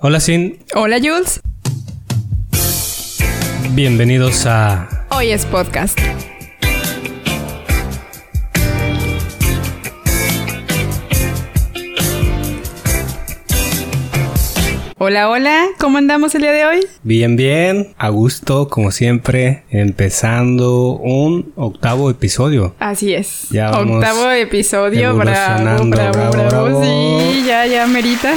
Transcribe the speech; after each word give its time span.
Hola 0.00 0.20
Sin, 0.20 0.60
Hola 0.76 0.98
Jules, 0.98 1.40
bienvenidos 3.72 4.46
a 4.46 5.06
hoy 5.10 5.30
es 5.32 5.44
podcast. 5.44 5.98
Hola, 14.98 15.28
hola, 15.28 15.66
¿cómo 15.80 15.98
andamos 15.98 16.32
el 16.36 16.42
día 16.42 16.52
de 16.52 16.64
hoy? 16.64 16.80
Bien 17.02 17.34
Bien, 17.34 17.94
a 17.98 18.10
gusto 18.10 18.68
como 18.68 18.92
siempre, 18.92 19.64
empezando 19.70 20.92
un 20.92 21.52
octavo 21.56 22.08
episodio. 22.08 22.76
Así 22.78 23.14
es. 23.14 23.48
Ya 23.50 23.70
vamos 23.70 23.96
Octavo 23.96 24.30
episodio, 24.30 25.16
bravo, 25.16 25.88
bravo, 25.88 26.30
bravo, 26.30 26.48
bravo. 26.48 26.84
Sí, 26.84 27.42
ya, 27.48 27.66
ya, 27.66 27.84
merita. 27.88 28.32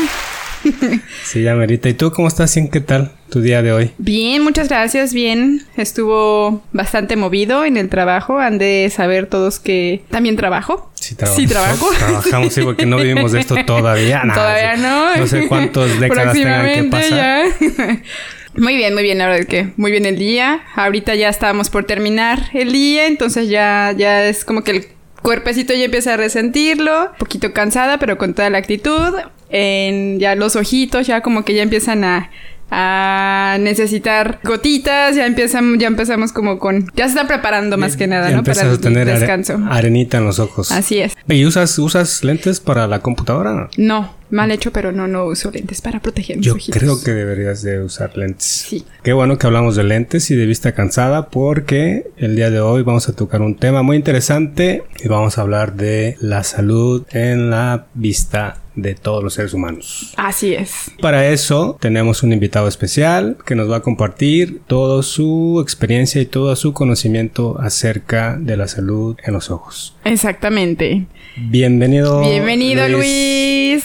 Sí, 1.24 1.44
ya 1.44 1.56
merita. 1.56 1.90
¿Y 1.90 1.94
tú 1.94 2.12
cómo 2.12 2.28
estás? 2.28 2.58
¿Qué 2.72 2.80
tal 2.82 3.12
tu 3.30 3.42
día 3.42 3.62
de 3.62 3.72
hoy? 3.72 3.92
Bien, 3.98 4.44
muchas 4.44 4.68
gracias, 4.68 5.14
bien. 5.14 5.64
Estuvo 5.78 6.64
bastante 6.74 7.16
movido 7.16 7.64
en 7.66 7.78
el 7.78 7.90
trabajo. 7.90 8.40
Han 8.40 8.58
de 8.58 8.92
saber 8.94 9.28
todos 9.28 9.60
que 9.60 10.04
también 10.10 10.36
trabajo. 10.36 10.92
Sí, 10.96 11.16
trabajo. 11.16 11.40
Sí, 11.40 11.48
trabajo. 11.48 11.90
Trabajamos, 11.98 12.54
sí, 12.54 12.62
porque 12.62 12.86
no 12.86 12.98
vivimos 12.98 13.32
de 13.32 13.40
esto 13.40 13.56
todavía. 13.66 14.24
Nah, 14.24 14.34
Todavía 14.34 14.76
no. 14.78 15.16
No 15.18 15.28
sé 15.28 15.48
cuántas 15.48 16.00
décadas 16.00 16.34
tengan 16.34 16.66
que 16.74 16.84
pasar. 16.90 17.10
ya. 17.10 18.02
Muy 18.54 18.76
bien, 18.76 18.94
muy 18.94 19.04
bien, 19.04 19.18
la 19.18 19.30
verdad 19.30 19.48
que 19.48 19.72
muy 19.78 19.92
bien 19.92 20.06
el 20.06 20.18
día. 20.18 20.60
Ahorita 20.76 21.16
ya 21.16 21.30
estábamos 21.30 21.70
por 21.70 21.86
terminar 21.86 22.50
el 22.54 22.74
día, 22.74 23.08
entonces 23.08 23.48
ya, 23.48 23.94
ya 23.98 24.26
es 24.26 24.44
como 24.44 24.62
que 24.66 24.72
el 24.72 24.88
cuerpecito 25.22 25.74
ya 25.74 25.86
empieza 25.86 26.16
a 26.16 26.18
resentirlo. 26.18 27.12
Un 27.12 27.18
poquito 27.18 27.54
cansada, 27.54 27.98
pero 27.98 28.18
con 28.18 28.34
toda 28.34 28.50
la 28.50 28.58
actitud. 28.58 29.14
En 29.52 30.20
ya 30.20 30.36
los 30.36 30.56
ojitos 30.56 31.08
ya 31.08 31.22
como 31.22 31.44
que 31.46 31.54
ya 31.54 31.64
empiezan 31.64 32.04
a, 32.04 32.30
a 32.74 33.58
necesitar 33.60 34.40
gotitas, 34.46 35.16
ya 35.18 35.26
empiezan, 35.26 35.78
ya 35.78 35.88
empezamos 35.88 36.32
como 36.32 36.58
con, 36.58 36.88
ya 36.96 37.04
se 37.06 37.10
están 37.12 37.28
preparando 37.28 37.78
más 37.78 37.98
que 37.98 38.08
nada, 38.08 38.30
Ya 38.30 38.38
¿no? 38.38 38.44
Para 38.44 38.72
a 38.72 38.78
tener 38.78 39.06
descanso. 39.08 39.60
arenita 39.70 40.20
en 40.20 40.26
los 40.26 40.40
ojos. 40.40 40.72
Así 40.72 41.00
es. 41.00 41.14
¿Y 41.28 41.46
usas, 41.46 41.78
usas 41.80 42.24
lentes 42.24 42.62
para 42.62 42.88
la 42.88 43.00
computadora? 43.00 43.70
No, 43.76 44.16
mal 44.30 44.52
hecho, 44.52 44.72
pero 44.72 44.94
no, 44.94 45.06
no 45.10 45.26
uso 45.26 45.52
lentes 45.52 45.82
para 45.82 46.00
proteger 46.00 46.38
mis 46.38 46.46
Yo 46.46 46.54
ojitos. 46.54 46.80
creo 46.82 47.04
que 47.04 47.12
deberías 47.12 47.62
de 47.62 47.84
usar 47.84 48.16
lentes. 48.18 48.46
Sí. 48.46 48.86
Qué 49.04 49.12
bueno 49.12 49.38
que 49.38 49.48
hablamos 49.48 49.76
de 49.76 49.84
lentes 49.84 50.32
y 50.32 50.36
de 50.38 50.46
vista 50.46 50.72
cansada 50.72 51.28
porque 51.28 52.08
el 52.16 52.38
día 52.38 52.50
de 52.52 52.62
hoy 52.62 52.84
vamos 52.84 53.10
a 53.10 53.14
tocar 53.14 53.42
un 53.42 53.58
tema 53.58 53.82
muy 53.84 53.98
interesante 53.98 54.84
y 55.04 55.10
vamos 55.10 55.38
a 55.38 55.42
hablar 55.42 55.74
de 55.76 56.16
la 56.22 56.46
salud 56.46 57.04
en 57.12 57.50
la 57.50 57.88
vista 57.96 58.60
de 58.76 58.96
todos 58.96 59.24
los 59.24 59.34
seres 59.34 59.54
humanos. 59.54 60.14
Así 60.18 60.54
es. 60.54 60.92
Para 61.02 61.28
eso 61.28 61.78
tenemos 61.80 62.24
un 62.24 62.34
invitado 62.34 62.68
especial 62.68 63.38
que 63.46 63.56
nos 63.56 63.70
va 63.70 63.78
a 63.78 63.82
compartir 63.82 64.62
toda 64.68 65.04
su 65.04 65.60
experiencia 65.62 66.22
y 66.22 66.26
todo 66.26 66.56
su 66.56 66.74
conocimiento 66.74 67.58
acerca 67.60 68.38
de 68.40 68.58
la 68.58 68.68
salud 68.68 69.18
en 69.24 69.34
los 69.34 69.52
ojos. 69.52 69.96
Exactamente. 70.06 71.06
Bienvenido. 71.38 72.22
Bienvenido 72.22 72.88
Luis. 72.88 73.84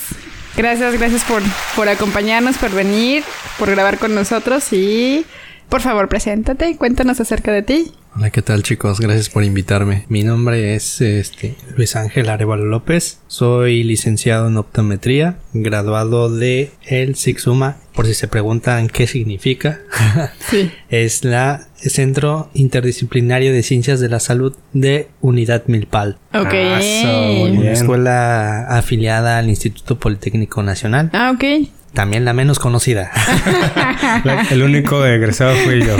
Gracias, 0.56 0.94
gracias 0.98 1.22
por, 1.24 1.42
por 1.74 1.88
acompañarnos, 1.88 2.56
por 2.56 2.70
venir, 2.70 3.22
por 3.58 3.70
grabar 3.70 3.98
con 3.98 4.14
nosotros 4.14 4.72
y 4.72 5.26
por 5.68 5.80
favor 5.80 6.08
preséntate, 6.08 6.76
cuéntanos 6.76 7.20
acerca 7.20 7.52
de 7.52 7.62
ti. 7.62 7.92
Hola, 8.14 8.30
¿qué 8.30 8.40
tal 8.40 8.62
chicos? 8.62 8.98
Gracias 8.98 9.28
por 9.28 9.44
invitarme. 9.44 10.06
Mi 10.08 10.24
nombre 10.24 10.74
es 10.74 11.02
este, 11.02 11.54
Luis 11.76 11.96
Ángel 11.96 12.30
Arevalo 12.30 12.64
López. 12.64 13.18
Soy 13.26 13.82
licenciado 13.84 14.48
en 14.48 14.56
optometría, 14.56 15.36
graduado 15.52 16.34
de 16.34 16.70
el 16.86 17.14
SIXUMA. 17.14 17.76
Por 17.94 18.06
si 18.06 18.14
se 18.14 18.26
preguntan 18.26 18.88
qué 18.88 19.06
significa, 19.06 19.80
Sí. 20.50 20.70
es 20.88 21.24
la 21.24 21.66
Centro 21.74 22.48
Interdisciplinario 22.54 23.52
de 23.52 23.62
Ciencias 23.62 24.00
de 24.00 24.08
la 24.08 24.18
Salud 24.20 24.54
de 24.72 25.08
Unidad 25.20 25.64
Milpal. 25.66 26.16
Ok. 26.32 26.54
Ah, 26.54 26.80
so, 27.02 27.42
Una 27.52 27.72
escuela 27.72 28.66
afiliada 28.68 29.36
al 29.36 29.50
Instituto 29.50 29.98
Politécnico 29.98 30.62
Nacional. 30.62 31.10
Ah, 31.12 31.32
ok. 31.34 31.68
También 31.96 32.24
la 32.24 32.32
menos 32.34 32.58
conocida. 32.60 33.10
La- 34.24 34.42
el 34.50 34.62
único 34.62 35.04
egresado 35.04 35.56
fui 35.64 35.82
yo. 35.84 35.96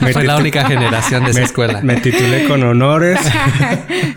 Me 0.00 0.12
Fue 0.12 0.24
la 0.24 0.36
única 0.38 0.64
generación 0.66 1.24
de 1.24 1.30
esa 1.30 1.40
me- 1.40 1.44
escuela. 1.46 1.80
Me 1.82 1.96
titulé 2.00 2.48
con 2.48 2.62
honores. 2.64 3.20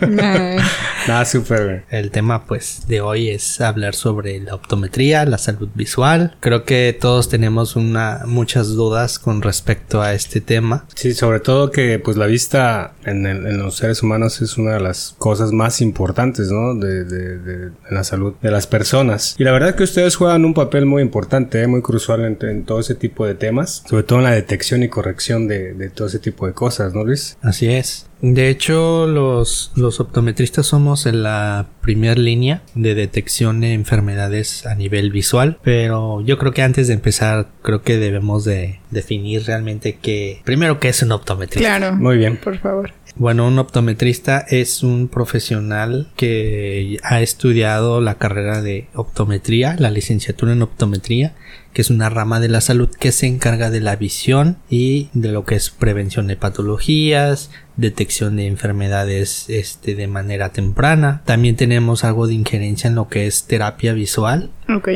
Nada, 1.08 1.24
súper. 1.24 1.84
El 1.90 2.10
tema 2.10 2.46
pues 2.46 2.84
de 2.88 3.00
hoy 3.00 3.28
es 3.28 3.60
hablar 3.60 3.94
sobre 3.94 4.40
la 4.40 4.54
optometría, 4.54 5.24
la 5.26 5.38
salud 5.38 5.68
visual. 5.74 6.34
Creo 6.40 6.64
que 6.64 6.96
todos 6.98 7.28
tenemos 7.28 7.76
una 7.76 8.22
muchas 8.26 8.68
dudas 8.70 9.18
con 9.18 9.42
respecto 9.42 10.00
a 10.02 10.14
este 10.14 10.40
tema. 10.40 10.86
Sí, 10.94 11.12
sobre 11.14 11.40
todo 11.40 11.70
que 11.70 11.98
pues 11.98 12.16
la 12.16 12.26
vista 12.26 12.94
en, 13.04 13.26
el- 13.26 13.46
en 13.46 13.58
los 13.58 13.76
seres 13.76 14.02
humanos 14.02 14.40
es 14.40 14.56
una 14.56 14.72
de 14.72 14.80
las 14.80 15.14
cosas 15.18 15.52
más 15.52 15.82
importantes, 15.82 16.50
¿no? 16.50 16.74
De, 16.74 17.04
de- 17.04 17.38
de- 17.38 17.66
en 17.88 17.94
la 17.94 18.04
salud 18.04 18.34
de 18.40 18.50
las 18.50 18.66
personas. 18.66 19.34
Y 19.38 19.44
la 19.44 19.52
verdad 19.52 19.74
que 19.74 19.82
ustedes 19.84 20.16
juegan 20.16 20.44
un 20.46 20.54
papel 20.54 20.86
muy 20.86 21.02
importante, 21.02 21.62
¿eh? 21.62 21.66
muy 21.66 21.82
crucial 21.82 22.24
en, 22.24 22.38
en 22.48 22.64
todo 22.64 22.80
ese 22.80 22.94
tipo 22.94 23.26
de 23.26 23.34
temas. 23.34 23.82
Sobre 23.86 24.02
todo 24.02 24.18
en 24.18 24.24
la 24.24 24.32
detección 24.32 24.82
y 24.82 24.88
corrección 24.88 25.48
de, 25.48 25.74
de 25.74 25.90
todo 25.90 26.08
ese 26.08 26.18
tipo 26.18 26.46
de 26.46 26.52
cosas, 26.52 26.94
¿no, 26.94 27.04
Luis? 27.04 27.36
Así 27.42 27.68
es. 27.68 28.06
De 28.22 28.48
hecho, 28.48 29.06
los, 29.06 29.72
los 29.76 30.00
optometristas 30.00 30.66
somos 30.66 31.04
en 31.04 31.22
la 31.22 31.66
primera 31.82 32.14
línea 32.14 32.62
de 32.74 32.94
detección 32.94 33.60
de 33.60 33.74
enfermedades 33.74 34.64
a 34.64 34.74
nivel 34.74 35.10
visual, 35.10 35.58
pero 35.62 36.22
yo 36.22 36.38
creo 36.38 36.52
que 36.52 36.62
antes 36.62 36.88
de 36.88 36.94
empezar, 36.94 37.48
creo 37.62 37.82
que 37.82 37.98
debemos 37.98 38.44
de 38.44 38.80
definir 38.90 39.44
realmente 39.44 39.96
que, 39.96 40.40
primero, 40.44 40.80
qué 40.80 40.88
es 40.88 41.02
un 41.02 41.12
optometrista. 41.12 41.76
claro. 41.76 41.94
Muy 41.94 42.16
bien. 42.16 42.38
Por 42.38 42.58
favor. 42.58 42.92
Bueno, 43.18 43.48
un 43.48 43.58
optometrista 43.58 44.40
es 44.40 44.82
un 44.82 45.08
profesional 45.08 46.10
que 46.16 46.98
ha 47.02 47.22
estudiado 47.22 48.02
la 48.02 48.16
carrera 48.16 48.60
de 48.60 48.88
optometría, 48.94 49.74
la 49.78 49.90
licenciatura 49.90 50.52
en 50.52 50.60
optometría, 50.60 51.34
que 51.72 51.80
es 51.80 51.88
una 51.88 52.10
rama 52.10 52.40
de 52.40 52.48
la 52.48 52.60
salud 52.60 52.90
que 52.90 53.12
se 53.12 53.26
encarga 53.26 53.70
de 53.70 53.80
la 53.80 53.96
visión 53.96 54.58
y 54.68 55.08
de 55.14 55.32
lo 55.32 55.46
que 55.46 55.54
es 55.54 55.70
prevención 55.70 56.26
de 56.26 56.36
patologías, 56.36 57.50
detección 57.76 58.36
de 58.36 58.48
enfermedades 58.48 59.48
este, 59.48 59.94
de 59.94 60.08
manera 60.08 60.50
temprana. 60.50 61.22
También 61.24 61.56
tenemos 61.56 62.04
algo 62.04 62.26
de 62.26 62.34
injerencia 62.34 62.88
en 62.88 62.96
lo 62.96 63.08
que 63.08 63.26
es 63.26 63.44
terapia 63.44 63.94
visual, 63.94 64.50
Ok. 64.68 64.88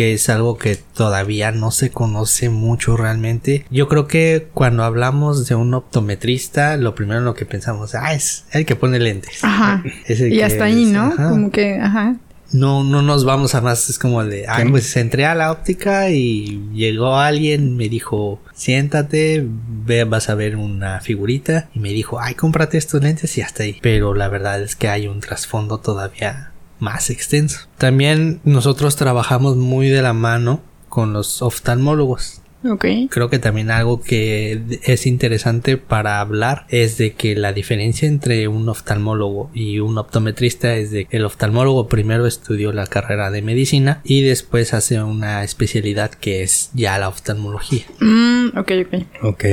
Que 0.00 0.14
es 0.14 0.30
algo 0.30 0.56
que 0.56 0.76
todavía 0.76 1.52
no 1.52 1.70
se 1.70 1.90
conoce 1.90 2.48
mucho 2.48 2.96
realmente. 2.96 3.66
Yo 3.70 3.86
creo 3.86 4.06
que 4.06 4.48
cuando 4.54 4.82
hablamos 4.82 5.46
de 5.46 5.54
un 5.54 5.74
optometrista, 5.74 6.78
lo 6.78 6.94
primero 6.94 7.18
en 7.18 7.26
lo 7.26 7.34
que 7.34 7.44
pensamos, 7.44 7.94
ah, 7.94 8.14
es 8.14 8.46
el 8.52 8.64
que 8.64 8.76
pone 8.76 8.98
lentes. 8.98 9.44
Ajá. 9.44 9.84
Es 10.06 10.22
el 10.22 10.32
Y 10.32 10.36
que 10.38 10.44
hasta 10.44 10.64
ahí, 10.64 10.86
¿no? 10.86 11.02
ajá. 11.02 11.28
Como 11.28 11.50
que, 11.50 11.74
ajá. 11.74 12.16
No, 12.50 12.82
no 12.82 13.02
nos 13.02 13.26
vamos 13.26 13.54
a 13.54 13.60
más, 13.60 13.90
es 13.90 13.98
como 13.98 14.24
de, 14.24 14.46
ah, 14.48 14.64
pues 14.70 14.96
entré 14.96 15.26
a 15.26 15.34
la 15.34 15.52
óptica 15.52 16.08
y 16.08 16.62
llegó 16.72 17.18
alguien, 17.18 17.76
me 17.76 17.90
dijo, 17.90 18.40
siéntate, 18.54 19.46
ve, 19.46 20.04
vas 20.04 20.30
a 20.30 20.34
ver 20.34 20.56
una 20.56 21.00
figurita, 21.00 21.68
y 21.74 21.78
me 21.78 21.90
dijo, 21.90 22.18
ay, 22.18 22.34
cómprate 22.34 22.78
estos 22.78 23.02
lentes 23.02 23.36
y 23.36 23.42
hasta 23.42 23.64
ahí. 23.64 23.78
Pero 23.82 24.14
la 24.14 24.28
verdad 24.28 24.62
es 24.62 24.76
que 24.76 24.88
hay 24.88 25.08
un 25.08 25.20
trasfondo 25.20 25.78
todavía 25.78 26.49
más 26.80 27.10
extenso. 27.10 27.68
También 27.78 28.40
nosotros 28.44 28.96
trabajamos 28.96 29.56
muy 29.56 29.88
de 29.88 30.02
la 30.02 30.12
mano 30.12 30.62
con 30.88 31.12
los 31.12 31.42
oftalmólogos. 31.42 32.40
Ok. 32.68 32.84
Creo 33.08 33.30
que 33.30 33.38
también 33.38 33.70
algo 33.70 34.02
que 34.02 34.60
es 34.84 35.06
interesante 35.06 35.78
para 35.78 36.20
hablar 36.20 36.66
es 36.68 36.98
de 36.98 37.14
que 37.14 37.34
la 37.34 37.52
diferencia 37.52 38.06
entre 38.06 38.48
un 38.48 38.68
oftalmólogo 38.68 39.50
y 39.54 39.78
un 39.78 39.96
optometrista 39.96 40.76
es 40.76 40.90
de 40.90 41.06
que 41.06 41.16
el 41.16 41.24
oftalmólogo 41.24 41.88
primero 41.88 42.26
estudió 42.26 42.72
la 42.72 42.86
carrera 42.86 43.30
de 43.30 43.40
medicina 43.40 44.02
y 44.04 44.22
después 44.22 44.74
hace 44.74 45.02
una 45.02 45.42
especialidad 45.42 46.10
que 46.10 46.42
es 46.42 46.70
ya 46.74 46.98
la 46.98 47.08
oftalmología. 47.08 47.84
Mm, 48.00 48.58
ok, 48.58 48.72
ok. 48.86 49.22
Ok. 49.22 49.44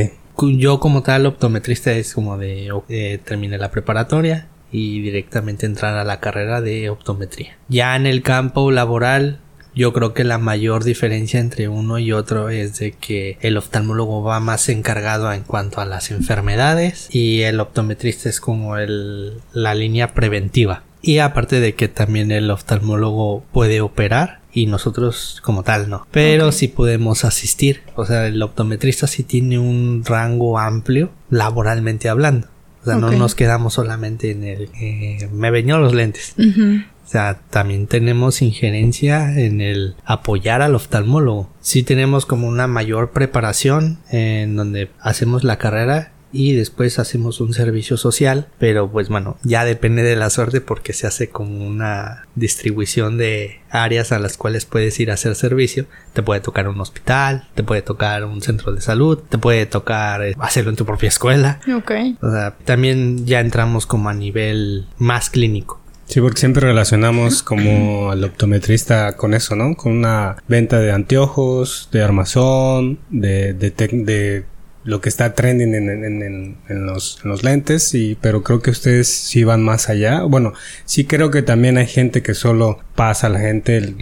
Yo 0.58 0.80
como 0.80 1.02
tal 1.02 1.26
optometrista 1.26 1.94
es 1.94 2.14
como 2.14 2.38
de 2.38 2.70
eh, 2.90 3.20
terminé 3.24 3.58
la 3.58 3.72
preparatoria 3.72 4.50
y 4.72 5.02
directamente 5.02 5.66
entrar 5.66 5.96
a 5.96 6.04
la 6.04 6.20
carrera 6.20 6.62
de 6.62 6.90
optometría. 6.90 7.58
Ya 7.70 7.96
en 7.96 8.06
el 8.06 8.22
campo 8.22 8.72
laboral 8.72 9.40
yo 9.78 9.94
creo 9.94 10.16
que 10.16 10.24
la 10.24 10.40
mayor 10.40 10.84
diferencia 10.84 11.40
entre 11.40 11.68
uno 11.68 12.00
y 12.00 12.12
otro 12.12 12.50
es 12.50 12.80
de 12.80 12.94
que 12.94 13.38
el 13.42 13.58
oftalmólogo 13.58 14.24
va 14.24 14.40
más 14.40 14.70
encargado 14.70 15.32
en 15.32 15.44
cuanto 15.44 15.82
a 15.82 15.86
las 15.86 16.10
enfermedades 16.10 17.08
y 17.12 17.42
el 17.44 17.60
optometrista 17.60 18.28
es 18.28 18.42
como 18.42 18.78
el, 18.78 19.40
la 19.54 19.76
línea 19.76 20.16
preventiva. 20.16 20.82
Y 21.04 21.20
aparte 21.20 21.60
de 21.60 21.76
que 21.76 21.88
también 21.88 22.32
el 22.32 22.50
oftalmólogo 22.50 23.44
puede 23.52 23.82
operar 23.82 24.40
y 24.52 24.66
nosotros 24.66 25.42
como 25.44 25.62
tal 25.62 25.90
no. 25.90 26.08
Pero 26.10 26.52
sí 26.52 26.68
podemos 26.68 27.24
asistir. 27.24 27.82
O 27.96 28.06
sea, 28.06 28.26
el 28.26 28.42
optometrista 28.42 29.06
sí 29.06 29.22
tiene 29.22 29.60
un 29.60 30.04
rango 30.04 30.58
amplio 30.58 31.12
laboralmente 31.30 32.10
hablando. 32.10 32.48
O 32.88 33.00
sea, 33.00 33.00
no 33.00 33.12
nos 33.12 33.36
quedamos 33.36 33.74
solamente 33.74 34.32
en 34.32 34.44
el... 34.44 34.70
eh, 34.80 35.30
me 35.32 35.52
venían 35.52 35.82
los 35.82 35.94
lentes. 35.94 36.36
O 36.38 37.10
sea, 37.10 37.40
también 37.50 37.88
tenemos 37.88 38.42
injerencia 38.42 39.40
en 39.40 39.62
el 39.62 39.96
apoyar 40.04 40.62
al 40.62 40.76
oftalmólogo. 40.76 41.50
Sí 41.62 41.84
tenemos 41.84 42.26
como 42.26 42.48
una 42.48 42.68
mayor 42.68 43.12
preparación 43.12 44.00
en 44.10 44.58
donde 44.58 44.92
hacemos 45.00 45.46
la 45.46 45.58
carrera 45.58 46.12
y 46.32 46.54
después 46.54 47.00
hacemos 47.00 47.40
un 47.40 47.54
servicio 47.54 47.98
social, 47.98 48.48
pero 48.60 48.92
pues 48.92 49.10
bueno, 49.10 49.38
ya 49.44 49.66
depende 49.66 50.04
de 50.04 50.16
la 50.16 50.30
suerte 50.30 50.62
porque 50.62 50.94
se 50.94 51.08
hace 51.08 51.30
como 51.30 51.66
una 51.66 52.26
distribución 52.36 53.18
de 53.18 53.60
áreas 53.70 54.12
a 54.12 54.20
las 54.20 54.38
cuales 54.38 54.66
puedes 54.66 55.00
ir 55.00 55.12
a 55.12 55.16
hacer 55.16 55.36
servicio. 55.36 55.86
Te 56.14 56.24
puede 56.24 56.42
tocar 56.42 56.68
un 56.68 56.80
hospital, 56.80 57.48
te 57.56 57.64
puede 57.64 57.82
tocar 57.82 58.26
un 58.26 58.42
centro 58.42 58.72
de 58.74 58.82
salud, 58.82 59.20
te 59.30 59.38
puede 59.38 59.66
tocar 59.66 60.24
eh, 60.24 60.36
hacerlo 60.40 60.72
en 60.72 60.76
tu 60.76 60.86
propia 60.86 61.10
escuela. 61.10 61.60
Ok. 61.76 61.92
O 62.22 62.32
sea, 62.32 62.56
también 62.66 63.26
ya 63.26 63.40
entramos 63.40 63.86
como 63.86 64.10
a 64.10 64.14
nivel 64.14 64.88
más 64.98 65.30
clínico. 65.30 65.82
Sí, 66.08 66.22
porque 66.22 66.40
siempre 66.40 66.66
relacionamos 66.66 67.44
como 67.44 68.12
al 68.12 68.24
optometrista 68.24 69.18
con 69.18 69.34
eso, 69.34 69.58
¿no? 69.58 69.76
Con 69.76 69.92
una 69.92 70.38
venta 70.48 70.80
de 70.80 70.94
anteojos, 70.94 71.90
de 71.92 72.02
armazón, 72.02 73.00
de, 73.10 73.54
de, 73.54 74.46
lo 74.88 75.02
que 75.02 75.10
está 75.10 75.34
trending 75.34 75.76
en, 75.76 75.90
en- 75.90 76.56
en- 76.70 76.86
los, 76.86 77.20
los 77.26 77.44
lentes, 77.44 77.94
y, 77.94 78.18
pero 78.22 78.42
creo 78.42 78.62
que 78.62 78.72
ustedes 78.72 79.10
sí 79.10 79.44
van 79.44 79.62
más 79.62 79.90
allá. 79.90 80.24
Bueno, 80.24 80.54
sí 80.86 81.04
creo 81.04 81.30
que 81.30 81.42
también 81.42 81.78
hay 81.78 81.88
gente 81.88 82.22
que 82.22 82.34
solo 82.34 82.80
pasa 82.96 83.28
la 83.28 83.40
gente, 83.40 83.96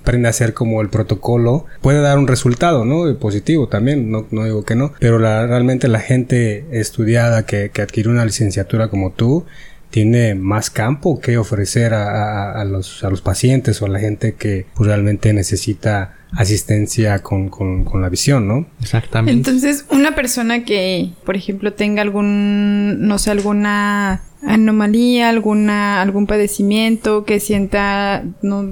aprende 0.00 0.26
a 0.28 0.30
hacer 0.30 0.54
como 0.54 0.80
el 0.80 0.88
protocolo, 0.88 1.66
puede 1.82 2.00
dar 2.00 2.18
un 2.18 2.26
resultado, 2.28 2.84
¿no? 2.86 3.14
Positivo 3.18 3.68
también, 3.68 4.10
no, 4.10 4.26
no 4.30 4.44
digo 4.44 4.64
que 4.64 4.74
no, 4.74 4.92
pero 4.98 5.18
realmente 5.18 5.86
la 5.86 6.00
gente 6.00 6.64
estudiada 6.72 7.44
que, 7.44 7.70
que 7.70 7.82
adquirió 7.82 8.10
una 8.10 8.24
licenciatura 8.24 8.88
como 8.88 9.12
tú, 9.12 9.44
tiene 9.90 10.34
más 10.34 10.68
campo 10.70 11.20
que 11.20 11.38
ofrecer 11.38 11.94
a, 11.94 12.50
a- 12.52 12.60
a 12.60 12.64
los, 12.64 13.02
a 13.04 13.10
los 13.10 13.20
pacientes 13.22 13.80
o 13.82 13.86
a 13.86 13.88
la 13.88 13.98
gente 14.00 14.34
que 14.34 14.66
pues, 14.74 14.88
realmente 14.88 15.32
necesita 15.32 16.14
asistencia 16.32 17.20
con, 17.20 17.48
con- 17.48 17.84
con 17.84 18.02
la 18.02 18.08
visión, 18.08 18.46
¿no? 18.48 18.66
Exactamente. 18.82 19.32
Entonces, 19.32 19.86
una 19.90 20.14
persona 20.14 20.64
que, 20.64 21.10
por 21.24 21.36
ejemplo, 21.36 21.72
tenga 21.72 22.02
algún, 22.02 23.06
no 23.06 23.18
sé, 23.18 23.30
alguna 23.30 24.22
anomalía, 24.46 25.28
alguna, 25.30 26.02
algún 26.02 26.26
padecimiento, 26.26 27.24
que 27.24 27.40
sienta 27.40 28.22
no, 28.42 28.68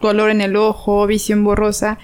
dolor 0.00 0.30
en 0.30 0.40
el 0.40 0.56
ojo, 0.56 1.06
visión 1.06 1.44
borrosa, 1.44 1.98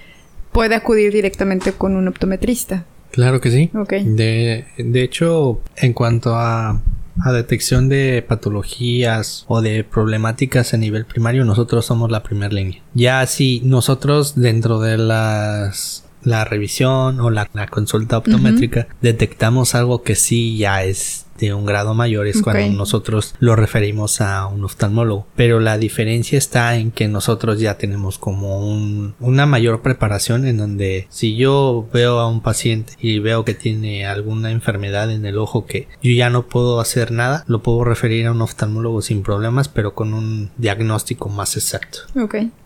puede 0.53 0.75
acudir 0.75 1.13
directamente 1.13 1.73
con 1.73 1.97
un 1.97 2.09
optometrista. 2.09 2.85
Claro 3.13 3.41
que 3.41 3.51
sí. 3.51 3.71
Ok. 3.75 3.93
De, 3.95 4.67
de 4.77 5.03
hecho, 5.03 5.61
en 5.77 5.95
cuanto 5.95 6.35
a, 6.37 6.83
a 7.25 7.33
detección 7.33 7.89
de 7.89 8.25
patologías 8.27 9.45
o 9.49 9.61
de 9.61 9.85
problemáticas 9.85 10.75
a 10.75 10.77
nivel 10.77 11.05
primario, 11.07 11.45
nosotros 11.45 11.87
somos 11.87 12.11
la 12.11 12.23
primera 12.23 12.53
línea. 12.53 12.83
Ya 12.95 13.27
si 13.27 13.61
nosotros 13.65 14.35
dentro 14.35 14.81
de 14.81 14.99
las 14.99 16.05
la 16.23 16.45
revisión 16.45 17.21
o 17.21 17.31
la, 17.31 17.49
la 17.53 17.69
consulta 17.69 18.19
optométrica 18.19 18.89
detectamos 19.01 19.77
algo 19.77 20.03
que 20.03 20.17
sí 20.17 20.59
ya 20.59 20.83
es 20.83 21.26
de 21.39 21.55
un 21.55 21.67
grado 21.67 21.95
mayor 21.95 22.27
es 22.27 22.43
cuando 22.43 22.77
nosotros 22.77 23.35
lo 23.39 23.57
referimos 23.57 24.21
a 24.21 24.47
un 24.47 24.65
oftalmólogo. 24.65 25.27
Pero 25.37 25.61
la 25.61 25.79
diferencia 25.79 26.39
está 26.39 26.77
en 26.77 26.91
que 26.91 27.09
nosotros 27.09 27.61
ya 27.61 27.79
tenemos 27.79 28.19
como 28.19 28.67
un, 28.67 29.15
una 29.21 29.47
mayor 29.47 29.83
preparación 29.83 30.47
en 30.47 30.57
donde 30.57 31.07
si 31.11 31.37
yo 31.37 31.89
veo 31.93 32.19
a 32.19 32.29
un 32.29 32.41
paciente 32.41 32.95
y 33.01 33.19
veo 33.19 33.45
que 33.45 33.55
tiene 33.55 34.07
alguna 34.07 34.51
enfermedad 34.51 35.11
en 35.11 35.27
el 35.27 35.39
ojo 35.39 35.67
que 35.67 35.89
yo 36.03 36.13
ya 36.13 36.31
no 36.31 36.47
puedo 36.47 36.81
hacer 36.81 37.13
nada, 37.13 37.45
lo 37.47 37.63
puedo 37.63 37.85
referir 37.85 38.27
a 38.27 38.33
un 38.33 38.43
oftalmólogo 38.43 39.03
sin 39.03 39.23
problemas, 39.23 39.69
pero 39.69 39.95
con 39.95 40.15
un 40.15 40.51
diagnóstico 40.57 41.29
más 41.29 41.57
exacto. 41.57 42.01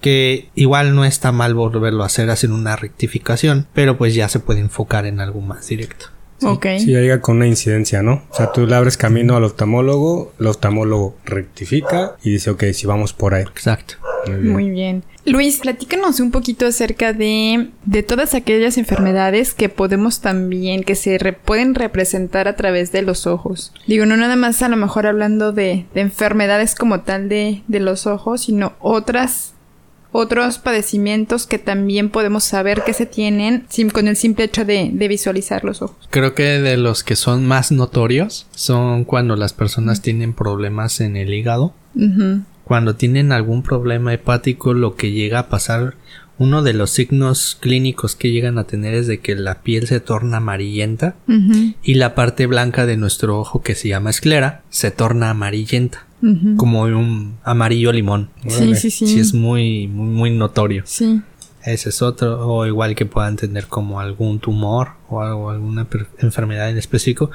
Que 0.00 0.50
igual 0.54 0.94
no 0.94 1.04
está 1.04 1.32
mal 1.32 1.54
volverlo 1.54 2.02
a 2.02 2.06
hacer, 2.06 2.30
hacer 2.30 2.50
una 2.50 2.76
rectificación, 2.76 3.66
pero 3.74 3.96
pues 3.96 4.14
ya 4.14 4.28
se 4.28 4.40
puede 4.40 4.60
enfocar 4.60 5.06
en 5.06 5.20
algo 5.20 5.40
más 5.40 5.68
directo. 5.68 6.06
Ok. 6.42 6.66
Si 6.78 6.92
ya 6.92 7.00
llega 7.00 7.20
con 7.20 7.36
una 7.36 7.46
incidencia, 7.46 8.02
¿no? 8.02 8.22
O 8.30 8.34
sea, 8.34 8.52
tú 8.52 8.66
le 8.66 8.74
abres 8.74 8.96
camino 8.96 9.36
al 9.36 9.44
oftalmólogo, 9.44 10.32
el 10.40 10.46
oftalmólogo 10.46 11.16
rectifica 11.24 12.16
y 12.22 12.30
dice, 12.32 12.50
ok, 12.50 12.64
si 12.72 12.86
vamos 12.86 13.12
por 13.12 13.34
ahí. 13.34 13.42
Exacto. 13.42 13.94
Muy 14.26 14.36
bien. 14.38 14.52
Muy 14.52 14.70
bien. 14.70 15.04
Luis, 15.26 15.58
platícanos 15.58 16.18
un 16.20 16.30
poquito 16.30 16.66
acerca 16.66 17.12
de, 17.12 17.68
de 17.84 18.02
todas 18.02 18.34
aquellas 18.34 18.78
enfermedades 18.78 19.54
que 19.54 19.68
podemos 19.68 20.20
también, 20.20 20.82
que 20.82 20.94
se 20.94 21.18
re- 21.18 21.32
pueden 21.34 21.74
representar 21.74 22.48
a 22.48 22.56
través 22.56 22.90
de 22.92 23.02
los 23.02 23.26
ojos. 23.26 23.72
Digo, 23.86 24.06
no 24.06 24.16
nada 24.16 24.36
más 24.36 24.62
a 24.62 24.68
lo 24.68 24.76
mejor 24.76 25.06
hablando 25.06 25.52
de, 25.52 25.86
de 25.94 26.00
enfermedades 26.00 26.74
como 26.74 27.00
tal 27.00 27.28
de, 27.28 27.62
de 27.68 27.80
los 27.80 28.06
ojos, 28.06 28.42
sino 28.42 28.72
otras, 28.80 29.52
otros 30.12 30.58
padecimientos 30.58 31.46
que 31.46 31.58
también 31.58 32.10
podemos 32.10 32.44
saber 32.44 32.82
que 32.84 32.92
se 32.94 33.06
tienen 33.06 33.64
sim- 33.68 33.90
con 33.90 34.08
el 34.08 34.16
simple 34.16 34.44
hecho 34.44 34.64
de, 34.64 34.90
de 34.92 35.08
visualizar 35.08 35.64
los 35.64 35.82
ojos. 35.82 35.96
Creo 36.10 36.34
que 36.34 36.42
de 36.60 36.76
los 36.76 37.04
que 37.04 37.16
son 37.16 37.46
más 37.46 37.70
notorios 37.72 38.46
son 38.54 39.04
cuando 39.04 39.36
las 39.36 39.52
personas 39.52 40.02
tienen 40.02 40.32
problemas 40.32 41.00
en 41.00 41.16
el 41.16 41.32
hígado. 41.32 41.74
Cuando 42.64 42.94
tienen 42.94 43.32
algún 43.32 43.62
problema 43.62 44.12
hepático, 44.14 44.74
lo 44.74 44.94
que 44.94 45.10
llega 45.10 45.40
a 45.40 45.48
pasar, 45.48 45.94
uno 46.40 46.62
de 46.62 46.72
los 46.72 46.88
signos 46.88 47.58
clínicos 47.60 48.16
que 48.16 48.32
llegan 48.32 48.56
a 48.56 48.64
tener 48.64 48.94
es 48.94 49.06
de 49.06 49.20
que 49.20 49.34
la 49.34 49.60
piel 49.60 49.86
se 49.86 50.00
torna 50.00 50.38
amarillenta 50.38 51.14
y 51.82 51.94
la 51.94 52.14
parte 52.14 52.46
blanca 52.46 52.86
de 52.86 52.96
nuestro 52.96 53.38
ojo 53.38 53.60
que 53.60 53.74
se 53.74 53.88
llama 53.88 54.08
esclera 54.08 54.62
se 54.70 54.90
torna 54.90 55.28
amarillenta, 55.28 56.06
como 56.56 56.84
un 56.84 57.36
amarillo 57.44 57.92
limón. 57.92 58.30
Sí, 58.48 58.74
sí, 58.74 58.90
sí. 58.90 59.06
Sí, 59.06 59.20
es 59.20 59.34
muy, 59.34 59.86
muy, 59.86 60.08
muy 60.08 60.30
notorio. 60.30 60.82
Sí. 60.86 61.20
Ese 61.62 61.90
es 61.90 62.00
otro, 62.00 62.48
o 62.48 62.64
igual 62.64 62.94
que 62.94 63.04
puedan 63.04 63.36
tener 63.36 63.66
como 63.66 64.00
algún 64.00 64.38
tumor 64.38 64.92
o 65.10 65.20
algo, 65.20 65.50
alguna 65.50 65.86
enfermedad 66.20 66.70
en 66.70 66.78
específico. 66.78 67.30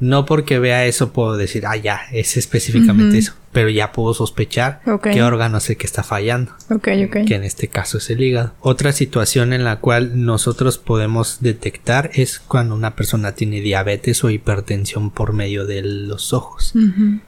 No 0.00 0.24
porque 0.24 0.58
vea 0.58 0.86
eso 0.86 1.12
puedo 1.12 1.36
decir, 1.36 1.66
ah, 1.66 1.76
ya, 1.76 2.00
es 2.10 2.38
específicamente 2.38 3.18
eso, 3.18 3.34
pero 3.56 3.70
ya 3.70 3.90
puedo 3.90 4.12
sospechar 4.12 4.82
qué 5.02 5.22
órgano 5.22 5.56
es 5.56 5.70
el 5.70 5.78
que 5.78 5.86
está 5.86 6.02
fallando, 6.02 6.52
Ok, 6.70 6.88
ok. 7.06 7.24
que 7.26 7.36
en 7.36 7.42
este 7.42 7.68
caso 7.68 7.96
es 7.96 8.10
el 8.10 8.20
hígado. 8.22 8.52
Otra 8.60 8.92
situación 8.92 9.54
en 9.54 9.64
la 9.64 9.76
cual 9.80 10.26
nosotros 10.26 10.76
podemos 10.76 11.38
detectar 11.40 12.10
es 12.12 12.38
cuando 12.38 12.74
una 12.74 12.94
persona 12.96 13.32
tiene 13.32 13.62
diabetes 13.62 14.22
o 14.24 14.28
hipertensión 14.28 15.10
por 15.10 15.32
medio 15.32 15.64
de 15.64 15.80
los 15.80 16.34
ojos. 16.34 16.74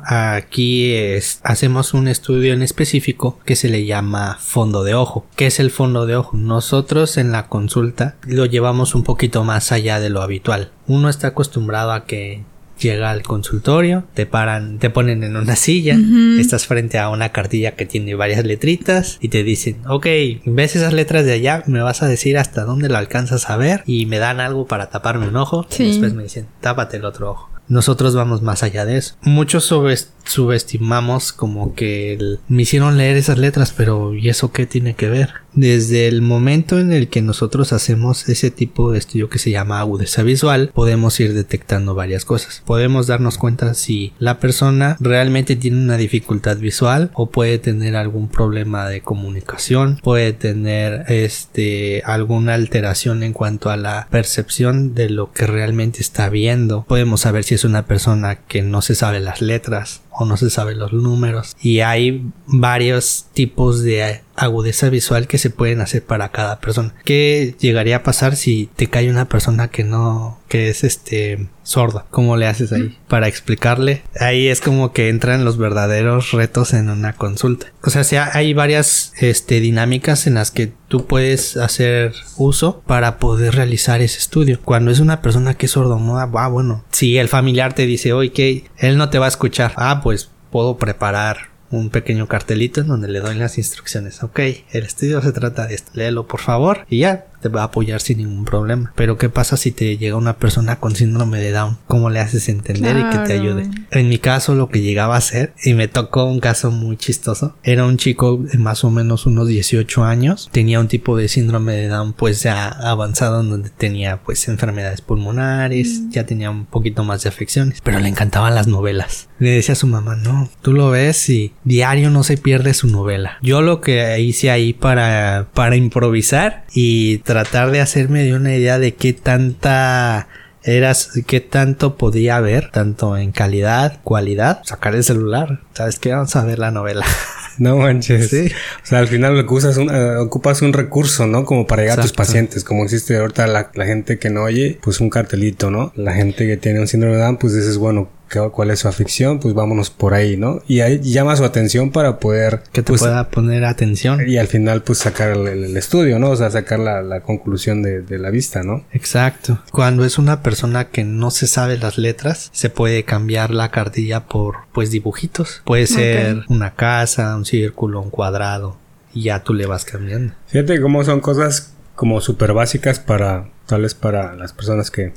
Aquí 0.04 0.92
es- 0.94 1.40
hacemos 1.44 1.94
un 1.94 2.08
estudio 2.08 2.52
en 2.52 2.60
específico 2.60 3.38
que 3.46 3.56
se 3.56 3.70
le 3.70 3.86
llama 3.86 4.36
fondo 4.38 4.84
de 4.84 4.94
ojo. 4.94 5.26
¿Qué 5.34 5.46
es 5.46 5.60
el 5.60 5.70
fondo 5.70 6.04
de 6.04 6.16
ojo? 6.16 6.36
Nosotros 6.36 7.16
en 7.16 7.32
la 7.32 7.48
consulta 7.48 8.16
lo 8.26 8.44
llevamos 8.44 8.94
un 8.94 9.02
poquito 9.02 9.44
más 9.44 9.72
allá 9.72 9.98
de 9.98 10.10
lo 10.10 10.20
habitual. 10.20 10.72
Uno 10.86 11.08
está 11.08 11.28
acostumbrado 11.28 11.92
a 11.92 12.04
que 12.04 12.44
llega 12.78 13.10
al 13.10 13.22
consultorio, 13.22 14.04
te 14.14 14.26
paran, 14.26 14.78
te 14.78 14.90
ponen 14.90 15.24
en 15.24 15.36
una 15.36 15.56
silla, 15.56 15.96
estás 16.38 16.66
frente 16.66 16.98
a 16.98 17.08
una 17.10 17.30
cartilla 17.30 17.72
que 17.72 17.86
tiene 17.86 18.14
varias 18.14 18.44
letritas 18.44 19.18
y 19.20 19.28
te 19.28 19.42
dicen, 19.42 19.78
ok, 19.86 20.06
ves 20.46 20.76
esas 20.76 20.92
letras 20.92 21.24
de 21.24 21.32
allá, 21.32 21.62
me 21.66 21.80
vas 21.80 22.02
a 22.02 22.08
decir 22.08 22.38
hasta 22.38 22.64
dónde 22.64 22.88
lo 22.88 22.96
alcanzas 22.96 23.50
a 23.50 23.56
ver 23.56 23.82
y 23.86 24.06
me 24.06 24.18
dan 24.18 24.40
algo 24.40 24.66
para 24.66 24.90
taparme 24.90 25.28
un 25.28 25.36
ojo 25.36 25.66
Sí. 25.68 25.84
y 25.84 25.86
después 25.88 26.14
me 26.14 26.22
dicen, 26.24 26.46
tápate 26.60 26.96
el 26.98 27.04
otro 27.04 27.30
ojo. 27.32 27.50
Nosotros 27.68 28.14
vamos 28.14 28.42
más 28.42 28.62
allá 28.62 28.84
de 28.84 28.96
eso. 28.96 29.14
Muchos 29.22 29.70
subes- 29.70 30.08
subestimamos 30.24 31.32
como 31.32 31.74
que 31.74 32.18
me 32.48 32.62
hicieron 32.62 32.96
leer 32.96 33.16
esas 33.16 33.38
letras, 33.38 33.72
pero 33.76 34.14
¿y 34.14 34.28
eso 34.28 34.52
qué 34.52 34.66
tiene 34.66 34.94
que 34.94 35.08
ver? 35.08 35.30
Desde 35.54 36.06
el 36.06 36.22
momento 36.22 36.78
en 36.78 36.92
el 36.92 37.08
que 37.08 37.20
nosotros 37.20 37.72
hacemos 37.72 38.28
ese 38.28 38.50
tipo 38.50 38.92
de 38.92 38.98
estudio 38.98 39.28
que 39.28 39.38
se 39.38 39.50
llama 39.50 39.80
agudeza 39.80 40.22
visual, 40.22 40.70
podemos 40.72 41.18
ir 41.20 41.34
detectando 41.34 41.94
varias 41.94 42.24
cosas. 42.24 42.62
Podemos 42.64 43.06
darnos 43.08 43.38
cuenta 43.38 43.74
si 43.74 44.12
la 44.18 44.38
persona 44.38 44.96
realmente 45.00 45.56
tiene 45.56 45.78
una 45.78 45.96
dificultad 45.96 46.58
visual 46.58 47.10
o 47.14 47.30
puede 47.30 47.58
tener 47.58 47.96
algún 47.96 48.28
problema 48.28 48.88
de 48.88 49.00
comunicación, 49.00 49.98
puede 50.02 50.32
tener 50.32 51.04
este 51.08 52.02
alguna 52.04 52.54
alteración 52.54 53.22
en 53.22 53.32
cuanto 53.32 53.70
a 53.70 53.76
la 53.76 54.06
percepción 54.10 54.94
de 54.94 55.10
lo 55.10 55.32
que 55.32 55.46
realmente 55.46 56.00
está 56.00 56.28
viendo. 56.28 56.84
Podemos 56.86 57.22
saber 57.22 57.42
si 57.44 57.57
es 57.58 57.64
una 57.64 57.86
persona 57.86 58.36
que 58.36 58.62
no 58.62 58.82
se 58.82 58.94
sabe 58.94 59.18
las 59.18 59.40
letras 59.40 60.00
o 60.18 60.24
no 60.24 60.36
se 60.36 60.50
sabe 60.50 60.74
los 60.74 60.92
números 60.92 61.56
y 61.60 61.80
hay 61.80 62.30
varios 62.46 63.26
tipos 63.32 63.82
de 63.82 64.20
agudeza 64.38 64.88
visual 64.88 65.26
que 65.26 65.38
se 65.38 65.50
pueden 65.50 65.80
hacer 65.80 66.04
para 66.04 66.30
cada 66.30 66.60
persona. 66.60 66.94
¿Qué 67.04 67.54
llegaría 67.58 67.96
a 67.96 68.02
pasar 68.02 68.36
si 68.36 68.68
te 68.76 68.88
cae 68.88 69.10
una 69.10 69.28
persona 69.28 69.68
que 69.68 69.84
no, 69.84 70.40
que 70.48 70.70
es 70.70 70.84
este 70.84 71.48
sorda? 71.62 72.06
¿Cómo 72.10 72.36
le 72.36 72.46
haces 72.46 72.72
ahí? 72.72 72.96
Para 73.08 73.28
explicarle. 73.28 74.02
Ahí 74.18 74.48
es 74.48 74.60
como 74.60 74.92
que 74.92 75.08
entran 75.08 75.44
los 75.44 75.58
verdaderos 75.58 76.32
retos 76.32 76.72
en 76.72 76.88
una 76.88 77.12
consulta. 77.12 77.66
O 77.82 77.90
sea, 77.90 78.04
sí 78.04 78.16
hay 78.16 78.54
varias 78.54 79.12
este, 79.18 79.60
dinámicas 79.60 80.26
en 80.26 80.34
las 80.34 80.50
que 80.50 80.72
tú 80.88 81.06
puedes 81.06 81.56
hacer 81.56 82.14
uso 82.36 82.82
para 82.86 83.18
poder 83.18 83.54
realizar 83.54 84.00
ese 84.00 84.18
estudio. 84.18 84.60
Cuando 84.64 84.90
es 84.90 85.00
una 85.00 85.20
persona 85.20 85.54
que 85.54 85.66
es 85.66 85.72
sordomuda, 85.72 86.30
ah, 86.34 86.48
bueno, 86.48 86.84
si 86.90 87.18
el 87.18 87.28
familiar 87.28 87.74
te 87.74 87.86
dice, 87.86 88.12
oye, 88.12 88.32
que 88.32 88.64
él 88.78 88.96
no 88.96 89.10
te 89.10 89.18
va 89.18 89.26
a 89.26 89.28
escuchar, 89.28 89.72
ah, 89.76 90.00
pues 90.02 90.07
puedo 90.50 90.76
preparar 90.76 91.48
un 91.70 91.90
pequeño 91.90 92.28
cartelito 92.28 92.80
en 92.80 92.88
donde 92.88 93.08
le 93.08 93.20
doy 93.20 93.34
las 93.34 93.58
instrucciones. 93.58 94.22
Ok, 94.22 94.38
el 94.70 94.84
estudio 94.84 95.20
se 95.20 95.32
trata 95.32 95.66
de 95.66 95.74
esto. 95.74 95.90
Léelo 95.94 96.26
por 96.26 96.40
favor 96.40 96.86
y 96.88 97.00
ya 97.00 97.26
te 97.40 97.48
va 97.48 97.62
a 97.62 97.64
apoyar 97.64 98.00
sin 98.00 98.18
ningún 98.18 98.44
problema. 98.44 98.92
Pero 98.94 99.18
¿qué 99.18 99.28
pasa 99.28 99.56
si 99.56 99.72
te 99.72 99.96
llega 99.96 100.16
una 100.16 100.36
persona 100.36 100.80
con 100.80 100.94
síndrome 100.94 101.38
de 101.38 101.52
Down? 101.52 101.78
¿Cómo 101.86 102.10
le 102.10 102.20
haces 102.20 102.48
entender 102.48 102.96
y 102.96 103.10
que 103.10 103.18
te 103.18 103.32
ayude? 103.34 103.68
En 103.90 104.08
mi 104.08 104.18
caso 104.18 104.54
lo 104.54 104.68
que 104.68 104.80
llegaba 104.80 105.16
a 105.16 105.20
ser, 105.20 105.54
y 105.62 105.74
me 105.74 105.88
tocó 105.88 106.24
un 106.24 106.40
caso 106.40 106.70
muy 106.70 106.96
chistoso, 106.96 107.56
era 107.62 107.86
un 107.86 107.96
chico 107.96 108.38
de 108.38 108.58
más 108.58 108.84
o 108.84 108.90
menos 108.90 109.26
unos 109.26 109.48
18 109.48 110.04
años, 110.04 110.48
tenía 110.52 110.80
un 110.80 110.88
tipo 110.88 111.16
de 111.16 111.28
síndrome 111.28 111.72
de 111.72 111.88
Down 111.88 112.12
pues 112.12 112.42
ya 112.42 112.68
avanzado 112.68 113.40
en 113.40 113.50
donde 113.50 113.70
tenía 113.70 114.18
pues 114.18 114.48
enfermedades 114.48 115.00
pulmonares, 115.00 116.00
mm. 116.00 116.10
ya 116.10 116.26
tenía 116.26 116.50
un 116.50 116.66
poquito 116.66 117.04
más 117.04 117.22
de 117.22 117.28
afecciones, 117.28 117.80
pero 117.82 118.00
le 118.00 118.08
encantaban 118.08 118.54
las 118.54 118.66
novelas. 118.66 119.28
Le 119.38 119.50
decía 119.50 119.72
a 119.72 119.76
su 119.76 119.86
mamá, 119.86 120.16
no, 120.16 120.50
tú 120.62 120.72
lo 120.72 120.90
ves 120.90 121.28
y 121.30 121.52
diario 121.64 122.10
no 122.10 122.24
se 122.24 122.36
pierde 122.36 122.74
su 122.74 122.88
novela. 122.88 123.38
Yo 123.42 123.62
lo 123.62 123.80
que 123.80 124.20
hice 124.20 124.50
ahí 124.50 124.72
para, 124.72 125.48
para 125.54 125.76
improvisar 125.76 126.64
y 126.72 127.18
tratar 127.28 127.70
de 127.70 127.82
hacerme 127.82 128.24
de 128.24 128.34
una 128.34 128.56
idea 128.56 128.78
de 128.78 128.94
qué 128.94 129.12
tanta 129.12 130.28
eras 130.62 131.10
qué 131.26 131.40
tanto 131.40 131.98
podía 131.98 132.36
haber, 132.36 132.70
tanto 132.70 133.18
en 133.18 133.32
calidad, 133.32 134.00
cualidad, 134.02 134.62
sacar 134.64 134.94
el 134.94 135.04
celular. 135.04 135.60
¿Sabes 135.74 135.98
qué? 135.98 136.12
Vamos 136.14 136.34
a 136.36 136.44
ver 136.44 136.58
la 136.58 136.70
novela. 136.70 137.04
No 137.58 137.76
manches. 137.76 138.30
Sí. 138.30 138.52
O 138.84 138.86
sea, 138.86 139.00
al 139.00 139.08
final 139.08 139.36
lo 139.36 139.52
usas 139.52 139.78
un, 139.78 139.90
eh, 139.92 140.16
ocupas 140.18 140.62
un 140.62 140.72
recurso, 140.72 141.26
¿no? 141.26 141.44
Como 141.44 141.66
para 141.66 141.82
llegar 141.82 141.98
a 141.98 142.02
tus 142.02 142.12
pacientes. 142.12 142.62
Como 142.62 142.84
existe 142.84 143.16
ahorita 143.16 143.48
la, 143.48 143.72
la, 143.74 143.84
gente 143.84 144.20
que 144.20 144.30
no 144.30 144.44
oye, 144.44 144.78
pues 144.80 145.00
un 145.00 145.10
cartelito, 145.10 145.68
¿no? 145.68 145.92
La 145.96 146.14
gente 146.14 146.46
que 146.46 146.56
tiene 146.56 146.78
un 146.78 146.86
síndrome 146.86 147.16
de 147.16 147.22
Down, 147.22 147.36
pues 147.36 147.54
dices, 147.54 147.76
bueno, 147.76 148.10
cuál 148.52 148.70
es 148.70 148.80
su 148.80 148.88
afición, 148.88 149.40
pues 149.40 149.54
vámonos 149.54 149.90
por 149.90 150.14
ahí, 150.14 150.36
¿no? 150.36 150.62
Y 150.66 150.80
ahí 150.80 151.00
llama 151.00 151.36
su 151.36 151.44
atención 151.44 151.90
para 151.90 152.18
poder... 152.18 152.62
Que 152.72 152.82
te 152.82 152.92
pues, 152.92 153.00
pueda 153.00 153.28
poner 153.30 153.64
atención. 153.64 154.28
Y 154.28 154.36
al 154.36 154.48
final, 154.48 154.82
pues 154.82 154.98
sacar 154.98 155.32
el, 155.32 155.76
estudio, 155.76 156.18
¿no? 156.18 156.30
O 156.30 156.36
sea, 156.36 156.50
sacar 156.50 156.78
la, 156.78 157.02
la 157.02 157.20
conclusión 157.20 157.82
de, 157.82 158.02
de, 158.02 158.18
la 158.18 158.30
vista, 158.30 158.62
¿no? 158.62 158.84
Exacto. 158.92 159.62
Cuando 159.72 160.04
es 160.04 160.18
una 160.18 160.42
persona 160.42 160.88
que 160.88 161.04
no 161.04 161.30
se 161.30 161.46
sabe 161.46 161.78
las 161.78 161.98
letras, 161.98 162.50
se 162.52 162.70
puede 162.70 163.04
cambiar 163.04 163.50
la 163.50 163.70
cartilla 163.70 164.26
por, 164.26 164.56
pues, 164.72 164.90
dibujitos. 164.90 165.62
Puede 165.64 165.86
ser 165.86 166.44
una 166.48 166.74
casa, 166.74 167.36
un 167.36 167.44
círculo, 167.44 168.00
un 168.00 168.10
cuadrado. 168.10 168.76
Y 169.14 169.24
ya 169.24 169.42
tú 169.42 169.54
le 169.54 169.66
vas 169.66 169.84
cambiando. 169.84 170.34
Fíjate 170.48 170.80
cómo 170.80 171.02
son 171.04 171.20
cosas 171.20 171.72
como 171.94 172.20
súper 172.20 172.52
básicas 172.52 173.00
para, 173.00 173.48
tal 173.66 173.82
vez 173.82 173.94
para 173.94 174.36
las 174.36 174.52
personas 174.52 174.90
que 174.90 175.14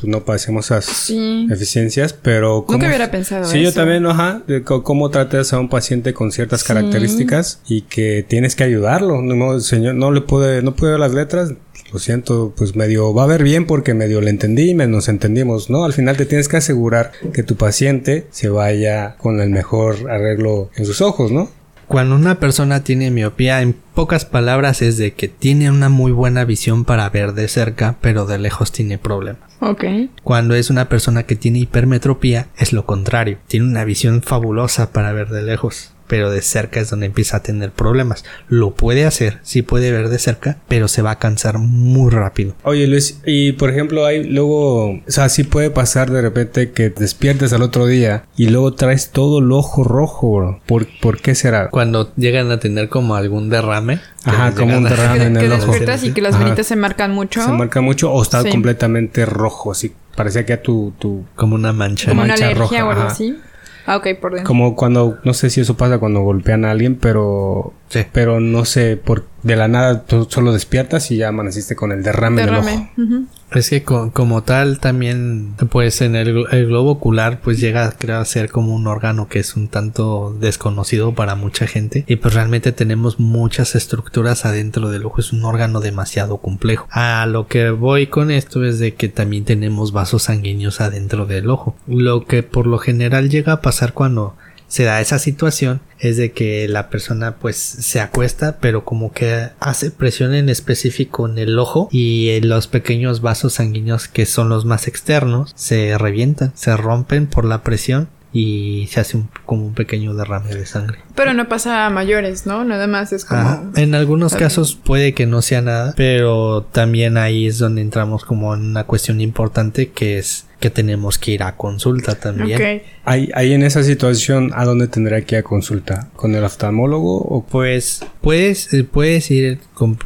pues 0.00 0.10
no 0.10 0.24
pasemos 0.24 0.66
esas 0.66 1.10
eficiencias, 1.50 2.12
pero... 2.12 2.64
Nunca 2.68 2.86
hubiera 2.86 3.10
pensado 3.10 3.44
Sí, 3.44 3.62
yo 3.62 3.72
también, 3.72 4.06
ajá, 4.06 4.42
de 4.46 4.62
cómo 4.62 5.10
tratas 5.10 5.52
a 5.52 5.60
un 5.60 5.68
paciente 5.68 6.14
con 6.14 6.32
ciertas 6.32 6.64
características 6.64 7.60
y 7.68 7.82
que 7.82 8.24
tienes 8.26 8.56
que 8.56 8.64
ayudarlo. 8.64 9.20
No, 9.22 9.60
señor, 9.60 9.94
no 9.94 10.10
le 10.10 10.22
puede, 10.22 10.62
no 10.62 10.74
puede 10.74 10.92
ver 10.92 11.00
las 11.00 11.12
letras, 11.12 11.52
lo 11.92 11.98
siento, 11.98 12.54
pues 12.56 12.76
medio 12.76 13.12
va 13.12 13.24
a 13.24 13.26
ver 13.26 13.42
bien 13.42 13.66
porque 13.66 13.94
medio 13.94 14.20
le 14.20 14.30
entendí 14.30 14.70
y 14.70 14.74
nos 14.74 15.08
entendimos, 15.08 15.70
¿no? 15.70 15.84
Al 15.84 15.92
final 15.92 16.16
te 16.16 16.26
tienes 16.26 16.48
que 16.48 16.56
asegurar 16.56 17.12
que 17.32 17.42
tu 17.42 17.56
paciente 17.56 18.26
se 18.30 18.48
vaya 18.48 19.16
con 19.18 19.40
el 19.40 19.50
mejor 19.50 20.10
arreglo 20.10 20.70
en 20.76 20.86
sus 20.86 21.00
ojos, 21.00 21.32
¿no? 21.32 21.50
Cuando 21.90 22.14
una 22.14 22.36
persona 22.36 22.84
tiene 22.84 23.10
miopía, 23.10 23.62
en 23.62 23.72
pocas 23.72 24.24
palabras 24.24 24.80
es 24.80 24.96
de 24.96 25.14
que 25.14 25.26
tiene 25.26 25.72
una 25.72 25.88
muy 25.88 26.12
buena 26.12 26.44
visión 26.44 26.84
para 26.84 27.10
ver 27.10 27.32
de 27.32 27.48
cerca, 27.48 27.96
pero 28.00 28.26
de 28.26 28.38
lejos 28.38 28.70
tiene 28.70 28.96
problemas. 28.96 29.42
Ok. 29.58 29.84
Cuando 30.22 30.54
es 30.54 30.70
una 30.70 30.88
persona 30.88 31.24
que 31.24 31.34
tiene 31.34 31.58
hipermetropía, 31.58 32.46
es 32.56 32.72
lo 32.72 32.86
contrario. 32.86 33.38
Tiene 33.48 33.66
una 33.66 33.82
visión 33.82 34.22
fabulosa 34.22 34.92
para 34.92 35.12
ver 35.12 35.30
de 35.30 35.42
lejos 35.42 35.92
pero 36.10 36.28
de 36.28 36.42
cerca 36.42 36.80
es 36.80 36.90
donde 36.90 37.06
empieza 37.06 37.36
a 37.36 37.42
tener 37.44 37.70
problemas. 37.70 38.24
Lo 38.48 38.74
puede 38.74 39.06
hacer, 39.06 39.38
sí 39.42 39.62
puede 39.62 39.92
ver 39.92 40.08
de 40.08 40.18
cerca, 40.18 40.56
pero 40.66 40.88
se 40.88 41.02
va 41.02 41.12
a 41.12 41.18
cansar 41.20 41.58
muy 41.58 42.10
rápido. 42.10 42.56
Oye 42.64 42.88
Luis, 42.88 43.20
y 43.24 43.52
por 43.52 43.70
ejemplo 43.70 44.04
hay 44.04 44.24
luego, 44.24 44.90
o 44.90 45.00
sea, 45.06 45.28
sí 45.28 45.44
puede 45.44 45.70
pasar 45.70 46.10
de 46.10 46.20
repente 46.20 46.72
que 46.72 46.90
despiertes 46.90 47.52
al 47.52 47.62
otro 47.62 47.86
día 47.86 48.24
y 48.36 48.48
luego 48.48 48.74
traes 48.74 49.12
todo 49.12 49.38
el 49.38 49.52
ojo 49.52 49.84
rojo, 49.84 50.34
bro. 50.34 50.60
¿Por, 50.66 50.88
¿por 51.00 51.20
qué 51.20 51.36
será? 51.36 51.70
Cuando 51.70 52.12
llegan 52.16 52.50
a 52.50 52.58
tener 52.58 52.88
como 52.88 53.14
algún 53.14 53.48
derrame. 53.48 54.00
Ajá, 54.24 54.52
como 54.56 54.78
un 54.78 54.84
derrame 54.84 55.26
en 55.26 55.36
el 55.36 55.52
ojo. 55.52 55.72
y 56.02 56.10
que 56.10 56.20
las 56.20 56.36
venitas 56.36 56.66
se 56.66 56.74
marcan 56.74 57.12
mucho. 57.12 57.40
Se 57.40 57.52
marca 57.52 57.80
mucho 57.80 58.10
o 58.10 58.20
está 58.20 58.42
completamente 58.50 59.24
rojo, 59.26 59.70
así 59.70 59.92
parecía 60.16 60.44
que 60.44 60.54
a 60.54 60.60
tu, 60.60 60.92
tu... 60.98 61.24
Como 61.36 61.54
una 61.54 61.72
mancha. 61.72 62.10
Como 62.10 62.22
una 62.22 62.34
alergia 62.34 62.58
roja. 62.58 62.84
o 62.84 62.90
algo 62.90 63.02
así. 63.04 63.38
Ah, 63.86 63.96
ok, 63.96 64.08
por 64.20 64.32
dentro. 64.32 64.46
Como 64.46 64.76
cuando, 64.76 65.18
no 65.24 65.34
sé 65.34 65.50
si 65.50 65.60
eso 65.60 65.76
pasa 65.76 65.98
cuando 65.98 66.20
golpean 66.20 66.64
a 66.64 66.70
alguien, 66.70 66.96
pero... 66.96 67.72
Sí. 67.88 68.04
Pero 68.12 68.40
no 68.40 68.64
sé, 68.64 68.96
por, 68.96 69.26
de 69.42 69.56
la 69.56 69.68
nada 69.68 70.02
tú 70.04 70.26
solo 70.30 70.52
despiertas 70.52 71.10
y 71.10 71.16
ya 71.16 71.28
amaneciste 71.28 71.74
con 71.74 71.92
el 71.92 72.02
derrame, 72.02 72.42
derrame. 72.42 72.92
en 72.96 73.04
el 73.04 73.16
ojo. 73.16 73.39
Es 73.52 73.70
que 73.70 73.82
como 73.82 74.42
tal 74.42 74.78
también 74.78 75.54
pues 75.70 76.00
en 76.02 76.14
el, 76.14 76.46
globo 76.66 76.92
ocular 76.92 77.40
pues 77.40 77.58
llega 77.58 77.86
a 77.86 78.24
ser 78.24 78.50
como 78.50 78.74
un 78.74 78.86
órgano 78.86 79.28
que 79.28 79.40
es 79.40 79.56
un 79.56 79.68
tanto 79.68 80.36
desconocido 80.38 81.14
para 81.14 81.34
mucha 81.34 81.66
gente 81.66 82.04
y 82.06 82.16
pues 82.16 82.34
realmente 82.34 82.72
tenemos 82.72 83.18
muchas 83.18 83.74
estructuras 83.74 84.44
adentro 84.44 84.90
del 84.90 85.04
ojo 85.04 85.20
es 85.20 85.32
un 85.32 85.44
órgano 85.44 85.80
demasiado 85.80 86.38
complejo. 86.38 86.86
A 86.90 87.26
lo 87.26 87.46
que 87.46 87.70
voy 87.70 88.06
con 88.06 88.30
esto 88.30 88.64
es 88.64 88.78
de 88.78 88.94
que 88.94 89.08
también 89.08 89.44
tenemos 89.44 89.92
vasos 89.92 90.24
sanguíneos 90.24 90.80
adentro 90.80 91.26
del 91.26 91.50
ojo. 91.50 91.76
Lo 91.86 92.24
que 92.24 92.42
por 92.42 92.66
lo 92.66 92.78
general 92.78 93.30
llega 93.30 93.54
a 93.54 93.60
pasar 93.60 93.92
cuando 93.92 94.36
se 94.70 94.84
da 94.84 95.00
esa 95.00 95.18
situación 95.18 95.80
es 95.98 96.16
de 96.16 96.32
que 96.32 96.68
la 96.68 96.88
persona 96.88 97.36
pues 97.36 97.56
se 97.56 98.00
acuesta 98.00 98.58
pero 98.60 98.84
como 98.84 99.12
que 99.12 99.50
hace 99.58 99.90
presión 99.90 100.32
en 100.32 100.48
específico 100.48 101.28
en 101.28 101.38
el 101.38 101.58
ojo 101.58 101.88
y 101.90 102.40
los 102.40 102.68
pequeños 102.68 103.20
vasos 103.20 103.54
sanguíneos 103.54 104.08
que 104.08 104.24
son 104.26 104.48
los 104.48 104.64
más 104.64 104.86
externos 104.86 105.52
se 105.56 105.98
revientan, 105.98 106.52
se 106.54 106.76
rompen 106.76 107.26
por 107.26 107.44
la 107.44 107.62
presión 107.62 108.08
y 108.32 108.86
se 108.92 109.00
hace 109.00 109.20
como 109.44 109.66
un 109.66 109.74
pequeño 109.74 110.14
derrame 110.14 110.54
de 110.54 110.64
sangre. 110.64 111.00
Pero 111.16 111.34
no 111.34 111.48
pasa 111.48 111.86
a 111.86 111.90
mayores, 111.90 112.46
¿no? 112.46 112.64
Nada 112.64 112.86
más 112.86 113.12
es 113.12 113.24
como... 113.24 113.72
En 113.74 113.94
algunos 113.94 114.34
casos 114.34 114.76
puede 114.76 115.14
que 115.14 115.26
no 115.26 115.42
sea 115.42 115.62
nada, 115.62 115.94
pero 115.96 116.62
también 116.70 117.16
ahí 117.16 117.48
es 117.48 117.58
donde 117.58 117.82
entramos 117.82 118.24
como 118.24 118.54
en 118.54 118.60
una 118.66 118.84
cuestión 118.84 119.20
importante 119.20 119.90
que 119.90 120.18
es 120.18 120.46
que 120.60 120.70
tenemos 120.70 121.18
que 121.18 121.32
ir 121.32 121.42
a 121.42 121.56
consulta 121.56 122.14
también. 122.14 122.82
Ahí, 123.04 123.30
ahí 123.34 123.52
en 123.54 123.62
esa 123.62 123.82
situación, 123.82 124.52
¿a 124.54 124.64
dónde 124.64 124.86
tendría 124.86 125.22
que 125.22 125.36
ir 125.36 125.40
a 125.40 125.42
consulta? 125.42 126.10
¿Con 126.14 126.34
el 126.34 126.44
oftalmólogo? 126.44 127.16
O? 127.16 127.44
Pues 127.44 128.04
puedes, 128.20 128.72
eh, 128.74 128.84
puedes 128.84 129.30
ir 129.30 129.58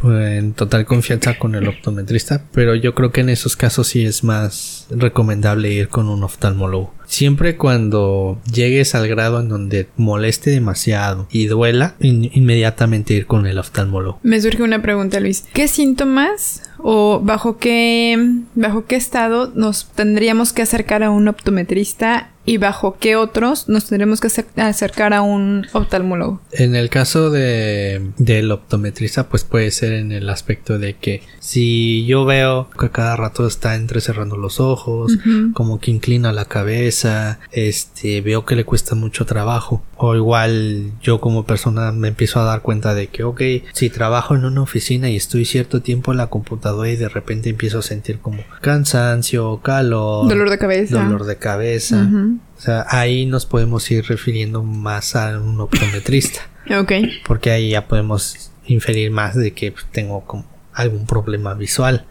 en 0.05 0.53
total 0.53 0.87
confianza 0.87 1.39
con 1.39 1.57
el 1.57 1.67
optometrista, 1.69 2.45
pero 2.53 2.75
yo 2.77 2.95
creo 2.95 3.11
que 3.11 3.23
en 3.23 3.31
esos 3.31 3.57
casos 3.57 3.89
sí 3.89 4.05
es 4.05 4.23
más 4.23 4.87
recomendable 4.91 5.73
ir 5.73 5.89
con 5.89 6.09
un 6.09 6.23
oftalmólogo. 6.23 6.95
Siempre 7.07 7.57
cuando 7.57 8.41
llegues 8.51 8.95
al 8.95 9.09
grado 9.09 9.41
en 9.41 9.49
donde 9.49 9.89
moleste 9.97 10.51
demasiado 10.51 11.27
y 11.31 11.47
duela, 11.47 11.97
inmediatamente 12.01 13.15
ir 13.15 13.27
con 13.27 13.47
el 13.47 13.59
oftalmólogo. 13.59 14.21
Me 14.23 14.41
surge 14.41 14.63
una 14.63 14.81
pregunta, 14.81 15.21
Luis. 15.21 15.45
¿Qué 15.53 15.69
síntomas 15.69 16.63
o 16.87 17.19
bajo 17.19 17.57
qué, 17.57 18.43
bajo 18.55 18.85
qué 18.85 18.97
estado 18.97 19.51
nos 19.55 19.87
tendríamos 19.87 20.53
que 20.53 20.61
acercar 20.61 21.03
a 21.03 21.11
un 21.11 21.29
optometrista 21.29 22.31
y 22.47 22.59
bajo 22.59 22.99
qué 23.01 23.17
otros 23.17 23.69
nos 23.69 23.87
tendremos 23.87 24.21
que 24.21 24.29
acercar 24.61 25.15
a 25.15 25.23
un 25.23 25.67
oftalmólogo. 25.73 26.43
En 26.53 26.75
el 26.75 26.91
caso 26.91 27.31
de 27.31 28.03
del 28.19 28.53
optometrista, 28.53 29.29
pues 29.29 29.45
puede 29.45 29.71
ser 29.71 29.95
en 29.95 30.13
el 30.13 30.29
aspecto 30.29 30.79
de 30.79 30.95
que 30.95 31.23
si 31.41 32.05
yo 32.05 32.27
veo 32.27 32.69
que 32.79 32.91
cada 32.91 33.17
rato 33.17 33.47
está 33.47 33.77
entrecerrando 33.77 34.37
los 34.37 34.61
ojos, 34.61 35.17
como 35.55 35.81
que 35.81 35.91
inclina 35.91 36.33
la 36.33 36.45
cabeza, 36.45 37.39
este, 37.51 38.21
veo 38.21 38.45
que 38.45 38.57
le 38.57 38.65
cuesta 38.65 38.95
mucho 38.95 39.25
trabajo, 39.25 39.83
o 39.97 40.15
igual 40.15 40.93
yo 41.01 41.21
como 41.21 41.45
persona 41.45 41.93
me 41.93 42.09
empiezo 42.09 42.41
a 42.41 42.45
dar 42.45 42.61
cuenta 42.61 42.95
de 42.95 43.07
que, 43.07 43.25
ok, 43.25 43.41
si 43.73 43.89
trabajo 43.89 44.35
en 44.35 44.45
una 44.45 44.61
oficina 44.63 45.09
y 45.09 45.17
estoy 45.17 45.47
cierto 45.47 45.81
tiempo 45.81 46.13
en 46.13 46.19
la 46.19 46.27
computadora 46.27 46.74
y 46.87 46.97
de 46.97 47.09
repente 47.09 47.51
empiezo 47.51 47.79
a 47.79 47.83
sentir 47.83 48.19
como 48.19 48.43
cansancio, 48.61 49.61
calor, 49.63 50.29
dolor 50.29 50.51
de 50.51 50.59
cabeza, 50.59 51.03
dolor 51.03 51.25
de 51.25 51.37
cabeza. 51.37 52.09
O 52.57 52.61
sea, 52.61 52.87
ahí 52.89 53.27
nos 53.27 53.47
podemos 53.47 53.91
ir 53.91 54.05
refiriendo 54.07 54.63
más 54.63 55.17
a 55.17 55.39
un 55.39 55.61
optometrista. 55.61 56.41
ok. 56.79 56.93
Porque 57.27 57.51
ahí 57.51 57.71
ya 57.71 57.87
podemos 57.87 58.51
inferir 58.67 59.11
más 59.11 59.35
de 59.35 59.53
que 59.53 59.75
tengo 59.93 60.25
como 60.25 60.45
algún 60.73 61.07
problema 61.07 61.55
visual. 61.55 62.07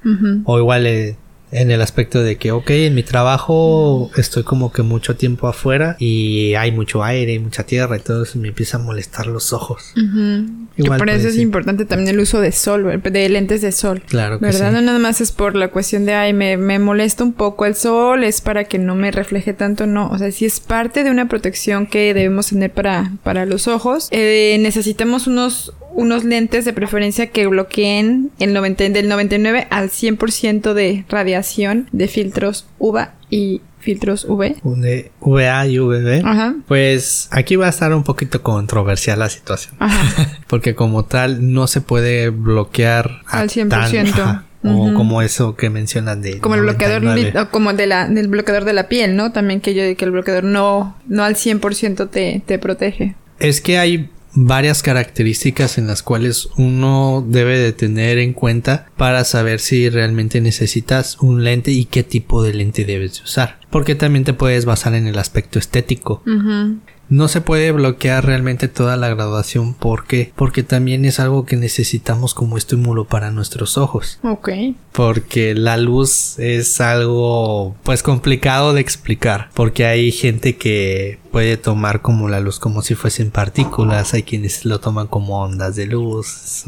O 0.46 0.58
igual 0.58 0.86
eh, 0.86 1.18
en 1.54 1.72
el 1.72 1.82
aspecto 1.82 2.22
de 2.22 2.38
que, 2.38 2.52
ok, 2.52 2.70
en 2.72 2.96
mi 2.96 3.04
trabajo 3.04 4.10
estoy 4.18 4.44
como 4.44 4.72
que 4.72 4.82
mucho 4.82 5.16
tiempo 5.16 5.48
afuera 5.48 5.96
y 6.00 6.56
hay 6.56 6.72
mucho 6.72 7.04
aire 7.04 7.34
y 7.34 7.40
mucha 7.40 7.64
tierra 7.64 7.98
y 7.98 8.00
todo 8.00 8.24
eso 8.24 8.40
me 8.40 8.50
empieza 8.50 8.78
a 8.78 8.80
molestar 8.80 9.28
los 9.28 9.54
ojos. 9.54 9.94
Igual 10.76 10.98
por 10.98 11.10
eso 11.10 11.28
es 11.28 11.38
importante 11.38 11.86
también 11.86 12.10
el 12.10 12.20
uso 12.20 12.42
de 12.42 12.52
sol, 12.52 13.02
de 13.04 13.30
lentes 13.30 13.62
de 13.62 13.72
sol. 13.72 14.02
Claro 14.08 14.40
que 14.40 14.46
¿Verdad? 14.46 14.70
sí. 14.70 14.76
No 14.76 14.82
nada 14.82 15.00
más 15.00 15.22
es 15.22 15.32
por 15.32 15.56
la 15.56 15.70
cuestión 15.70 16.06
de, 16.06 16.14
ay, 16.14 16.34
me, 16.34 16.58
me 16.58 16.80
molesta 16.80 17.24
un 17.24 17.34
poco 17.34 17.66
el 17.66 17.76
sol, 17.76 18.24
es 18.24 18.42
para 18.42 18.64
que 18.64 18.80
no 18.80 18.96
me 18.96 19.12
refleje 19.12 19.54
tanto, 19.54 19.86
no. 19.86 20.10
O 20.10 20.18
sea, 20.18 20.32
si 20.32 20.46
es 20.46 20.60
parte 20.60 21.04
de 21.04 21.12
una 21.12 21.28
protección 21.28 21.86
que 21.86 22.14
debemos 22.14 22.48
tener 22.48 22.72
para, 22.72 23.14
para 23.24 23.46
los 23.46 23.68
ojos, 23.68 24.08
eh, 24.12 24.58
necesitamos 24.60 25.28
unos, 25.28 25.74
unos 25.94 26.24
lentes 26.24 26.66
de 26.66 26.74
preferencia 26.74 27.28
que 27.28 27.46
bloqueen 27.46 28.32
el 28.40 28.54
90, 28.54 28.90
del 28.90 29.08
99 29.08 29.68
al 29.70 29.90
100% 29.90 30.74
de 30.74 31.06
radiación 31.10 31.43
de 31.92 32.08
filtros 32.08 32.66
UVA 32.80 33.14
y 33.30 33.62
filtros. 33.80 34.26
De 34.64 35.12
VA 35.20 35.68
y 35.68 35.78
VB. 35.78 36.26
Ajá. 36.26 36.56
Pues 36.68 37.28
aquí 37.32 37.56
va 37.58 37.66
a 37.68 37.70
estar 37.70 37.94
un 37.94 38.04
poquito 38.04 38.42
controversial 38.42 39.20
la 39.20 39.30
situación. 39.30 39.76
Ajá. 39.80 40.40
Porque 40.48 40.74
como 40.76 41.04
tal 41.06 41.52
no 41.54 41.68
se 41.68 41.82
puede 41.82 42.30
bloquear 42.30 43.22
Al 43.28 43.50
100%. 43.50 44.08
ajá, 44.08 44.46
O 44.64 44.94
como 44.94 45.22
eso 45.22 45.56
que 45.58 45.70
mencionan 45.70 46.22
de 46.22 46.40
Como 46.40 46.56
el 46.56 46.62
bloqueador, 46.62 47.02
99. 47.04 47.32
li- 47.34 47.46
o 47.46 47.52
como 47.52 47.74
de 47.74 47.88
la, 47.88 48.08
del 48.08 48.30
bloqueador 48.30 48.64
de 48.64 48.72
la 48.74 48.88
piel, 48.88 49.16
¿no? 49.18 49.34
También 49.34 49.60
que 49.60 49.74
yo 49.74 49.84
que 49.98 50.06
el 50.06 50.12
bloqueador 50.12 50.46
no, 50.46 50.96
no 51.08 51.24
al 51.26 51.36
100% 51.36 52.10
te, 52.10 52.42
te 52.46 52.60
protege. 52.60 53.16
Es 53.40 53.60
que 53.60 53.78
hay 53.78 54.10
varias 54.36 54.82
características 54.84 55.78
en 55.78 55.88
las 55.88 56.04
cuales 56.04 56.50
uno 56.58 57.26
debe 57.28 57.58
de 57.58 57.74
tener 57.74 58.18
en 58.18 58.34
cuenta 58.34 58.88
para 58.98 59.24
saber 59.24 59.60
si 59.60 59.90
realmente 59.90 60.42
necesitas 60.42 61.18
un 61.22 61.44
lente 61.44 61.72
y 61.72 61.86
qué 61.86 62.04
tipo 62.04 62.44
de 62.44 62.54
lente 62.54 62.86
debes 62.86 63.18
de 63.18 63.24
usar. 63.24 63.60
Porque 63.70 63.96
también 63.96 64.24
te 64.24 64.34
puedes 64.34 64.66
basar 64.66 64.94
en 64.96 65.08
el 65.08 65.18
aspecto 65.18 65.60
estético. 65.60 66.22
No 67.14 67.28
se 67.28 67.42
puede 67.42 67.72
bloquear 67.72 68.26
realmente 68.26 68.68
toda 68.68 68.98
la 68.98 69.08
graduación. 69.08 69.76
¿Por 69.76 70.08
qué? 70.08 70.34
Porque 70.36 70.64
también 70.64 71.06
es 71.06 71.20
algo 71.20 71.46
que 71.46 71.58
necesitamos 71.58 72.34
como 72.34 72.58
estímulo 72.58 73.06
para 73.06 73.30
nuestros 73.30 73.78
ojos. 73.78 74.18
Ok. 74.24 74.50
Porque 74.92 75.54
la 75.54 75.78
luz 75.78 76.40
es 76.40 76.82
algo 76.82 77.76
pues 77.84 78.02
complicado 78.02 78.74
de 78.74 78.82
explicar. 78.82 79.52
Porque 79.54 79.86
hay 79.86 80.12
gente 80.12 80.58
que 80.58 81.20
puede 81.32 81.58
tomar 81.58 82.02
como 82.02 82.30
la 82.30 82.40
luz 82.40 82.58
como 82.58 82.82
si 82.82 82.96
fuesen 82.96 83.30
partículas. 83.30 84.16
Hay 84.16 84.24
quienes 84.24 84.66
lo 84.66 84.80
toman 84.80 85.06
como 85.06 85.40
ondas 85.40 85.76
de 85.76 85.86
luz. 85.86 86.66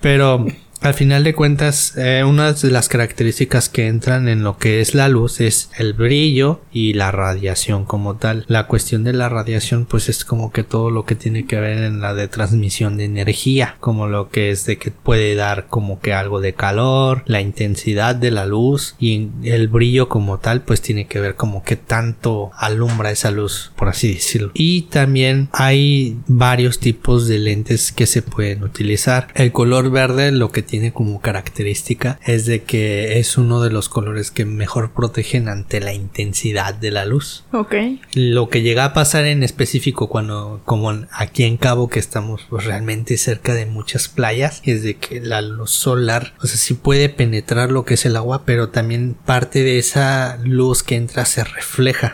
Pero 0.00 0.44
al 0.84 0.92
final 0.92 1.24
de 1.24 1.34
cuentas, 1.34 1.94
eh, 1.96 2.24
una 2.24 2.52
de 2.52 2.70
las 2.70 2.90
características 2.90 3.70
que 3.70 3.86
entran 3.86 4.28
en 4.28 4.44
lo 4.44 4.58
que 4.58 4.82
es 4.82 4.94
la 4.94 5.08
luz 5.08 5.40
es 5.40 5.70
el 5.78 5.94
brillo 5.94 6.60
y 6.74 6.92
la 6.92 7.10
radiación 7.10 7.86
como 7.86 8.16
tal. 8.16 8.44
La 8.48 8.66
cuestión 8.66 9.02
de 9.02 9.14
la 9.14 9.30
radiación 9.30 9.86
pues 9.86 10.10
es 10.10 10.26
como 10.26 10.52
que 10.52 10.62
todo 10.62 10.90
lo 10.90 11.06
que 11.06 11.14
tiene 11.14 11.46
que 11.46 11.58
ver 11.58 11.78
en 11.78 12.02
la 12.02 12.12
de 12.12 12.28
transmisión 12.28 12.98
de 12.98 13.06
energía, 13.06 13.76
como 13.80 14.08
lo 14.08 14.28
que 14.28 14.50
es 14.50 14.66
de 14.66 14.76
que 14.76 14.90
puede 14.90 15.34
dar 15.34 15.68
como 15.68 16.00
que 16.00 16.12
algo 16.12 16.42
de 16.42 16.52
calor, 16.52 17.22
la 17.24 17.40
intensidad 17.40 18.14
de 18.14 18.30
la 18.30 18.44
luz 18.44 18.94
y 19.00 19.30
el 19.42 19.68
brillo 19.68 20.10
como 20.10 20.38
tal 20.38 20.64
pues 20.64 20.82
tiene 20.82 21.06
que 21.06 21.18
ver 21.18 21.34
como 21.34 21.62
que 21.64 21.76
tanto 21.76 22.50
alumbra 22.58 23.10
esa 23.10 23.30
luz, 23.30 23.72
por 23.76 23.88
así 23.88 24.12
decirlo. 24.12 24.50
Y 24.52 24.82
también 24.82 25.48
hay 25.52 26.18
varios 26.26 26.78
tipos 26.78 27.26
de 27.26 27.38
lentes 27.38 27.90
que 27.90 28.04
se 28.04 28.20
pueden 28.20 28.64
utilizar. 28.64 29.28
El 29.34 29.50
color 29.50 29.90
verde 29.90 30.30
lo 30.30 30.52
que 30.52 30.60
tiene 30.60 30.73
como 30.92 31.20
característica 31.20 32.18
es 32.24 32.46
de 32.46 32.62
que 32.62 33.18
es 33.18 33.36
uno 33.38 33.60
de 33.60 33.70
los 33.70 33.88
colores 33.88 34.30
que 34.30 34.44
mejor 34.44 34.92
protegen 34.92 35.48
ante 35.48 35.80
la 35.80 35.92
intensidad 35.92 36.74
de 36.74 36.90
la 36.90 37.04
luz. 37.04 37.44
Ok. 37.52 37.74
Lo 38.14 38.48
que 38.48 38.62
llega 38.62 38.84
a 38.84 38.92
pasar 38.94 39.26
en 39.26 39.42
específico 39.42 40.08
cuando, 40.08 40.60
como 40.64 40.92
aquí 41.12 41.44
en 41.44 41.56
Cabo 41.56 41.88
que 41.88 41.98
estamos 41.98 42.42
pues, 42.48 42.64
realmente 42.64 43.16
cerca 43.16 43.54
de 43.54 43.66
muchas 43.66 44.08
playas, 44.08 44.62
es 44.64 44.82
de 44.82 44.96
que 44.96 45.20
la 45.20 45.42
luz 45.42 45.70
solar, 45.70 46.34
o 46.42 46.46
sea, 46.46 46.56
sí 46.56 46.74
puede 46.74 47.08
penetrar 47.08 47.70
lo 47.70 47.84
que 47.84 47.94
es 47.94 48.06
el 48.06 48.16
agua, 48.16 48.42
pero 48.44 48.68
también 48.68 49.16
parte 49.24 49.62
de 49.62 49.78
esa 49.78 50.38
luz 50.44 50.82
que 50.82 50.96
entra 50.96 51.24
se 51.24 51.44
refleja. 51.44 52.12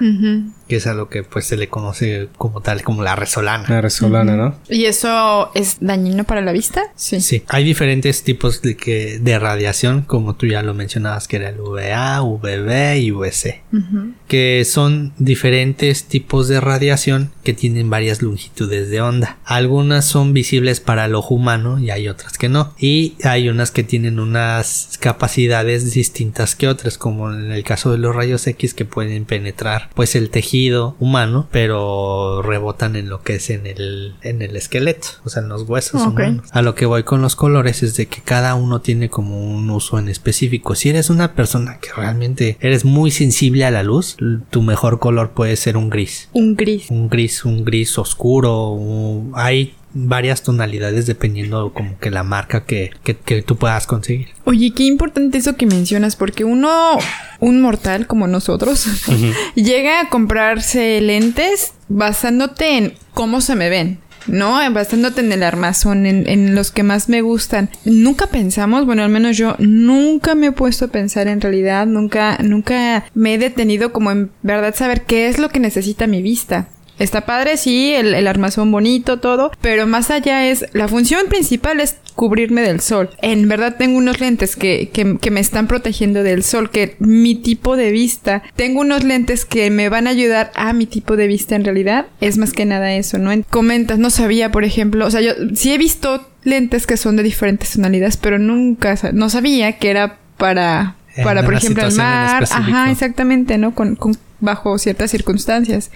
Que 0.71 0.77
es 0.77 0.87
a 0.87 0.95
lo 0.95 1.09
que 1.09 1.25
pues 1.25 1.47
se 1.47 1.57
le 1.57 1.69
conoce 1.69 2.29
como 2.39 2.61
tal, 2.61 2.83
como 2.83 3.03
la 3.03 3.17
resolana. 3.17 3.65
Una 3.69 3.81
resolana, 3.81 4.37
¿no? 4.37 4.55
¿Y 4.69 4.85
eso 4.85 5.51
es 5.57 5.79
dañino 5.81 6.23
para 6.23 6.43
la 6.43 6.53
vista? 6.53 6.85
Sí. 6.95 7.21
Sí, 7.21 7.43
hay 7.49 7.65
diferentes 7.65 8.23
tipos 8.23 8.63
de, 8.63 8.77
que, 8.77 9.19
de 9.19 9.37
radiación, 9.41 10.03
como 10.03 10.37
tú 10.37 10.47
ya 10.47 10.63
lo 10.63 10.73
mencionabas, 10.75 11.27
que 11.27 11.37
era 11.37 11.49
el 11.49 11.57
VA, 11.57 12.21
VB 12.21 12.99
y 13.01 13.11
VC, 13.11 13.63
Ujú. 13.73 14.13
que 14.29 14.65
son 14.65 15.13
diferentes 15.19 16.05
tipos 16.05 16.47
de 16.47 16.61
radiación 16.61 17.33
que 17.43 17.53
tienen 17.53 17.91
varias 17.91 18.23
longitudes 18.23 18.91
de 18.91 19.01
onda. 19.01 19.39
Algunas 19.45 20.05
son 20.05 20.33
visibles 20.33 20.79
para 20.79 21.07
el 21.07 21.17
ojo 21.17 21.35
humano 21.35 21.81
y 21.81 21.91
hay 21.91 22.07
otras 22.07 22.39
que 22.39 22.49
no. 22.49 22.75
Y 22.79 23.15
hay 23.25 23.49
unas 23.49 23.73
que 23.73 23.83
tienen 23.83 24.21
unas 24.21 24.99
capacidades 25.01 25.93
distintas 25.93 26.55
que 26.55 26.69
otras, 26.69 26.97
como 26.97 27.33
en 27.33 27.51
el 27.51 27.65
caso 27.65 27.91
de 27.91 27.99
los 27.99 28.15
rayos 28.15 28.47
X 28.47 28.73
que 28.73 28.85
pueden 28.85 29.25
penetrar 29.25 29.91
pues 29.95 30.15
el 30.15 30.31
tejido 30.31 30.60
humano, 30.99 31.49
pero 31.51 32.43
rebotan 32.43 32.97
en 32.97 33.09
lo 33.09 33.23
que 33.23 33.37
es 33.37 33.51
en 33.51 33.67
el, 33.67 34.15
en 34.23 34.43
el 34.43 34.57
esqueleto, 34.57 35.09
o 35.25 35.29
sea, 35.29 35.43
en 35.43 35.49
los 35.49 35.63
huesos 35.69 36.03
Ok. 36.03 36.09
humanos. 36.11 36.47
A 36.53 36.63
lo 36.63 36.75
que 36.75 36.87
voy 36.87 37.03
con 37.05 37.23
los 37.23 37.37
colores 37.37 37.83
es 37.83 37.97
de 37.97 38.07
que 38.07 38.21
cada 38.23 38.55
uno 38.55 38.81
tiene 38.81 39.09
como 39.09 39.39
un 39.55 39.71
uso 39.71 39.99
en 39.99 40.09
específico. 40.09 40.75
Si 40.75 40.89
eres 40.91 41.11
una 41.11 41.33
persona 41.35 41.79
que 41.81 41.89
realmente 41.97 42.59
eres 42.61 42.85
muy 42.85 43.11
sensible 43.11 43.65
a 43.65 43.71
la 43.71 43.83
luz, 43.83 44.17
tu 44.51 44.63
mejor 44.63 44.99
color 44.99 45.31
puede 45.31 45.57
ser 45.57 45.77
un 45.77 45.91
gris. 45.91 46.29
Un 46.33 46.57
gris. 46.57 46.91
Un 46.91 47.09
gris, 47.09 47.45
un 47.45 47.65
gris 47.65 47.99
oscuro. 47.99 48.69
un- 48.71 49.33
Hay 49.35 49.75
varias 49.93 50.43
tonalidades 50.43 51.07
dependiendo 51.07 51.73
como 51.73 51.99
que 51.99 52.11
la 52.11 52.23
marca 52.23 52.65
que, 52.65 52.91
que, 53.03 53.17
que 53.17 53.43
tú 53.43 53.57
puedas 53.57 53.87
conseguir. 53.87 54.29
Oye, 54.45 54.73
qué 54.75 54.85
importante 54.85 55.39
eso 55.39 55.57
que 55.57 55.67
mencionas, 55.67 56.17
porque 56.17 56.45
uno, 56.45 56.99
un 57.41 57.61
mortal 57.61 58.07
como 58.07 58.27
nosotros, 58.27 58.87
llega 59.55 60.01
a 60.01 60.09
comprarse 60.09 61.01
lentes 61.01 61.73
basándote 61.89 62.79
en 62.79 62.95
cómo 63.15 63.41
se 63.41 63.57
me 63.57 63.69
ven. 63.69 63.99
¿no? 64.27 64.59
Basándote 64.73 65.21
en 65.21 65.33
el 65.33 65.43
armazón, 65.43 66.07
en, 66.07 66.29
en 66.29 66.55
los 66.55 66.71
que 66.71 66.83
más 66.83 67.09
me 67.09 67.23
gustan. 67.23 67.71
Nunca 67.85 68.27
pensamos, 68.27 68.87
bueno, 68.87 69.03
al 69.03 69.11
menos 69.11 69.37
yo 69.37 69.57
nunca 69.59 70.35
me 70.35 70.49
he 70.49 70.53
puesto 70.53 70.87
a 70.87 70.89
pensar 70.89 71.29
en 71.29 71.41
realidad, 71.41 71.87
nunca, 71.87 72.39
nunca 72.43 73.07
me 73.15 73.35
he 73.35 73.39
detenido 73.39 73.93
como 73.93 74.11
en 74.11 74.31
verdad 74.43 74.75
saber 74.75 75.03
qué 75.03 75.29
es 75.29 75.39
lo 75.39 75.49
que 75.49 75.61
necesita 75.61 76.07
mi 76.07 76.23
vista. 76.23 76.69
Está 77.01 77.23
padre, 77.23 77.57
sí, 77.57 77.95
el, 77.95 78.15
el, 78.15 78.29
armazón 78.29 78.71
bonito, 78.71 79.21
todo, 79.21 79.51
pero 79.63 79.87
más 79.87 80.11
allá 80.11 80.47
es, 80.51 80.67
la 80.75 80.87
función 80.87 81.29
principal 81.29 81.81
es 81.81 81.97
cubrirme 82.15 82.61
del 82.61 82.81
sol. 82.81 83.09
En 83.23 83.49
verdad 83.49 83.77
tengo 83.79 83.97
unos 83.97 84.21
lentes 84.21 84.55
que, 84.55 84.91
que, 84.93 85.17
que, 85.19 85.31
me 85.31 85.41
están 85.41 85.67
protegiendo 85.67 86.23
del 86.23 86.43
sol, 86.43 86.69
que 86.69 86.97
mi 86.99 87.35
tipo 87.35 87.79
de 87.79 87.91
vista, 87.91 88.43
tengo 88.55 88.83
unos 88.83 89.03
lentes 89.03 89.47
que 89.47 89.71
me 89.71 89.89
van 89.89 90.07
a 90.07 90.11
ayudar 90.11 90.53
a 90.55 90.75
mi 90.75 90.85
tipo 90.85 91.17
de 91.17 91.27
vista 91.27 91.57
en 91.57 91.65
realidad, 91.65 92.05
es 92.21 92.37
más 92.37 92.53
que 92.53 92.67
nada 92.67 92.93
eso, 92.93 93.17
¿no? 93.17 93.31
Comentas, 93.49 93.99
no 93.99 94.11
sabía, 94.11 94.53
por 94.53 94.65
ejemplo, 94.65 95.07
o 95.07 95.11
sea, 95.11 95.23
yo 95.23 95.33
sí 95.55 95.73
he 95.73 95.79
visto 95.79 96.29
lentes 96.45 96.87
que 96.87 96.99
son 96.99 97.17
de 97.17 97.23
diferentes 97.23 97.73
tonalidades, 97.73 98.19
pero 98.19 98.39
nunca, 98.39 98.95
no 99.15 99.31
sabía 99.31 99.79
que 99.79 99.89
era 99.89 100.19
para, 100.37 100.97
para 101.25 101.43
por 101.45 101.55
ejemplo, 101.55 101.87
el 101.87 101.95
mar, 101.95 102.45
ajá, 102.51 102.91
exactamente, 102.91 103.57
¿no? 103.57 103.75
Con, 103.75 103.97
con 103.97 104.19
bajo 104.41 104.79
ciertas 104.79 105.11
circunstancias. 105.11 105.91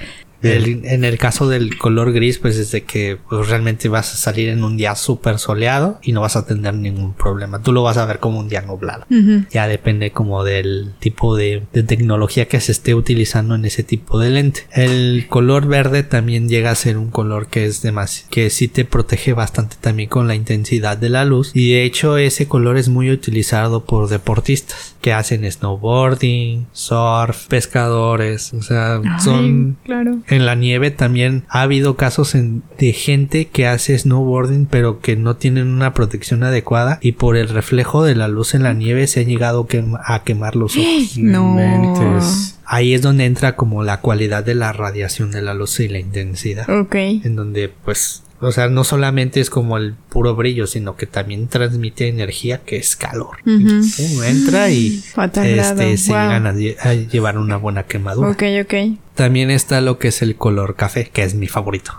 El, 0.45 0.85
en 0.85 1.05
el 1.05 1.19
caso 1.19 1.49
del 1.49 1.79
color 1.79 2.13
gris, 2.13 2.39
pues 2.39 2.57
es 2.59 2.71
de 2.71 2.83
que 2.83 3.19
pues, 3.29 3.49
realmente 3.49 3.89
vas 3.89 4.13
a 4.13 4.17
salir 4.17 4.49
en 4.51 4.63
un 4.63 4.77
día 4.77 4.95
súper 4.95 5.39
soleado 5.39 5.99
y 6.03 6.13
no 6.13 6.21
vas 6.21 6.37
a 6.37 6.47
tener 6.47 6.75
ningún 6.75 7.15
problema. 7.15 7.63
Tú 7.63 7.73
lo 7.73 7.83
vas 7.83 7.97
a 7.97 8.05
ver 8.05 8.19
como 8.19 8.41
un 8.41 8.49
día 8.49 8.61
nublado. 8.61 9.07
Uh 9.11 9.15
-huh. 9.15 9.49
Ya 9.51 9.67
depende 9.67 10.11
como 10.11 10.45
del 10.45 10.93
tipo 10.99 11.37
de, 11.37 11.63
de, 11.73 11.83
tecnología 11.83 12.47
que 12.47 12.61
se 12.61 12.73
esté 12.73 12.95
utilizando 12.95 13.55
en 13.55 13.65
ese 13.65 13.83
tipo 13.83 14.19
de 14.19 14.31
lente. 14.31 14.67
El 14.73 15.27
color 15.29 15.67
verde 15.67 16.03
también 16.03 16.49
llega 16.49 16.71
a 16.71 16.75
ser 16.75 16.99
un 16.99 17.11
color 17.11 17.47
que 17.47 17.65
es 17.65 17.83
demasiado, 17.83 18.29
que 18.31 18.51
sí 18.51 18.69
te 18.69 18.85
protege 18.85 19.33
bastante 19.33 19.77
también 19.81 20.09
con 20.09 20.29
la 20.29 20.35
intensidad 20.35 20.99
de 20.99 21.09
la 21.09 21.25
luz. 21.25 21.53
Y 21.55 21.73
de 21.73 21.85
hecho 21.85 22.19
ese 22.19 22.47
color 22.49 22.77
es 22.77 22.89
muy 22.89 23.11
utilizado 23.11 23.85
por 23.85 24.09
deportistas 24.09 24.97
que 25.01 25.13
hacen 25.13 25.51
snowboarding, 25.51 26.67
surf, 26.73 27.47
pescadores. 27.49 28.53
O 28.55 28.63
sea, 28.63 28.97
Ay, 28.97 29.21
son... 29.21 29.77
Claro 29.85 30.19
en 30.35 30.44
la 30.47 30.55
nieve 30.55 30.90
también 30.90 31.44
ha 31.49 31.62
habido 31.62 31.97
casos 31.97 32.35
en, 32.35 32.62
de 32.79 32.92
gente 32.92 33.47
que 33.47 33.66
hace 33.66 33.99
snowboarding 33.99 34.66
pero 34.66 35.01
que 35.01 35.16
no 35.16 35.37
tienen 35.37 35.68
una 35.68 35.94
protección 35.94 36.42
adecuada 36.42 36.99
y 37.01 37.12
por 37.12 37.37
el 37.37 37.49
reflejo 37.49 38.05
de 38.05 38.14
la 38.14 38.29
luz 38.29 38.55
en 38.55 38.62
la 38.62 38.73
nieve 38.75 39.07
se 39.07 39.20
han 39.20 39.27
llegado 39.27 39.66
quema, 39.66 40.01
a 40.05 40.23
quemar 40.25 40.57
los 40.57 40.77
ojos. 40.77 41.16
No. 41.16 41.55
Mentes. 41.55 42.59
Ahí 42.66 42.94
es 42.94 43.03
donde 43.03 43.25
entra 43.27 43.57
como 43.57 43.83
la 43.83 44.01
cualidad 44.01 44.44
de 44.44 44.55
la 44.55 44.73
radiación 44.73 45.31
de 45.31 45.42
la 45.42 45.55
luz 45.55 45.81
y 45.81 45.88
la 45.88 45.99
intensidad. 45.99 46.68
Ok. 46.68 46.94
En 46.94 47.37
donde 47.37 47.68
pues 47.85 48.23
o 48.40 48.53
sea, 48.53 48.68
no 48.68 48.85
solamente 48.85 49.40
es 49.40 49.49
como 49.49 49.79
el 49.79 49.94
puro 49.94 50.35
brillo, 50.35 50.66
sino 50.66 50.97
que 50.97 51.07
también 51.07 51.47
transmite 51.49 52.09
energía 52.09 52.59
que 52.59 52.77
es 52.77 52.94
calor. 52.94 53.37
Uh, 53.47 54.23
entra 54.23 54.68
y 54.70 55.03
este, 55.16 55.97
se 55.97 56.12
wow. 56.12 56.20
llegan 56.20 56.47
a, 56.47 56.53
lle- 56.53 56.77
a 56.81 56.92
llevar 56.94 57.38
una 57.38 57.57
buena 57.57 57.85
quemadura. 57.85 58.29
Ok, 58.31 58.42
ok. 58.62 58.75
También 59.14 59.50
está 59.50 59.81
lo 59.81 59.98
que 59.98 60.09
es 60.09 60.22
el 60.22 60.35
color 60.37 60.74
café, 60.74 61.09
que 61.12 61.22
es 61.22 61.35
mi 61.35 61.46
favorito. 61.46 61.92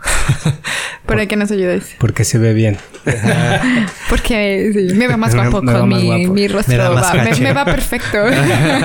¿Para 1.05 1.27
qué 1.27 1.35
nos 1.35 1.49
ayudes? 1.51 1.95
Porque 1.99 2.23
se 2.25 2.37
ve 2.39 2.53
bien. 2.53 2.77
Porque 4.09 4.71
sí, 4.73 4.93
me 4.95 5.07
veo 5.07 5.17
más 5.17 5.33
Me- 5.35 5.41
guapo 5.47 5.61
me 5.61 5.73
va 5.73 5.79
con 5.81 5.89
mi, 5.89 6.03
guapo. 6.05 6.33
mi 6.33 6.47
rostro. 6.47 6.73
Me 6.73 6.77
va- 6.83 7.13
me, 7.39 7.53
va 7.53 7.63
perfecto. 7.65 8.17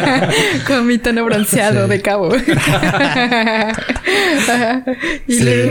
con 0.67 0.87
mi 0.87 0.99
tono 0.99 1.25
bronceado 1.25 1.89
de 1.89 2.01
cabo. 2.03 2.31
y 5.27 5.35
Sí. 5.35 5.71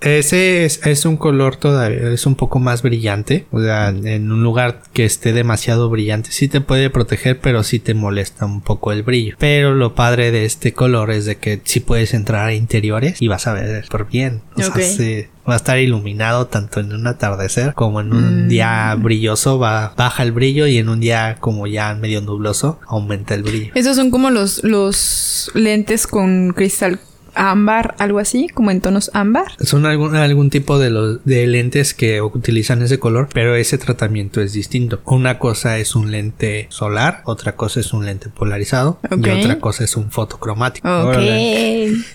Ese 0.00 0.64
es, 0.64 0.80
es 0.86 1.04
un 1.04 1.18
color 1.18 1.56
todavía, 1.56 2.08
es 2.12 2.24
un 2.24 2.34
poco 2.34 2.58
más 2.58 2.80
brillante. 2.80 3.44
O 3.50 3.60
sea, 3.60 3.90
en 3.90 4.32
un 4.32 4.42
lugar 4.42 4.80
que 4.94 5.04
esté 5.04 5.34
demasiado 5.34 5.90
brillante, 5.90 6.30
sí 6.32 6.48
te 6.48 6.62
puede 6.62 6.88
proteger, 6.88 7.38
pero 7.38 7.62
sí 7.62 7.80
te 7.80 7.92
molesta 7.92 8.46
un 8.46 8.62
poco 8.62 8.92
el 8.92 9.02
brillo. 9.02 9.36
Pero 9.38 9.74
lo 9.74 9.94
padre 9.94 10.30
de 10.30 10.46
este 10.46 10.72
color 10.72 11.10
es 11.10 11.26
de 11.26 11.36
que 11.36 11.60
sí 11.64 11.80
puedes 12.00 12.14
entrar 12.14 12.46
a 12.48 12.54
interiores 12.54 13.20
y 13.20 13.28
vas 13.28 13.46
a 13.46 13.52
ver 13.52 13.84
por 13.90 14.08
bien. 14.08 14.40
O 14.56 14.62
sea, 14.62 14.74
sí, 14.82 15.26
va 15.48 15.52
a 15.54 15.56
estar 15.56 15.78
iluminado 15.78 16.46
tanto 16.46 16.80
en 16.80 16.92
un 16.94 17.06
atardecer 17.06 17.74
como 17.74 18.00
en 18.00 18.12
un 18.14 18.46
Mm. 18.46 18.48
día 18.48 18.94
brilloso, 18.98 19.58
va, 19.58 19.92
baja 19.96 20.22
el 20.22 20.32
brillo 20.32 20.66
y 20.66 20.78
en 20.78 20.88
un 20.88 21.00
día 21.00 21.36
como 21.40 21.66
ya 21.66 21.94
medio 21.94 22.22
nubloso, 22.22 22.80
aumenta 22.86 23.34
el 23.34 23.42
brillo. 23.42 23.72
Esos 23.74 23.96
son 23.96 24.10
como 24.10 24.30
los, 24.30 24.64
los 24.64 25.50
lentes 25.54 26.06
con 26.06 26.52
cristal 26.54 27.00
ámbar, 27.40 27.94
algo 27.98 28.18
así, 28.18 28.48
como 28.48 28.70
en 28.70 28.80
tonos 28.80 29.10
ámbar. 29.14 29.52
Son 29.60 29.86
algún, 29.86 30.14
algún 30.14 30.50
tipo 30.50 30.78
de, 30.78 30.90
los, 30.90 31.24
de 31.24 31.46
lentes 31.46 31.94
que 31.94 32.20
utilizan 32.20 32.82
ese 32.82 32.98
color, 32.98 33.28
pero 33.32 33.54
ese 33.54 33.78
tratamiento 33.78 34.40
es 34.40 34.52
distinto. 34.52 35.00
Una 35.06 35.38
cosa 35.38 35.78
es 35.78 35.94
un 35.94 36.10
lente 36.10 36.66
solar, 36.70 37.22
otra 37.24 37.56
cosa 37.56 37.80
es 37.80 37.92
un 37.92 38.04
lente 38.04 38.28
polarizado 38.28 39.00
y 39.10 39.28
otra 39.28 39.58
cosa 39.58 39.84
es 39.84 39.96
un 39.96 40.10
fotocromático. 40.10 40.88
Ok. 40.88 41.16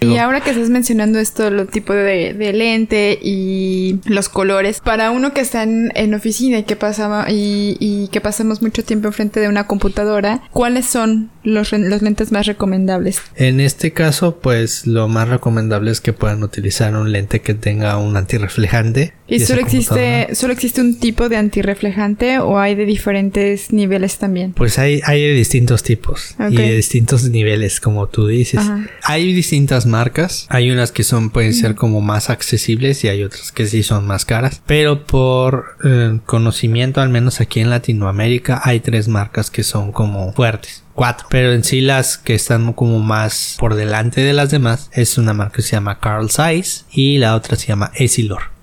Y 0.01 0.17
ahora 0.17 0.41
que 0.41 0.51
estás 0.51 0.69
mencionando 0.69 1.19
esto, 1.19 1.49
lo 1.49 1.65
tipo 1.65 1.93
de, 1.93 2.33
de 2.33 2.53
lente 2.53 3.17
y 3.21 3.99
los 4.05 4.29
colores, 4.29 4.79
para 4.79 5.11
uno 5.11 5.33
que 5.33 5.41
está 5.41 5.63
en, 5.63 5.91
en 5.95 6.13
oficina 6.13 6.59
y 6.59 6.63
que 6.63 6.75
pasaba 6.75 7.25
y, 7.29 7.77
y 7.79 8.09
que 8.09 8.21
pasamos 8.21 8.61
mucho 8.61 8.83
tiempo 8.83 9.07
enfrente 9.07 9.39
de 9.39 9.47
una 9.47 9.67
computadora, 9.67 10.41
¿cuáles 10.51 10.85
son 10.85 11.31
los, 11.45 11.71
los 11.71 12.01
lentes 12.01 12.31
más 12.31 12.45
recomendables? 12.45 13.21
En 13.35 13.59
este 13.59 13.93
caso, 13.93 14.39
pues 14.39 14.85
lo 14.85 15.07
más 15.07 15.29
recomendable 15.29 15.91
es 15.91 16.01
que 16.01 16.13
puedan 16.13 16.43
utilizar 16.43 16.95
un 16.95 17.11
lente 17.11 17.41
que 17.41 17.53
tenga 17.53 17.97
un 17.97 18.17
antirreflejante. 18.17 19.13
¿Y 19.27 19.39
solo 19.39 19.61
existe, 19.61 20.35
solo 20.35 20.53
existe 20.53 20.81
un 20.81 20.99
tipo 20.99 21.29
de 21.29 21.37
antirreflejante 21.37 22.39
o 22.39 22.59
hay 22.59 22.75
de 22.75 22.85
diferentes 22.85 23.73
niveles 23.73 24.17
también? 24.17 24.53
Pues 24.53 24.77
hay, 24.77 25.01
hay 25.03 25.21
de 25.21 25.33
distintos 25.33 25.81
tipos 25.83 26.35
y 26.49 26.55
de 26.55 26.75
distintos 26.75 27.23
niveles, 27.29 27.79
como 27.79 28.07
tú 28.07 28.27
dices. 28.27 28.59
Ajá. 28.59 28.87
Hay 29.03 29.33
distintas 29.33 29.85
marcas. 29.85 30.45
Hay 30.49 30.69
unas 30.69 30.91
que 30.91 31.03
son, 31.03 31.31
pueden 31.31 31.53
ser 31.53 31.75
como 31.75 32.01
más 32.01 32.29
accesibles 32.29 33.03
y 33.03 33.07
hay 33.07 33.23
otras 33.23 33.51
que 33.51 33.65
sí 33.65 33.81
son 33.83 34.05
más 34.05 34.25
caras. 34.25 34.61
Pero 34.65 35.05
por 35.05 35.77
eh, 35.83 36.19
conocimiento, 36.25 37.01
al 37.01 37.09
menos 37.09 37.41
aquí 37.41 37.59
en 37.59 37.69
Latinoamérica, 37.69 38.61
hay 38.63 38.79
tres 38.79 39.07
marcas 39.07 39.49
que 39.49 39.63
son 39.63 39.91
como 39.91 40.33
fuertes. 40.33 40.83
Cuatro. 40.93 41.27
Pero 41.29 41.51
en 41.51 41.63
sí 41.63 41.81
las 41.81 42.17
que 42.17 42.35
están 42.35 42.71
como 42.73 42.99
más 42.99 43.57
por 43.59 43.75
delante 43.75 44.21
de 44.21 44.33
las 44.33 44.49
demás 44.49 44.89
es 44.93 45.17
una 45.17 45.33
marca 45.33 45.57
que 45.57 45.61
se 45.61 45.71
llama 45.71 45.99
Carl 45.99 46.29
Zeiss 46.29 46.85
y 46.91 47.17
la 47.17 47.35
otra 47.35 47.57
se 47.57 47.67
llama 47.67 47.91
Essilor. 47.95 48.54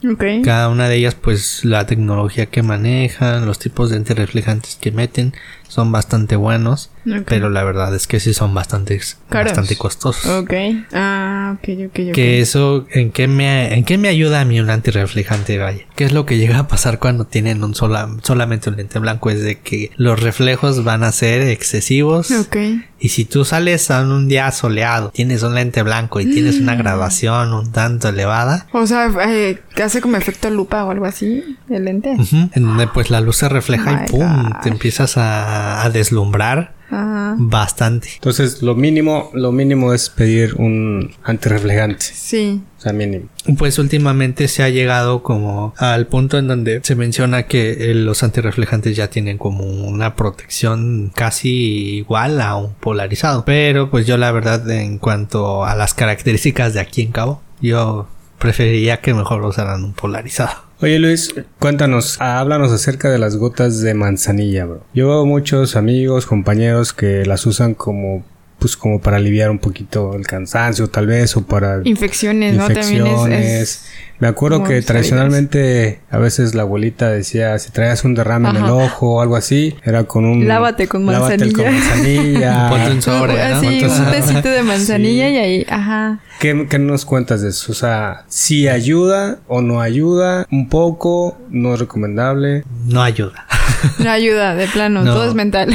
Cada 0.43 0.69
una 0.69 0.89
de 0.89 0.97
ellas, 0.97 1.15
pues 1.15 1.65
la 1.65 1.87
tecnología 1.87 2.47
que 2.47 2.63
manejan, 2.63 3.47
los 3.47 3.59
tipos 3.59 3.91
de 3.91 3.97
antirreflejantes 3.97 4.77
que 4.81 4.91
meten, 4.91 5.33
son 5.69 5.93
bastante 5.93 6.37
buenos. 6.37 6.91
Ok. 7.05 7.23
Pero 7.27 7.51
la 7.51 7.65
verdad 7.65 7.95
es 7.95 8.07
que 8.07 8.21
sí 8.21 8.33
son 8.33 8.55
bastante, 8.55 9.01
Caros. 9.29 9.51
bastante 9.53 9.77
costosos. 9.77 10.25
Ok. 10.27 10.53
Ah, 10.93 11.57
ok, 11.59 11.69
ok, 11.87 11.99
ok. 12.09 12.13
Que 12.15 12.41
eso, 12.41 12.87
¿en 12.91 13.11
qué, 13.11 13.27
me, 13.29 13.75
¿en 13.75 13.85
qué 13.85 13.99
me 13.99 14.09
ayuda 14.09 14.41
a 14.41 14.45
mí 14.45 14.61
un 14.61 14.71
antirreflejante, 14.71 15.59
vaya? 15.59 15.85
¿Qué 15.97 16.05
es 16.05 16.13
lo 16.13 16.27
que 16.27 16.39
llega 16.39 16.59
a 16.61 16.69
pasar 16.69 16.99
cuando 16.99 17.25
tienen 17.25 17.65
un 17.65 17.75
sola, 17.75 18.09
solamente 18.23 18.71
un 18.71 18.77
lente 18.77 18.99
blanco? 18.99 19.31
Es 19.31 19.43
de 19.43 19.59
que 19.61 19.91
los 19.97 20.21
reflejos 20.21 20.85
van 20.85 21.03
a 21.03 21.13
ser 21.13 21.43
excesivos. 21.43 22.31
Ok. 22.31 22.57
Y 23.01 23.09
si 23.09 23.25
tú 23.25 23.45
sales 23.45 23.91
a 23.91 24.03
un 24.03 24.29
día 24.29 24.51
soleado, 24.53 25.11
tienes 25.11 25.43
un 25.43 25.57
lente 25.57 25.83
blanco 25.83 26.21
y 26.21 26.27
tienes 26.27 26.61
Mm. 26.61 26.63
una 26.63 26.75
graduación 26.77 27.53
un 27.53 27.73
tanto 27.73 28.09
elevada, 28.11 28.69
O 28.73 28.87
sea, 28.87 29.11
eh, 29.27 29.59
hace 29.83 30.01
como 30.01 30.17
efecto 30.17 30.49
lupa 30.51 30.85
o 30.85 30.91
algo 30.93 31.07
así, 31.07 31.57
el 31.69 31.85
lente. 31.87 32.11
Ujú, 32.17 32.51
En 32.55 32.63
donde 32.65 32.87
pues 32.87 33.11
la 33.11 33.21
luz 33.21 33.37
se 33.39 33.49
refleja 33.49 33.91
Oh 33.91 34.05
y 34.05 34.09
pum, 34.11 34.43
gosh. 34.45 34.63
te 34.63 34.69
empiezas 34.69 35.17
a, 35.17 35.83
a 35.83 35.91
deslumbrar 35.91 36.75
Ajá. 36.93 37.35
bastante. 37.39 38.11
Entonces, 38.15 38.63
lo 38.63 38.75
mínimo, 38.75 39.31
lo 39.33 39.51
mínimo 39.51 39.93
es 39.93 40.11
pedir 40.11 40.55
un 40.57 41.15
antirreflejante. 41.25 42.05
Sí. 42.05 42.61
O 42.79 42.81
sea, 42.83 42.93
mínimo. 42.93 43.27
Pues 43.57 43.79
últimamente 43.79 44.47
se 44.49 44.63
ha 44.63 44.69
llegado 44.69 45.23
como 45.23 45.75
al 45.79 46.07
punto 46.07 46.39
en 46.39 46.49
donde 46.49 46.81
se 46.83 46.95
menciona 46.95 47.45
que 47.45 47.91
eh, 47.91 47.95
los 47.95 48.23
antirreflejantes 48.23 48.95
ya 48.95 49.09
tienen 49.09 49.39
como 49.39 49.65
una 49.65 50.15
protección 50.17 51.11
casi 51.15 51.97
igual 51.97 52.41
a 52.41 52.57
un 52.57 52.75
polarizado. 52.75 53.45
Pero 53.45 53.91
pues 53.91 54.07
yo 54.07 54.17
la 54.17 54.31
verdad 54.31 54.69
en 54.71 54.99
cuanto 54.99 55.65
a 55.65 55.75
las 55.75 55.95
características 55.95 56.75
de 56.75 56.81
aquí 56.81 57.03
en 57.03 57.13
cabo, 57.13 57.41
yo 57.61 58.07
preferiría 58.39 59.01
que 59.01 59.15
mejor 59.15 59.43
usaran 59.45 59.85
un 59.85 59.93
polarizado. 59.93 60.72
Oye 60.83 60.99
Luis, 60.99 61.33
cuéntanos, 61.61 62.21
háblanos 62.21 62.73
acerca 62.73 63.09
de 63.09 63.17
las 63.17 63.37
gotas 63.37 63.83
de 63.83 63.95
manzanilla, 63.95 64.65
bro. 64.65 64.85
Yo 64.93 65.07
veo 65.07 65.25
muchos 65.25 65.77
amigos, 65.77 66.27
compañeros 66.27 66.93
que 66.93 67.25
las 67.25 67.47
usan 67.47 67.75
como, 67.75 68.25
pues 68.63 68.77
como 68.77 69.01
para 69.01 69.17
aliviar 69.17 69.51
un 69.51 69.59
poquito 69.59 70.15
el 70.15 70.25
cansancio, 70.25 70.89
tal 70.89 71.09
vez, 71.09 71.37
o 71.37 71.45
para 71.45 71.81
Infecciones, 71.83 72.55
¿no? 72.57 72.69
También 72.69 72.85
es- 72.87 72.97
infecciones. 73.13 73.45
es... 73.61 73.85
Me 74.21 74.29
acuerdo 74.29 74.63
que 74.63 74.81
tradicionalmente 74.83 75.99
a 76.09 76.19
veces 76.19 76.55
la 76.55 76.63
abuelita 76.63 77.11
decía 77.11 77.59
si 77.59 77.73
traías 77.73 78.05
un 78.05 78.15
derrame 78.15 78.51
en 78.51 78.57
el 78.57 78.65
ojo 78.71 79.15
o 79.17 79.21
algo 79.21 79.35
así, 79.35 79.75
era 79.85 80.05
con 80.05 80.25
un 80.25 80.47
Lávate 80.47 80.87
con 80.87 81.05
lávate 81.05 81.51
con 81.51 81.65
manzanilla. 81.65 81.73
manzanilla. 81.73 82.69
Ponte 82.71 82.91
un 82.93 83.03
sobre, 83.03 83.35
¿no? 83.35 83.57
Así, 83.57 83.85
un 83.85 84.11
tecito 84.13 84.49
de 84.49 84.63
manzanilla 84.73 85.27
Sí. 85.27 85.35
y 85.35 85.37
ahí, 85.39 85.67
ajá. 85.69 86.21
¿Qué, 86.39 86.69
qué 86.71 86.79
nos 86.79 87.05
cuentas 87.05 87.43
de 87.43 87.49
eso? 87.49 87.73
O 87.73 87.75
sea, 87.75 88.23
si 88.29 88.69
ayuda 88.69 89.39
o 89.49 89.61
no 89.61 89.81
ayuda, 89.81 90.47
un 90.53 90.69
poco, 90.69 91.37
no 91.51 91.75
es 91.75 91.81
recomendable. 91.81 92.63
No 92.87 93.03
ayuda. 93.03 93.45
No 93.99 94.11
ayuda, 94.11 94.55
de 94.55 94.67
plano, 94.69 95.03
No. 95.05 95.13
todo 95.15 95.29
es 95.29 95.35
mental. 95.35 95.69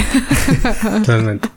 Realmente. 1.05 1.49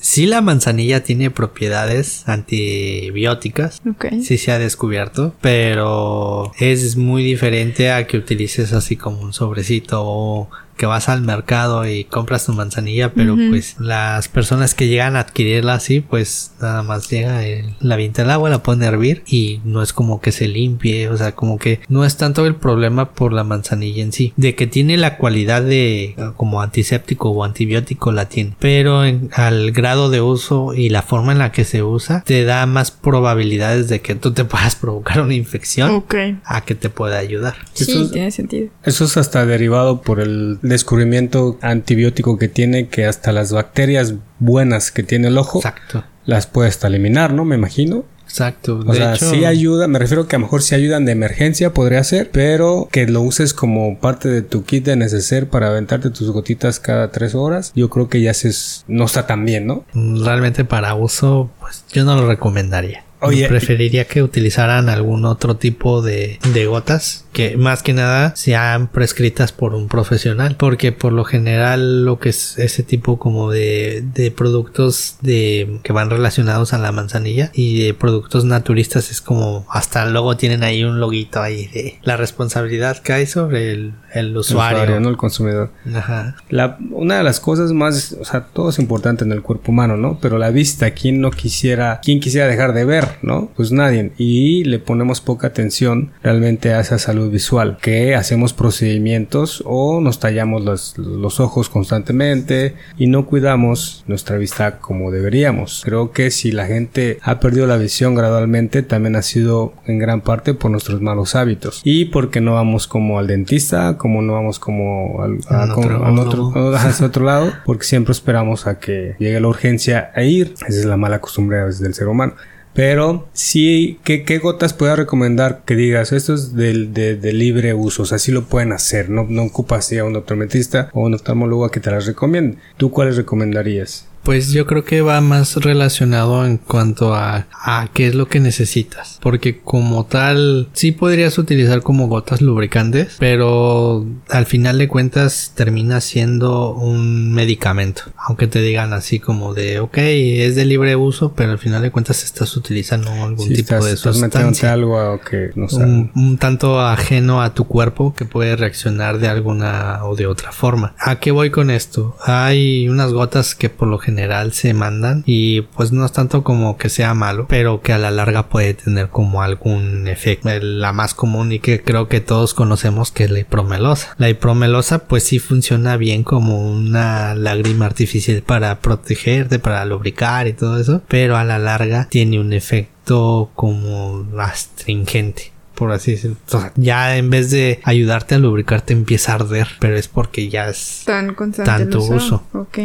Sí, 0.00 0.26
la 0.26 0.40
manzanilla 0.40 1.02
tiene 1.02 1.30
propiedades 1.30 2.24
antibióticas. 2.28 3.80
ok. 3.88 4.06
Sí 4.22 4.38
se 4.38 4.52
ha 4.52 4.58
descubierto, 4.58 5.34
pero 5.40 6.52
es 6.58 6.96
muy 6.96 7.22
diferente 7.22 7.90
a 7.90 8.06
que 8.06 8.16
utilices 8.18 8.72
así 8.72 8.96
como 8.96 9.20
un 9.20 9.32
sobrecito 9.32 10.02
o 10.04 10.50
que 10.76 10.86
vas 10.86 11.08
al 11.08 11.22
mercado 11.22 11.86
y 11.88 12.04
compras 12.04 12.46
tu 12.46 12.52
manzanilla, 12.52 13.12
pero 13.14 13.36
pues 13.50 13.76
las 13.78 14.28
personas 14.28 14.74
que 14.74 14.88
llegan 14.88 15.16
a 15.16 15.20
adquirirla 15.20 15.74
así, 15.74 16.00
pues 16.00 16.52
nada 16.60 16.82
más 16.82 17.08
llega, 17.10 17.44
el- 17.46 17.74
la 17.80 17.94
avienta 17.94 18.22
el 18.22 18.30
agua, 18.30 18.50
la 18.50 18.62
pone 18.62 18.84
a 18.84 18.88
hervir 18.88 19.22
y 19.26 19.60
no 19.64 19.82
es 19.82 19.92
como 19.92 20.20
que 20.20 20.32
se 20.32 20.48
limpie, 20.48 21.08
o 21.08 21.16
sea, 21.16 21.32
como 21.32 21.58
que 21.58 21.80
no 21.88 22.04
es 22.04 22.16
tanto 22.16 22.46
el 22.46 22.54
problema 22.56 23.10
por 23.12 23.32
la 23.32 23.44
manzanilla 23.44 24.02
en 24.02 24.12
sí, 24.12 24.32
de 24.36 24.54
que 24.54 24.66
tiene 24.66 24.96
la 24.96 25.16
cualidad 25.16 25.62
de 25.62 26.04
eh, 26.04 26.16
como 26.36 26.60
antiséptico 26.62 27.30
o 27.30 27.44
antibiótico 27.44 28.12
la 28.12 28.28
tiene, 28.28 28.54
pero 28.58 29.04
en- 29.04 29.30
al 29.34 29.70
grado 29.72 30.10
de 30.10 30.20
uso 30.20 30.74
y 30.74 30.88
la 30.88 31.02
forma 31.02 31.32
en 31.32 31.38
la 31.38 31.52
que 31.52 31.64
se 31.64 31.82
usa 31.82 32.22
te 32.26 32.44
da 32.44 32.66
más 32.66 32.90
probabilidades 32.90 33.88
de 33.88 34.00
que 34.00 34.14
tú 34.14 34.32
te 34.32 34.44
puedas 34.44 34.76
provocar 34.76 35.20
una 35.20 35.34
infección 35.34 35.90
Ok. 35.90 36.14
a 36.44 36.60
que 36.64 36.74
te 36.74 36.90
pueda 36.90 37.18
ayudar. 37.18 37.54
Sí, 37.72 37.84
Eso 37.90 38.02
es- 38.04 38.10
tiene 38.12 38.30
sentido. 38.30 38.68
Eso 38.84 39.04
es 39.04 39.16
hasta 39.16 39.46
derivado 39.46 40.02
por 40.02 40.20
el 40.20 40.58
descubrimiento 40.68 41.58
antibiótico 41.60 42.38
que 42.38 42.48
tiene, 42.48 42.88
que 42.88 43.06
hasta 43.06 43.32
las 43.32 43.52
bacterias 43.52 44.14
buenas 44.38 44.90
que 44.90 45.02
tiene 45.02 45.28
el 45.28 45.38
ojo 45.38 45.58
Exacto. 45.58 46.04
las 46.24 46.46
puede 46.46 46.68
hasta 46.68 46.88
eliminar, 46.88 47.32
¿no? 47.32 47.44
Me 47.44 47.54
imagino. 47.54 48.04
Exacto. 48.24 48.78
O 48.78 48.92
de 48.92 48.98
sea, 48.98 49.14
hecho, 49.14 49.30
sí 49.30 49.44
ayuda, 49.44 49.86
me 49.86 49.98
refiero 49.98 50.26
que 50.26 50.34
a 50.34 50.38
lo 50.38 50.46
mejor 50.46 50.62
sí 50.62 50.74
ayudan 50.74 51.04
de 51.04 51.12
emergencia, 51.12 51.72
podría 51.72 52.02
ser, 52.02 52.30
pero 52.32 52.88
que 52.90 53.06
lo 53.06 53.20
uses 53.20 53.54
como 53.54 53.98
parte 54.00 54.28
de 54.28 54.42
tu 54.42 54.64
kit 54.64 54.84
de 54.86 54.96
neceser 54.96 55.48
para 55.48 55.68
aventarte 55.68 56.10
tus 56.10 56.30
gotitas 56.30 56.80
cada 56.80 57.12
tres 57.12 57.34
horas, 57.34 57.72
yo 57.76 57.90
creo 57.90 58.08
que 58.08 58.20
ya 58.20 58.34
se 58.34 58.50
no 58.88 59.04
está 59.04 59.26
tan 59.26 59.44
bien, 59.44 59.66
¿no? 59.66 59.84
realmente 59.94 60.64
para 60.64 60.94
uso, 60.94 61.50
pues 61.60 61.84
yo 61.92 62.04
no 62.04 62.16
lo 62.16 62.26
recomendaría. 62.26 63.04
Oye, 63.20 63.48
preferiría 63.48 64.06
que 64.06 64.22
utilizaran 64.22 64.88
algún 64.88 65.24
otro 65.24 65.56
tipo 65.56 66.02
de, 66.02 66.38
de, 66.52 66.66
gotas 66.66 67.24
que 67.32 67.56
más 67.56 67.82
que 67.82 67.92
nada 67.92 68.34
sean 68.36 68.88
prescritas 68.88 69.52
por 69.52 69.74
un 69.74 69.88
profesional 69.88 70.56
porque 70.58 70.92
por 70.92 71.12
lo 71.12 71.24
general 71.24 72.04
lo 72.04 72.18
que 72.18 72.28
es 72.30 72.58
ese 72.58 72.82
tipo 72.82 73.18
como 73.18 73.50
de, 73.50 74.04
de 74.14 74.30
productos 74.30 75.16
de 75.22 75.80
que 75.82 75.92
van 75.92 76.10
relacionados 76.10 76.72
a 76.74 76.78
la 76.78 76.92
manzanilla 76.92 77.50
y 77.54 77.84
de 77.84 77.94
productos 77.94 78.44
naturistas 78.44 79.10
es 79.10 79.20
como 79.20 79.66
hasta 79.70 80.06
luego 80.06 80.36
tienen 80.36 80.62
ahí 80.62 80.84
un 80.84 81.00
loguito 81.00 81.40
ahí 81.40 81.66
de 81.68 81.98
la 82.02 82.16
responsabilidad 82.16 82.98
que 82.98 83.12
hay 83.12 83.26
sobre 83.26 83.72
el, 83.72 83.94
el 84.12 84.36
usuario. 84.36 84.78
el 84.78 84.82
usuario, 84.84 85.00
no 85.00 85.08
el 85.08 85.16
consumidor. 85.16 85.70
Ajá. 85.94 86.36
La, 86.48 86.78
una 86.90 87.18
de 87.18 87.24
las 87.24 87.40
cosas 87.40 87.72
más, 87.72 88.16
o 88.20 88.24
sea, 88.24 88.46
todo 88.52 88.70
es 88.70 88.78
importante 88.78 89.24
en 89.24 89.32
el 89.32 89.42
cuerpo 89.42 89.72
humano, 89.72 89.96
¿no? 89.96 90.18
Pero 90.20 90.38
la 90.38 90.50
vista, 90.50 90.92
¿quién 90.92 91.20
no 91.20 91.30
quisiera, 91.30 92.00
quién 92.02 92.20
quisiera 92.20 92.46
dejar 92.46 92.74
de 92.74 92.84
ver? 92.84 93.08
¿No? 93.22 93.50
Pues 93.56 93.72
nadie. 93.72 94.12
Y 94.18 94.64
le 94.64 94.78
ponemos 94.78 95.20
poca 95.20 95.48
atención 95.48 96.12
realmente 96.22 96.72
a 96.72 96.80
esa 96.80 96.98
salud 96.98 97.30
visual, 97.30 97.78
que 97.80 98.14
hacemos 98.14 98.52
procedimientos 98.52 99.62
o 99.66 100.00
nos 100.00 100.18
tallamos 100.18 100.64
los, 100.64 100.98
los 100.98 101.40
ojos 101.40 101.68
constantemente 101.68 102.74
y 102.96 103.06
no 103.06 103.26
cuidamos 103.26 104.04
nuestra 104.06 104.36
vista 104.36 104.78
como 104.78 105.10
deberíamos. 105.10 105.82
Creo 105.84 106.12
que 106.12 106.30
si 106.30 106.52
la 106.52 106.66
gente 106.66 107.18
ha 107.22 107.40
perdido 107.40 107.66
la 107.66 107.76
visión 107.76 108.14
gradualmente, 108.14 108.82
también 108.82 109.16
ha 109.16 109.22
sido 109.22 109.74
en 109.86 109.98
gran 109.98 110.20
parte 110.20 110.54
por 110.54 110.70
nuestros 110.70 111.00
malos 111.00 111.34
hábitos 111.34 111.80
y 111.84 112.06
porque 112.06 112.40
no 112.40 112.54
vamos 112.54 112.86
como 112.86 113.18
al 113.18 113.26
dentista, 113.26 113.96
como 113.98 114.22
no 114.22 114.34
vamos 114.34 114.58
como 114.58 115.22
al, 115.22 115.38
a, 115.48 115.74
otro, 115.74 116.52
otro, 116.52 116.52
otro 117.06 117.24
lado, 117.24 117.52
porque 117.64 117.84
siempre 117.84 118.12
esperamos 118.12 118.66
a 118.66 118.78
que 118.78 119.16
llegue 119.18 119.40
la 119.40 119.48
urgencia 119.48 120.10
a 120.14 120.22
ir. 120.22 120.54
Esa 120.54 120.80
es 120.80 120.84
la 120.84 120.96
mala 120.96 121.20
costumbre 121.20 121.60
a 121.60 121.64
veces 121.64 121.80
del 121.80 121.94
ser 121.94 122.08
humano. 122.08 122.34
Pero 122.74 123.28
sí, 123.32 124.00
¿qué, 124.02 124.38
gotas 124.38 124.72
puedo 124.72 124.94
recomendar 124.96 125.62
que 125.64 125.76
digas? 125.76 126.12
Esto 126.12 126.34
es 126.34 126.54
de, 126.54 126.88
de, 127.16 127.32
libre 127.32 127.72
uso, 127.72 128.02
o 128.02 128.06
sea, 128.06 128.18
sí 128.18 128.32
lo 128.32 128.44
pueden 128.44 128.72
hacer, 128.72 129.10
no, 129.10 129.26
no 129.28 129.44
ocupas 129.44 129.92
a 129.92 130.04
un 130.04 130.16
optometrista 130.16 130.90
o 130.92 131.02
un 131.02 131.14
oftalmólogo 131.14 131.64
a 131.64 131.70
que 131.70 131.80
te 131.80 131.90
las 131.90 132.06
recomiende. 132.06 132.58
¿Tú 132.76 132.90
cuáles 132.90 133.16
recomendarías? 133.16 134.08
Pues 134.24 134.52
yo 134.52 134.66
creo 134.66 134.84
que 134.84 135.02
va 135.02 135.20
más 135.20 135.56
relacionado 135.56 136.46
en 136.46 136.56
cuanto 136.56 137.14
a, 137.14 137.46
a 137.52 137.88
qué 137.92 138.06
es 138.06 138.14
lo 138.14 138.26
que 138.26 138.40
necesitas. 138.40 139.18
Porque 139.20 139.60
como 139.60 140.06
tal, 140.06 140.68
sí 140.72 140.92
podrías 140.92 141.36
utilizar 141.36 141.82
como 141.82 142.08
gotas 142.08 142.40
lubricantes, 142.40 143.16
pero 143.18 144.06
al 144.30 144.46
final 144.46 144.78
de 144.78 144.88
cuentas 144.88 145.52
termina 145.54 146.00
siendo 146.00 146.72
un 146.72 147.34
medicamento. 147.34 148.04
Aunque 148.16 148.46
te 148.46 148.62
digan 148.62 148.94
así 148.94 149.20
como 149.20 149.52
de, 149.52 149.80
ok, 149.80 149.98
es 149.98 150.56
de 150.56 150.64
libre 150.64 150.96
uso, 150.96 151.34
pero 151.34 151.52
al 151.52 151.58
final 151.58 151.82
de 151.82 151.90
cuentas 151.90 152.24
estás 152.24 152.56
utilizando 152.56 153.10
algún 153.10 153.52
tipo 153.52 153.84
de 153.84 153.96
sustancia. 153.96 154.72
algo 154.72 155.20
que 155.20 155.50
no 155.54 155.66
un, 155.72 156.10
un 156.14 156.38
tanto 156.38 156.80
ajeno 156.80 157.42
a 157.42 157.52
tu 157.52 157.66
cuerpo 157.66 158.14
que 158.14 158.24
puede 158.24 158.56
reaccionar 158.56 159.18
de 159.18 159.28
alguna 159.28 160.04
o 160.04 160.16
de 160.16 160.26
otra 160.26 160.50
forma. 160.50 160.94
¿A 160.98 161.20
qué 161.20 161.30
voy 161.30 161.50
con 161.50 161.70
esto? 161.70 162.16
Hay 162.24 162.88
unas 162.88 163.12
gotas 163.12 163.54
que 163.54 163.68
por 163.68 163.88
lo 163.88 163.98
general 163.98 164.13
general 164.14 164.52
se 164.52 164.74
mandan 164.74 165.22
y 165.26 165.62
pues 165.62 165.92
no 165.92 166.06
es 166.06 166.12
tanto 166.12 166.44
como 166.44 166.76
que 166.76 166.88
sea 166.88 167.14
malo, 167.14 167.46
pero 167.48 167.80
que 167.80 167.92
a 167.92 167.98
la 167.98 168.10
larga 168.10 168.48
puede 168.48 168.74
tener 168.74 169.08
como 169.08 169.42
algún 169.42 170.06
efecto. 170.08 170.48
La 170.60 170.92
más 170.92 171.14
común 171.14 171.52
y 171.52 171.58
que 171.58 171.82
creo 171.82 172.08
que 172.08 172.20
todos 172.20 172.54
conocemos 172.54 173.10
que 173.10 173.24
es 173.24 173.30
la 173.30 173.40
hipromelosa. 173.40 174.14
La 174.18 174.28
hipromelosa 174.28 175.06
pues 175.06 175.24
sí 175.24 175.38
funciona 175.38 175.96
bien 175.96 176.22
como 176.22 176.70
una 176.70 177.34
lágrima 177.34 177.86
artificial 177.86 178.42
para 178.42 178.80
protegerte, 178.80 179.58
para 179.58 179.84
lubricar 179.84 180.46
y 180.46 180.52
todo 180.52 180.80
eso, 180.80 181.02
pero 181.08 181.36
a 181.36 181.44
la 181.44 181.58
larga 181.58 182.08
tiene 182.08 182.38
un 182.38 182.52
efecto 182.52 183.50
como 183.54 184.26
astringente 184.38 185.53
por 185.74 185.92
así 185.92 186.12
decirlo. 186.12 186.36
ya 186.76 187.16
en 187.16 187.30
vez 187.30 187.50
de 187.50 187.80
ayudarte 187.84 188.34
a 188.34 188.38
lubricarte 188.38 188.92
empieza 188.92 189.32
a 189.32 189.34
arder, 189.36 189.68
pero 189.80 189.96
es 189.96 190.08
porque 190.08 190.48
ya 190.48 190.68
es 190.68 191.02
Tan 191.04 191.34
tanto 191.64 192.02
uso. 192.02 192.44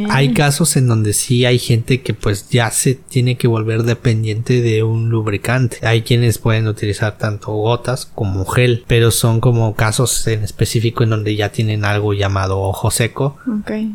Hay 0.10 0.34
casos 0.34 0.76
en 0.78 0.88
donde 0.88 1.14
sí 1.14 1.46
hay 1.46 1.60
gente 1.60 2.02
que 2.02 2.14
pues 2.14 2.50
ya 2.50 2.72
se 2.72 2.96
tiene 2.96 3.38
que 3.38 3.48
volver 3.48 3.84
dependiente 3.84 4.62
de 4.62 4.84
un 4.84 5.10
lubricante. 5.10 5.78
Hay 5.84 6.02
quienes 6.02 6.38
pueden 6.38 6.68
utilizar 6.68 7.18
tanto 7.18 7.52
gotas 7.52 8.06
como 8.06 8.46
gel, 8.46 8.84
pero 8.88 9.12
son 9.12 9.40
como 9.40 9.76
casos 9.76 10.28
en 10.28 10.44
específico 10.44 11.04
en 11.04 11.12
donde 11.12 11.36
ya 11.36 11.50
tienen 11.50 11.86
algo 11.86 12.14
llamado 12.14 12.60
ojo 12.60 12.92
seco, 12.92 13.38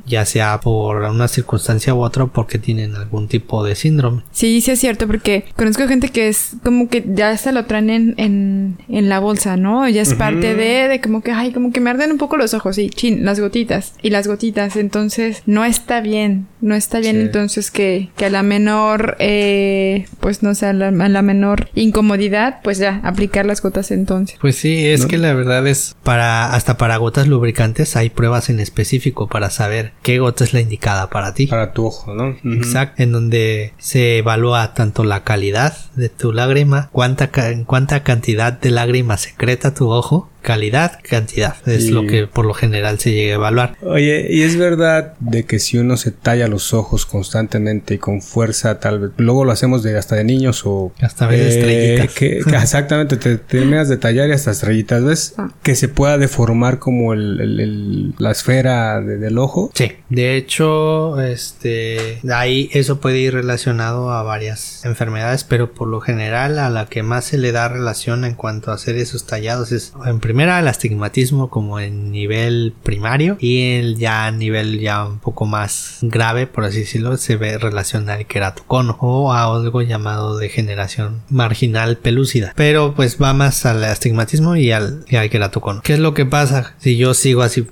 ya 0.06 0.24
sea 0.24 0.60
por 0.60 1.02
una 1.02 1.28
circunstancia 1.28 1.94
u 1.94 2.02
otra 2.02 2.26
porque 2.26 2.58
tienen 2.58 2.94
algún 2.94 3.28
tipo 3.28 3.64
de 3.64 3.74
síndrome. 3.74 4.22
Sí, 4.32 4.60
sí 4.60 4.70
es 4.70 4.80
cierto 4.80 5.06
porque 5.06 5.44
conozco 5.56 5.86
gente 5.88 6.08
que 6.08 6.28
es 6.28 6.56
como 6.62 6.88
que 6.88 7.04
ya 7.06 7.36
se 7.36 7.52
lo 7.52 7.64
traen 7.66 7.90
en 7.90 8.14
en 8.16 8.78
la 8.88 9.18
bolsa, 9.18 9.56
¿no? 9.56 9.88
Ya 9.88 10.02
es 10.02 10.14
parte 10.14 10.54
de, 10.54 10.88
de 10.88 11.00
como 11.00 11.22
que, 11.22 11.32
ay, 11.32 11.52
como 11.52 11.72
que 11.72 11.80
me 11.80 11.90
arden 11.90 12.12
un 12.12 12.18
poco 12.18 12.36
los 12.36 12.54
ojos, 12.54 12.78
y 12.78 12.90
chin, 12.90 13.24
las 13.24 13.40
gotitas, 13.40 13.94
y 14.02 14.10
las 14.10 14.26
gotitas, 14.26 14.76
entonces 14.76 15.42
no 15.46 15.64
está 15.64 16.00
bien, 16.00 16.46
no 16.60 16.74
está 16.74 17.00
bien 17.00 17.20
entonces 17.20 17.70
que, 17.70 18.10
que 18.16 18.26
a 18.26 18.30
la 18.30 18.42
menor, 18.42 19.16
eh, 19.18 20.06
pues 20.20 20.42
no 20.42 20.54
sé, 20.54 20.66
a 20.66 20.72
la, 20.72 21.22
menor 21.22 21.68
incomodidad, 21.74 22.60
pues 22.62 22.78
ya, 22.78 23.00
aplicar 23.04 23.46
las 23.46 23.62
gotas 23.62 23.90
entonces. 23.90 24.38
Pues 24.40 24.56
sí, 24.56 24.86
es 24.86 25.06
que 25.06 25.18
la 25.18 25.34
verdad 25.34 25.66
es, 25.66 25.96
para, 26.02 26.54
hasta 26.54 26.76
para 26.76 26.96
gotas 26.96 27.28
lubricantes 27.28 27.96
hay 27.96 28.10
pruebas 28.10 28.50
en 28.50 28.60
específico 28.60 29.28
para 29.28 29.50
saber 29.50 29.92
qué 30.02 30.18
gota 30.18 30.44
es 30.44 30.52
la 30.52 30.60
indicada 30.60 31.10
para 31.10 31.34
ti. 31.34 31.46
Para 31.46 31.72
tu 31.72 31.86
ojo, 31.86 32.14
¿no? 32.14 32.36
Exacto, 32.54 33.02
en 33.02 33.12
donde 33.12 33.72
se 33.78 34.18
evalúa 34.18 34.74
tanto 34.74 35.04
la 35.04 35.24
calidad 35.24 35.76
de 35.96 36.08
tu 36.08 36.32
lágrima, 36.32 36.88
cuánta, 36.92 37.30
cuánta 37.66 38.02
cantidad 38.02 38.52
de 38.52 38.70
lágrima 38.74 39.16
secreta 39.16 39.72
tu 39.74 39.88
ojo 39.90 40.28
calidad, 40.44 41.00
cantidad. 41.02 41.56
Es 41.66 41.90
lo 41.90 42.06
que 42.06 42.26
por 42.26 42.44
lo 42.44 42.52
general 42.52 43.00
se 43.00 43.12
llega 43.12 43.32
a 43.32 43.34
evaluar. 43.36 43.76
Oye, 43.80 44.26
y 44.30 44.42
es 44.42 44.56
verdad 44.56 45.14
de 45.18 45.44
que 45.44 45.58
si 45.58 45.78
uno 45.78 45.96
se 45.96 46.10
talla 46.10 46.46
los 46.48 46.74
ojos 46.74 47.06
constantemente 47.06 47.94
y 47.94 47.98
con 47.98 48.20
fuerza, 48.20 48.78
tal 48.78 49.00
vez, 49.00 49.10
luego 49.16 49.46
lo 49.46 49.52
hacemos 49.52 49.82
de 49.82 49.96
hasta 49.96 50.16
de 50.16 50.24
niños 50.24 50.62
o... 50.66 50.92
Hasta 51.00 51.26
veces 51.26 51.54
eh, 51.54 51.58
estrellitas. 51.58 52.14
Que, 52.14 52.38
exactamente, 52.62 53.16
te 53.16 53.38
terminas 53.38 53.88
de 53.88 53.96
tallar 53.96 54.28
y 54.28 54.32
hasta 54.32 54.50
estrellitas, 54.50 55.02
¿ves? 55.02 55.34
Ah. 55.38 55.50
Que 55.62 55.74
se 55.74 55.88
pueda 55.88 56.18
deformar 56.18 56.78
como 56.78 57.14
el, 57.14 58.14
la 58.18 58.30
esfera 58.30 59.00
del 59.00 59.38
ojo. 59.38 59.70
Sí, 59.74 59.92
de 60.10 60.36
hecho, 60.36 61.20
este, 61.22 62.20
ahí 62.30 62.68
eso 62.74 63.00
puede 63.00 63.18
ir 63.18 63.32
relacionado 63.32 64.10
a 64.10 64.22
varias 64.22 64.84
enfermedades, 64.84 65.42
pero 65.44 65.72
por 65.72 65.88
lo 65.88 66.02
general 66.02 66.58
a 66.58 66.68
la 66.68 66.84
que 66.84 67.02
más 67.02 67.24
se 67.24 67.38
le 67.38 67.50
da 67.50 67.68
relación 67.68 68.26
en 68.26 68.34
cuanto 68.34 68.70
a 68.70 68.74
hacer 68.74 68.96
esos 68.96 69.26
tallados 69.26 69.72
es 69.72 69.94
en 70.04 70.20
primera 70.34 70.58
el 70.58 70.66
astigmatismo 70.66 71.48
como 71.48 71.78
en 71.78 72.10
nivel 72.10 72.74
primario 72.82 73.36
y 73.38 73.76
el 73.76 73.96
ya 73.98 74.28
nivel 74.32 74.80
ya 74.80 75.04
un 75.04 75.20
poco 75.20 75.46
más 75.46 75.98
grave 76.02 76.48
por 76.48 76.64
así 76.64 76.80
decirlo 76.80 77.16
se 77.18 77.36
ve 77.36 77.56
relacionado 77.56 78.18
al 78.18 78.26
queratocono 78.26 78.96
o 78.98 79.32
a 79.32 79.44
algo 79.44 79.80
llamado 79.82 80.36
degeneración 80.36 81.22
marginal 81.30 81.98
pelúcida. 81.98 82.52
Pero 82.56 82.96
pues 82.96 83.16
va 83.22 83.32
más 83.32 83.64
al 83.64 83.84
astigmatismo 83.84 84.56
y 84.56 84.72
al, 84.72 85.04
y 85.08 85.14
al 85.14 85.30
queratocono. 85.30 85.82
¿qué 85.84 85.92
es 85.92 86.00
lo 86.00 86.14
que 86.14 86.26
pasa 86.26 86.74
si 86.78 86.96
yo 86.96 87.14
sigo 87.14 87.42
así 87.42 87.64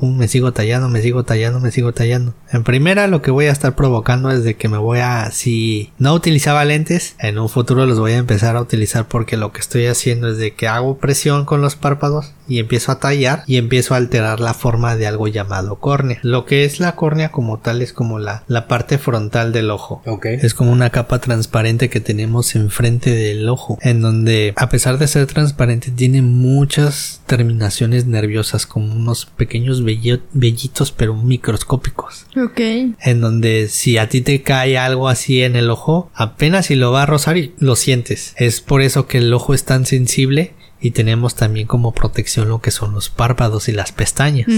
me 0.00 0.26
sigo 0.26 0.50
tallando 0.52 0.88
me 0.88 1.02
sigo 1.02 1.22
tallando 1.22 1.60
me 1.60 1.70
sigo 1.70 1.92
tallando. 1.92 2.34
En 2.50 2.64
primera 2.64 3.06
lo 3.06 3.22
que 3.22 3.30
voy 3.30 3.44
a 3.44 3.52
estar 3.52 3.76
provocando 3.76 4.32
es 4.32 4.42
de 4.42 4.56
que 4.56 4.68
me 4.68 4.78
voy 4.78 4.98
a 4.98 5.30
si 5.30 5.92
no 5.98 6.12
utilizaba 6.14 6.64
lentes 6.64 7.14
en 7.20 7.38
un 7.38 7.48
futuro 7.48 7.86
los 7.86 8.00
voy 8.00 8.14
a 8.14 8.16
empezar 8.16 8.56
a 8.56 8.60
utilizar 8.60 9.06
porque 9.06 9.36
lo 9.36 9.52
que 9.52 9.60
estoy 9.60 9.86
haciendo 9.86 10.28
es 10.28 10.38
de 10.38 10.54
que 10.54 10.66
hago 10.66 10.98
presión 10.98 11.44
con 11.44 11.60
los 11.60 11.76
párpados 11.76 11.99
y 12.48 12.58
empiezo 12.58 12.92
a 12.92 12.98
tallar 12.98 13.44
y 13.46 13.56
empiezo 13.56 13.94
a 13.94 13.98
alterar 13.98 14.40
la 14.40 14.54
forma 14.54 14.96
de 14.96 15.06
algo 15.06 15.28
llamado 15.28 15.76
córnea. 15.76 16.18
Lo 16.22 16.46
que 16.46 16.64
es 16.64 16.80
la 16.80 16.96
córnea 16.96 17.30
como 17.30 17.58
tal 17.58 17.82
es 17.82 17.92
como 17.92 18.18
la, 18.18 18.44
la 18.48 18.66
parte 18.66 18.98
frontal 18.98 19.52
del 19.52 19.70
ojo. 19.70 20.02
Es 20.22 20.54
como 20.54 20.72
una 20.72 20.90
capa 20.90 21.20
transparente 21.20 21.88
que 21.88 22.00
tenemos 22.00 22.54
enfrente 22.56 23.10
del 23.10 23.48
ojo, 23.48 23.78
en 23.82 24.00
donde 24.00 24.52
a 24.56 24.68
pesar 24.68 24.98
de 24.98 25.06
ser 25.06 25.26
transparente 25.26 25.90
tiene 25.90 26.22
muchas 26.22 27.20
terminaciones 27.26 28.06
nerviosas 28.06 28.66
como 28.66 28.94
unos 28.94 29.26
pequeños 29.26 29.82
vellitos 29.84 30.92
pero 30.92 31.14
microscópicos. 31.14 32.26
Ok. 32.36 32.60
En 33.00 33.20
donde 33.20 33.68
si 33.68 33.98
a 33.98 34.08
ti 34.08 34.20
te 34.22 34.42
cae 34.42 34.78
algo 34.78 35.08
así 35.08 35.42
en 35.42 35.56
el 35.56 35.70
ojo, 35.70 36.10
apenas 36.14 36.66
si 36.66 36.74
lo 36.74 36.92
va 36.92 37.02
a 37.02 37.06
rozar 37.06 37.36
y 37.36 37.54
lo 37.58 37.76
sientes. 37.76 38.34
Es 38.36 38.60
por 38.60 38.82
eso 38.82 39.06
que 39.06 39.18
el 39.18 39.32
ojo 39.32 39.54
es 39.54 39.64
tan 39.64 39.86
sensible 39.86 40.54
y 40.80 40.92
tenemos 40.92 41.34
también 41.34 41.66
como 41.66 41.92
protección 41.92 42.48
lo 42.48 42.60
que 42.60 42.70
son 42.70 42.92
los 42.92 43.10
párpados 43.10 43.68
y 43.68 43.72
las 43.72 43.92
pestañas. 43.92 44.48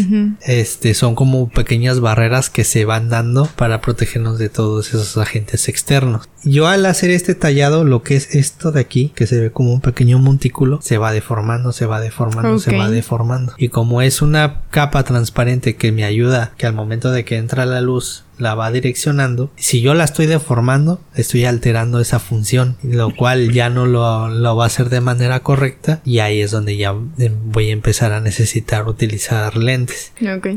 Este 0.42 0.94
son 0.94 1.14
como 1.14 1.48
pequeñas 1.48 2.00
barreras 2.00 2.50
que 2.50 2.64
se 2.64 2.84
van 2.84 3.08
dando 3.08 3.46
para 3.56 3.80
protegernos 3.80 4.38
de 4.38 4.48
todos 4.48 4.88
esos 4.88 5.16
agentes 5.16 5.68
externos. 5.68 6.28
Yo 6.44 6.66
al 6.66 6.86
hacer 6.86 7.10
este 7.10 7.34
tallado, 7.34 7.84
lo 7.84 8.02
que 8.02 8.16
es 8.16 8.34
esto 8.34 8.72
de 8.72 8.80
aquí, 8.80 9.12
que 9.14 9.26
se 9.26 9.40
ve 9.40 9.50
como 9.50 9.72
un 9.72 9.80
pequeño 9.80 10.18
montículo, 10.18 10.80
se 10.82 10.98
va 10.98 11.12
deformando, 11.12 11.72
se 11.72 11.86
va 11.86 12.00
deformando, 12.00 12.58
se 12.58 12.76
va 12.76 12.90
deformando. 12.90 13.54
Y 13.58 13.68
como 13.68 14.02
es 14.02 14.22
una 14.22 14.62
capa 14.70 15.04
transparente 15.04 15.76
que 15.76 15.92
me 15.92 16.04
ayuda 16.04 16.52
que 16.56 16.66
al 16.66 16.74
momento 16.74 17.10
de 17.10 17.24
que 17.24 17.36
entra 17.36 17.66
la 17.66 17.80
luz 17.80 18.24
la 18.42 18.54
va 18.54 18.70
direccionando. 18.70 19.50
Si 19.56 19.80
yo 19.80 19.94
la 19.94 20.04
estoy 20.04 20.26
deformando, 20.26 21.00
estoy 21.14 21.44
alterando 21.44 22.00
esa 22.00 22.18
función, 22.18 22.76
lo 22.82 23.14
cual 23.14 23.52
ya 23.52 23.70
no 23.70 23.86
lo, 23.86 24.28
lo 24.28 24.56
va 24.56 24.64
a 24.64 24.66
hacer 24.66 24.90
de 24.90 25.00
manera 25.00 25.40
correcta 25.40 26.02
y 26.04 26.18
ahí 26.18 26.40
es 26.40 26.50
donde 26.50 26.76
ya 26.76 26.92
voy 26.92 27.70
a 27.70 27.72
empezar 27.72 28.12
a 28.12 28.20
necesitar 28.20 28.86
utilizar 28.88 29.56
lentes. 29.56 30.12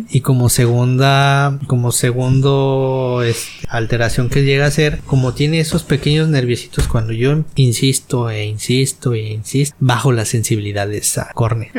Y 0.09 0.21
como 0.21 0.49
segunda, 0.49 1.59
como 1.67 1.91
segundo 1.91 3.23
este, 3.25 3.67
alteración 3.69 4.29
que 4.29 4.43
llega 4.43 4.65
a 4.65 4.71
ser, 4.71 4.99
como 5.05 5.33
tiene 5.33 5.59
esos 5.59 5.83
pequeños 5.83 6.27
nerviositos 6.27 6.87
cuando 6.87 7.13
yo 7.13 7.43
insisto 7.55 8.29
e 8.29 8.45
insisto 8.45 9.13
e 9.13 9.33
insisto, 9.33 9.75
bajo 9.79 10.11
la 10.11 10.25
sensibilidad 10.25 10.87
de 10.87 10.97
esa 10.97 11.29
córnea. 11.33 11.69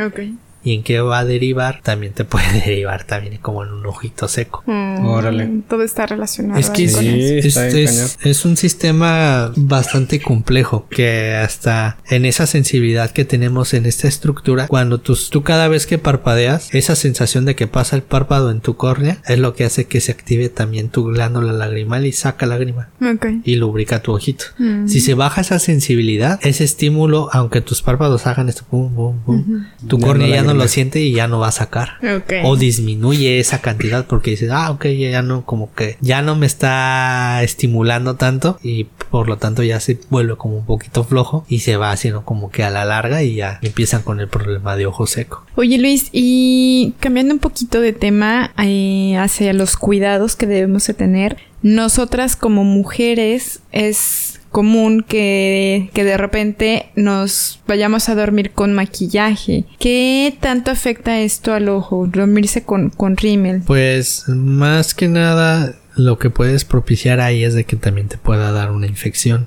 ¿Y 0.67 0.75
en 0.75 0.83
qué 0.83 1.01
va 1.01 1.21
a 1.21 1.25
derivar? 1.25 1.81
También 1.85 2.13
te 2.13 2.25
puede 2.25 2.45
derivar 2.67 3.05
también 3.05 3.39
como 3.41 3.63
en 3.63 3.71
un 3.73 3.87
ojito 3.87 4.27
seco. 4.27 4.65
Mm, 4.67 5.07
Órale. 5.07 5.51
Todo 5.69 5.83
está 5.85 6.07
relacionado. 6.07 6.59
Es 6.59 6.71
que 6.71 6.89
Sí, 6.89 7.09
es- 7.39 7.57
es- 7.57 8.19
es 8.23 8.45
un 8.45 8.57
sistema 8.57 9.53
bastante 9.57 10.21
complejo 10.21 10.87
que 10.91 11.35
hasta 11.37 11.99
en 12.11 12.25
esa 12.25 12.47
sensibilidad 12.47 13.11
que 13.13 13.25
tenemos 13.25 13.75
en 13.75 13.87
esta 13.87 14.09
estructura, 14.09 14.67
cuando 14.67 14.99
tú, 14.99 15.17
tú 15.31 15.43
cada 15.45 15.69
vez 15.69 15.87
que 15.87 15.99
parpadeas, 15.99 16.69
esa 16.75 16.97
sensación 16.97 17.45
de 17.45 17.55
que 17.55 17.69
pasa 17.69 17.95
el 17.95 18.03
párpado 18.03 18.51
en 18.51 18.61
tu 18.61 18.77
córnea 18.77 19.19
es 19.27 19.39
lo 19.39 19.55
que 19.55 19.65
hace 19.65 19.85
que 19.85 20.01
se 20.01 20.11
active 20.13 20.49
también 20.49 20.89
tu 20.89 21.05
glándula 21.05 21.53
lagrimal 21.53 22.07
y 22.07 22.13
saca 22.13 22.45
lágrima 22.47 22.89
Ok. 23.01 23.27
y 23.45 23.55
lubrica 23.57 24.03
tu 24.03 24.13
ojito. 24.13 24.47
Mm. 24.59 24.89
Si 24.89 24.99
se 25.01 25.15
baja 25.15 25.43
esa 25.43 25.59
sensibilidad, 25.61 26.41
ese 26.43 26.65
estímulo, 26.65 27.29
aunque 27.33 27.61
tus 27.61 27.83
párpados 27.83 28.27
hagan 28.27 28.49
esto, 28.49 28.65
pum, 28.69 28.93
pum, 28.95 29.19
pum, 29.25 29.65
tu 29.87 29.99
Ya 29.99 30.07
córnea 30.07 30.29
no 30.29 30.35
ya 30.35 30.43
no 30.43 30.55
lo 30.57 30.69
siente 30.69 31.01
y 31.01 31.13
ya 31.13 31.29
no 31.29 31.39
va 31.39 31.49
a 31.49 31.53
sacar. 31.53 31.99
Ok. 32.03 32.33
O 32.45 32.57
disminuye 32.57 33.39
esa 33.39 33.61
cantidad 33.61 34.07
porque 34.07 34.33
dices, 34.33 34.51
ah, 34.53 34.71
ok, 34.71 34.87
ya 34.87 35.11
ya 35.11 35.23
no, 35.23 35.45
como 35.45 35.73
que 35.75 35.97
ya 36.01 36.23
no 36.23 36.37
me 36.37 36.47
está 36.47 37.43
estimulando 37.43 38.17
tanto 38.17 38.59
y 38.63 38.85
por 39.11 39.29
lo 39.29 39.39
tanto 39.39 39.63
ya 39.63 39.81
se 39.81 39.99
vuelve 40.11 40.37
como 40.37 40.59
un 40.59 40.67
poquito 40.67 41.05
flojo 41.05 41.45
y 41.49 41.61
se 41.61 41.77
va 41.77 41.91
haciendo 41.91 42.25
como 42.25 42.51
que 42.51 42.65
a 42.65 42.71
la 42.71 42.85
larga 42.85 43.23
y 43.23 43.37
ya 43.37 43.59
empiezan 43.63 44.03
con 44.03 44.21
el 44.21 44.29
problema 44.29 44.77
de 44.77 44.87
ojo 44.87 45.07
seco. 45.07 45.45
Oye 45.55 45.79
Luis, 45.79 46.09
y 46.13 46.95
cambiando 47.01 47.35
un 47.35 47.41
poquito 47.41 47.81
de 47.81 47.93
tema 47.93 48.53
eh, 48.63 49.17
hacia 49.17 49.53
los 49.53 49.77
cuidados 49.77 50.37
que 50.37 50.47
debemos 50.47 50.87
de 50.87 50.95
tener, 50.95 51.37
nosotras 51.63 52.37
como 52.37 52.65
mujeres 52.65 53.61
es 53.73 54.26
común 54.57 55.05
que, 55.07 55.91
que 55.93 56.03
de 56.03 56.17
repente 56.17 56.87
nos 56.97 57.61
vayamos 57.69 58.09
a 58.09 58.15
dormir 58.15 58.53
con 58.53 58.73
maquillaje. 58.73 59.67
¿Qué 59.79 60.35
tanto 60.41 60.71
afecta 60.71 61.21
esto 61.21 61.53
al 61.53 61.69
ojo? 61.69 62.07
Dormirse 62.11 62.63
con, 62.63 62.89
con 62.89 63.19
rímel. 63.19 63.61
Pues 63.67 64.25
más 64.29 64.95
que 64.95 65.09
nada 65.09 65.75
lo 65.95 66.19
que 66.19 66.31
puedes 66.31 66.65
propiciar 66.65 67.21
ahí 67.21 67.45
es 67.45 67.53
de 67.53 67.65
que 67.65 67.77
también 67.77 68.09
te 68.09 68.17
pueda 68.17 68.51
dar 68.51 68.71
una 68.71 68.87
infección. 68.87 69.47